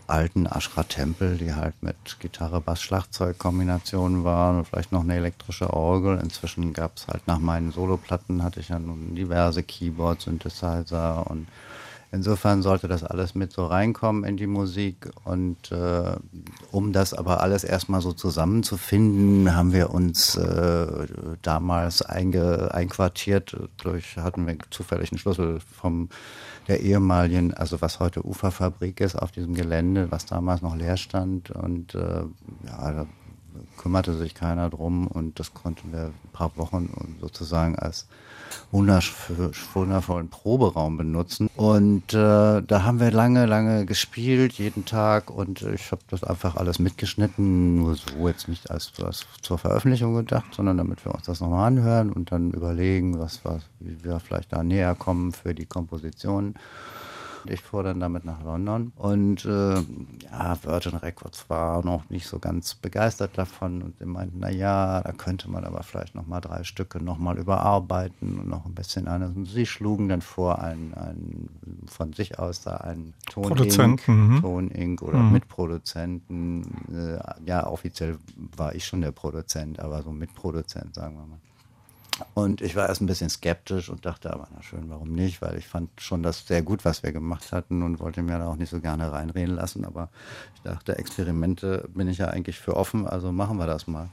alten 0.07 0.45
Ashra-Tempel, 0.45 1.37
die 1.37 1.53
halt 1.53 1.81
mit 1.81 2.19
Gitarre, 2.19 2.61
Bass, 2.61 2.81
Schlagzeug-Kombinationen 2.81 4.23
waren 4.23 4.57
und 4.57 4.67
vielleicht 4.67 4.91
noch 4.91 5.01
eine 5.01 5.15
elektrische 5.15 5.71
Orgel. 5.73 6.19
Inzwischen 6.21 6.73
gab 6.73 6.97
es 6.97 7.07
halt 7.07 7.25
nach 7.25 7.39
meinen 7.39 7.71
Soloplatten 7.71 8.43
hatte 8.43 8.59
ich 8.59 8.69
ja 8.69 8.79
nun 8.79 9.15
diverse 9.15 9.63
Keyboards, 9.63 10.25
Synthesizer 10.25 11.25
und 11.29 11.47
Insofern 12.11 12.61
sollte 12.61 12.87
das 12.87 13.03
alles 13.03 13.35
mit 13.35 13.51
so 13.51 13.65
reinkommen 13.65 14.23
in 14.23 14.37
die 14.37 14.47
Musik. 14.47 15.09
Und 15.23 15.71
äh, 15.71 16.15
um 16.71 16.93
das 16.93 17.13
aber 17.13 17.41
alles 17.41 17.63
erstmal 17.63 18.01
so 18.01 18.13
zusammenzufinden, 18.13 19.55
haben 19.55 19.73
wir 19.73 19.89
uns 19.89 20.35
äh, 20.35 21.07
damals 21.41 22.01
einge, 22.01 22.73
einquartiert. 22.73 23.57
Durch 23.77 24.17
hatten 24.17 24.47
wir 24.47 24.57
zufällig 24.69 25.11
einen 25.11 25.19
Schlüssel 25.19 25.59
vom 25.59 26.09
der 26.67 26.81
ehemaligen, 26.81 27.53
also 27.53 27.81
was 27.81 27.99
heute 27.99 28.25
Uferfabrik 28.25 28.99
ist, 28.99 29.15
auf 29.15 29.31
diesem 29.31 29.53
Gelände, 29.53 30.09
was 30.09 30.25
damals 30.25 30.61
noch 30.61 30.75
leer 30.75 30.97
stand. 30.97 31.51
Und 31.51 31.95
äh, 31.95 32.23
ja, 32.65 32.91
da 32.91 33.05
kümmerte 33.77 34.15
sich 34.15 34.33
keiner 34.33 34.69
drum 34.69 35.07
und 35.07 35.39
das 35.39 35.53
konnten 35.53 35.91
wir 35.91 36.05
ein 36.05 36.31
paar 36.33 36.55
Wochen 36.57 37.17
sozusagen 37.21 37.77
als 37.77 38.07
wundervollen 38.71 40.29
Proberaum 40.29 40.97
benutzen. 40.97 41.49
Und 41.55 42.13
äh, 42.13 42.61
da 42.61 42.83
haben 42.83 42.99
wir 42.99 43.11
lange, 43.11 43.45
lange 43.45 43.85
gespielt, 43.85 44.53
jeden 44.53 44.85
Tag. 44.85 45.29
Und 45.29 45.61
ich 45.61 45.91
habe 45.91 46.01
das 46.09 46.23
einfach 46.23 46.55
alles 46.55 46.79
mitgeschnitten, 46.79 47.75
nur 47.75 47.95
so 47.95 48.27
jetzt 48.27 48.47
nicht 48.47 48.69
als, 48.71 48.91
als 49.01 49.25
zur 49.41 49.57
Veröffentlichung 49.57 50.15
gedacht, 50.15 50.53
sondern 50.55 50.77
damit 50.77 51.05
wir 51.05 51.13
uns 51.13 51.25
das 51.25 51.39
nochmal 51.39 51.67
anhören 51.67 52.11
und 52.11 52.31
dann 52.31 52.51
überlegen, 52.51 53.19
was, 53.19 53.43
was, 53.43 53.63
wie 53.79 54.03
wir 54.03 54.19
vielleicht 54.19 54.53
da 54.53 54.63
näher 54.63 54.95
kommen 54.95 55.31
für 55.31 55.53
die 55.53 55.65
Komposition. 55.65 56.55
Ich 57.47 57.61
fuhr 57.61 57.83
dann 57.83 57.99
damit 57.99 58.25
nach 58.25 58.43
London 58.43 58.91
und 58.95 59.45
äh, 59.45 59.75
ja, 59.75 60.57
Virgin 60.63 60.95
Records 60.95 61.49
war 61.49 61.83
noch 61.83 62.09
nicht 62.09 62.27
so 62.27 62.39
ganz 62.39 62.75
begeistert 62.75 63.37
davon 63.37 63.81
und 63.81 63.97
sie 63.97 64.05
meinten, 64.05 64.39
na 64.39 64.49
ja, 64.49 65.01
da 65.01 65.11
könnte 65.11 65.49
man 65.49 65.63
aber 65.63 65.83
vielleicht 65.83 66.15
noch 66.15 66.27
mal 66.27 66.41
drei 66.41 66.63
Stücke 66.63 67.03
noch 67.03 67.17
mal 67.17 67.37
überarbeiten 67.37 68.39
und 68.39 68.47
noch 68.47 68.65
ein 68.65 68.73
bisschen 68.73 69.07
anders. 69.07 69.31
Und 69.35 69.45
sie 69.45 69.65
schlugen 69.65 70.09
dann 70.09 70.21
vor, 70.21 70.59
einen, 70.59 70.93
einen 70.93 71.49
von 71.87 72.13
sich 72.13 72.39
aus 72.39 72.61
da 72.61 72.77
einen 72.77 73.13
Ton 73.29 73.43
Produzenten, 73.43 74.41
Ton 74.41 74.69
Inc. 74.69 75.01
oder 75.01 75.19
mhm. 75.19 75.33
Mitproduzenten. 75.33 76.63
Äh, 76.93 77.19
ja, 77.45 77.67
offiziell 77.67 78.17
war 78.55 78.75
ich 78.75 78.85
schon 78.85 79.01
der 79.01 79.11
Produzent, 79.11 79.79
aber 79.79 80.01
so 80.03 80.11
Mitproduzent, 80.11 80.95
sagen 80.95 81.15
wir 81.15 81.25
mal. 81.25 81.39
Und 82.33 82.61
ich 82.61 82.75
war 82.75 82.87
erst 82.87 83.01
ein 83.01 83.07
bisschen 83.07 83.29
skeptisch 83.29 83.89
und 83.89 84.05
dachte, 84.05 84.31
aber 84.31 84.47
na 84.53 84.61
schön, 84.61 84.89
warum 84.89 85.11
nicht? 85.11 85.41
Weil 85.41 85.57
ich 85.57 85.67
fand 85.67 85.89
schon 85.99 86.23
das 86.23 86.47
sehr 86.47 86.61
gut, 86.61 86.85
was 86.85 87.03
wir 87.03 87.11
gemacht 87.11 87.51
hatten 87.51 87.81
und 87.81 87.99
wollte 87.99 88.21
mir 88.21 88.37
da 88.37 88.47
auch 88.47 88.55
nicht 88.55 88.69
so 88.69 88.79
gerne 88.79 89.11
reinreden 89.11 89.55
lassen. 89.55 89.83
Aber 89.85 90.09
ich 90.55 90.61
dachte, 90.61 90.97
Experimente 90.97 91.89
bin 91.93 92.07
ich 92.07 92.17
ja 92.17 92.27
eigentlich 92.27 92.59
für 92.59 92.77
offen, 92.77 93.05
also 93.05 93.31
machen 93.31 93.57
wir 93.57 93.67
das 93.67 93.87
mal. 93.87 94.09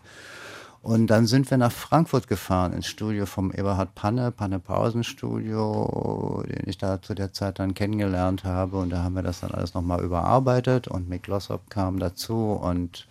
Und 0.83 1.07
dann 1.07 1.27
sind 1.27 1.49
wir 1.49 1.59
nach 1.59 1.71
Frankfurt 1.71 2.27
gefahren, 2.27 2.73
ins 2.73 2.89
Studio 2.89 3.25
vom 3.25 3.53
Eberhard 3.53 3.95
Panne, 3.95 4.33
Panne 4.33 4.59
Pausen 4.59 5.05
Studio, 5.05 6.43
den 6.45 6.69
ich 6.69 6.77
da 6.77 7.01
zu 7.01 7.15
der 7.15 7.33
Zeit 7.33 7.61
dann 7.61 7.75
kennengelernt 7.75 8.43
habe. 8.43 8.79
Und 8.79 8.91
da 8.91 9.05
haben 9.05 9.15
wir 9.15 9.23
das 9.23 9.41
dann 9.41 9.53
alles 9.53 9.75
nochmal 9.75 10.03
überarbeitet 10.03 10.89
und 10.89 11.09
Mick 11.09 11.29
Lossop 11.29 11.71
kam 11.71 12.01
dazu 12.01 12.59
und 12.61 13.07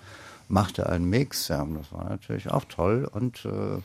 machte 0.49 0.89
einen 0.89 1.09
Mix. 1.09 1.47
Ja, 1.47 1.65
das 1.65 1.93
war 1.93 2.09
natürlich 2.09 2.51
auch 2.51 2.65
toll 2.65 3.09
und 3.09 3.45
äh, 3.45 3.79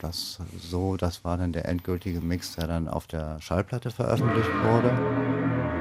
das 0.00 0.38
so, 0.58 0.96
das 0.96 1.24
war 1.24 1.36
dann 1.36 1.52
der 1.52 1.66
endgültige 1.66 2.20
Mix, 2.20 2.56
der 2.56 2.66
dann 2.66 2.88
auf 2.88 3.06
der 3.06 3.40
Schallplatte 3.40 3.90
veröffentlicht 3.90 4.50
wurde. 4.64 5.79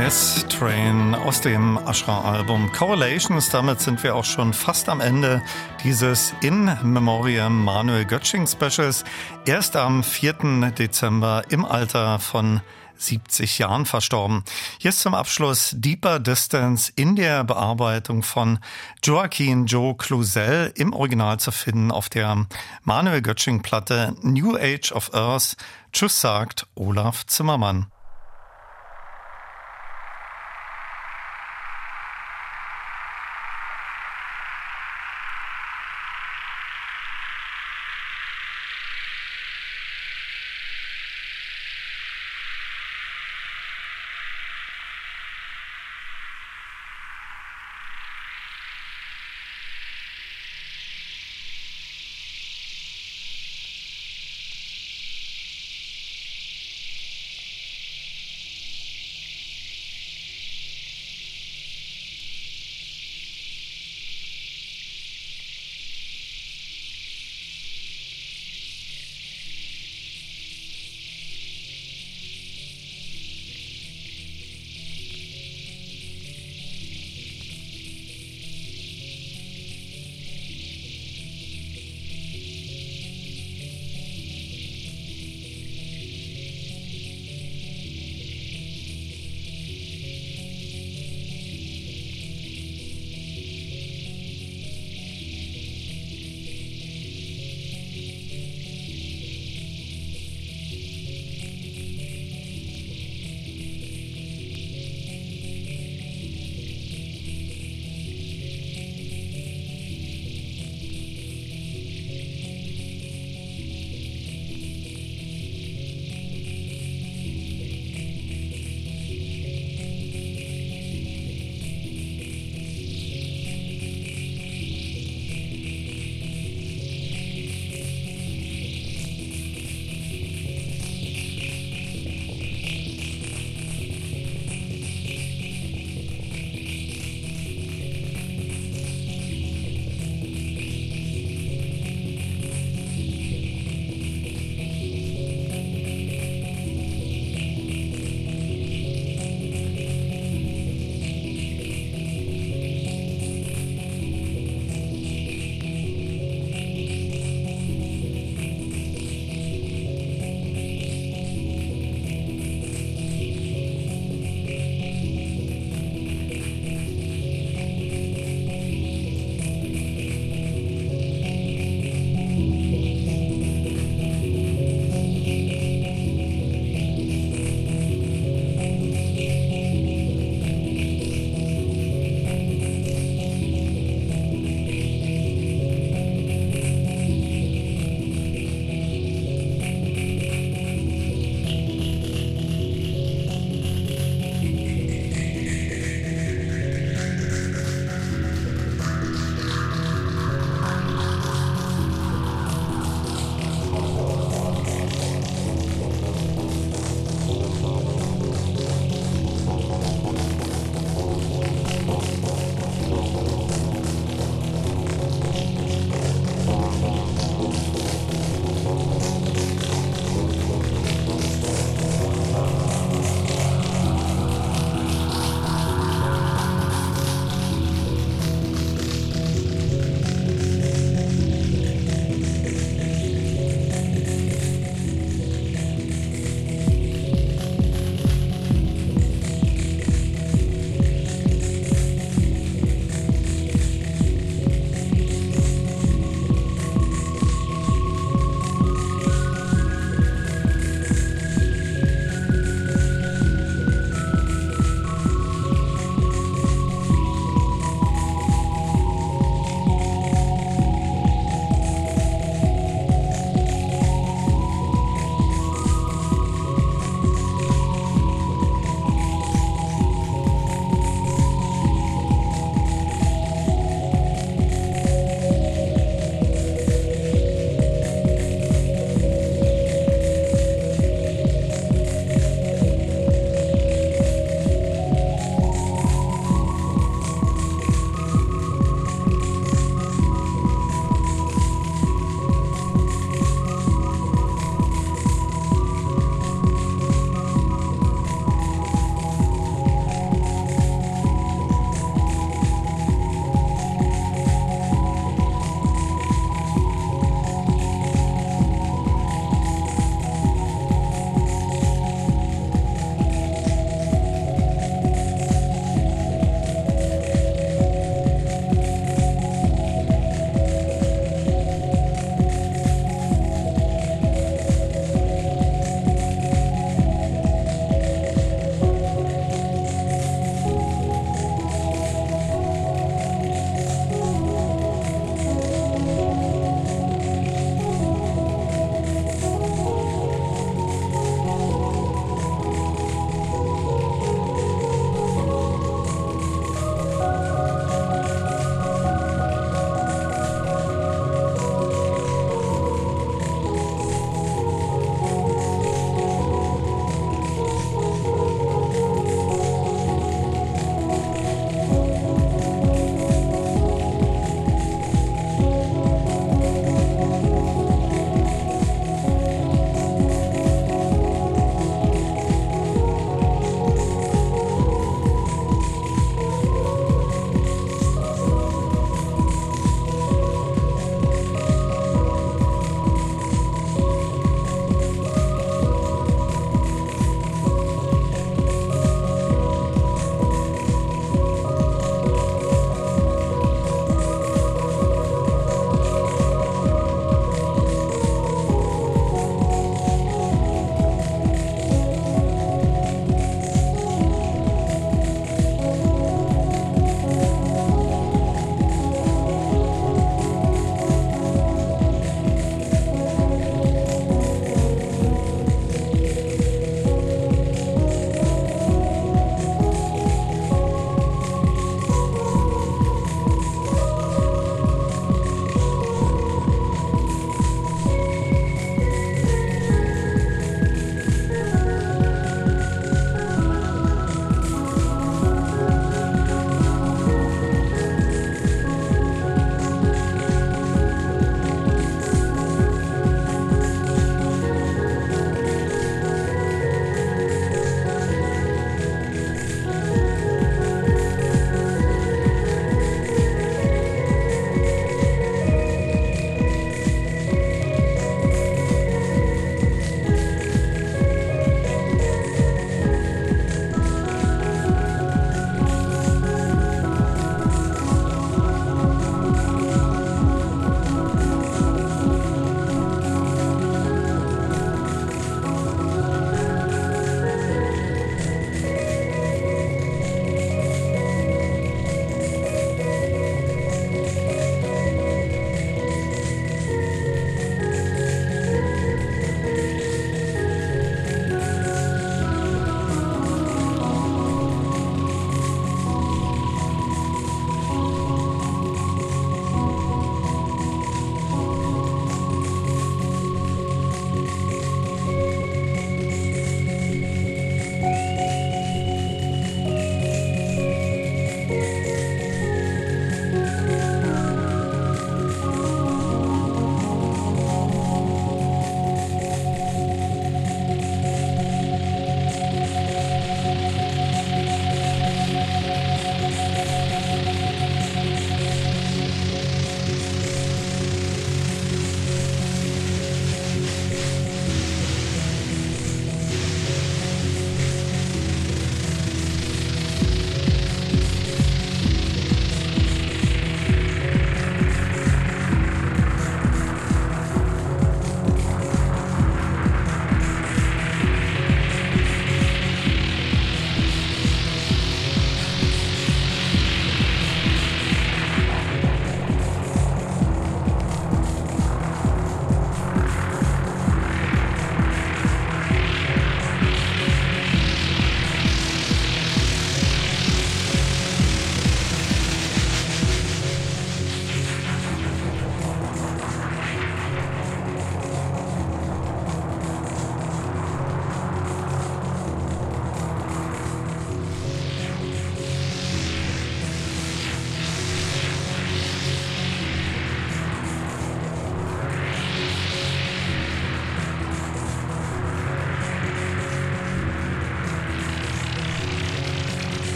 Jazz 0.00 0.46
Train 0.48 1.16
aus 1.16 1.40
dem 1.40 1.76
Ashra-Album 1.76 2.70
Correlations. 2.70 3.50
Damit 3.50 3.80
sind 3.80 4.00
wir 4.04 4.14
auch 4.14 4.24
schon 4.24 4.52
fast 4.52 4.88
am 4.88 5.00
Ende 5.00 5.42
dieses 5.82 6.32
In 6.40 6.70
Memoriam 6.84 7.64
Manuel 7.64 8.04
Götsching 8.04 8.46
Specials. 8.46 9.02
Erst 9.44 9.74
am 9.74 10.04
4. 10.04 10.70
Dezember 10.78 11.42
im 11.48 11.64
Alter 11.64 12.20
von 12.20 12.60
70 12.94 13.58
Jahren 13.58 13.86
verstorben. 13.86 14.44
Jetzt 14.78 15.00
zum 15.00 15.14
Abschluss 15.14 15.74
Deeper 15.76 16.20
Distance 16.20 16.92
in 16.94 17.16
der 17.16 17.42
Bearbeitung 17.42 18.22
von 18.22 18.60
Joaquin 19.02 19.66
Joe 19.66 19.96
Cluzel 19.96 20.72
im 20.76 20.92
Original 20.92 21.40
zu 21.40 21.50
finden 21.50 21.90
auf 21.90 22.08
der 22.08 22.46
Manuel 22.84 23.20
Götsching 23.20 23.62
Platte 23.62 24.14
New 24.22 24.56
Age 24.56 24.92
of 24.92 25.12
Earth. 25.12 25.56
Tschüss 25.92 26.20
sagt 26.20 26.68
Olaf 26.76 27.26
Zimmermann. 27.26 27.88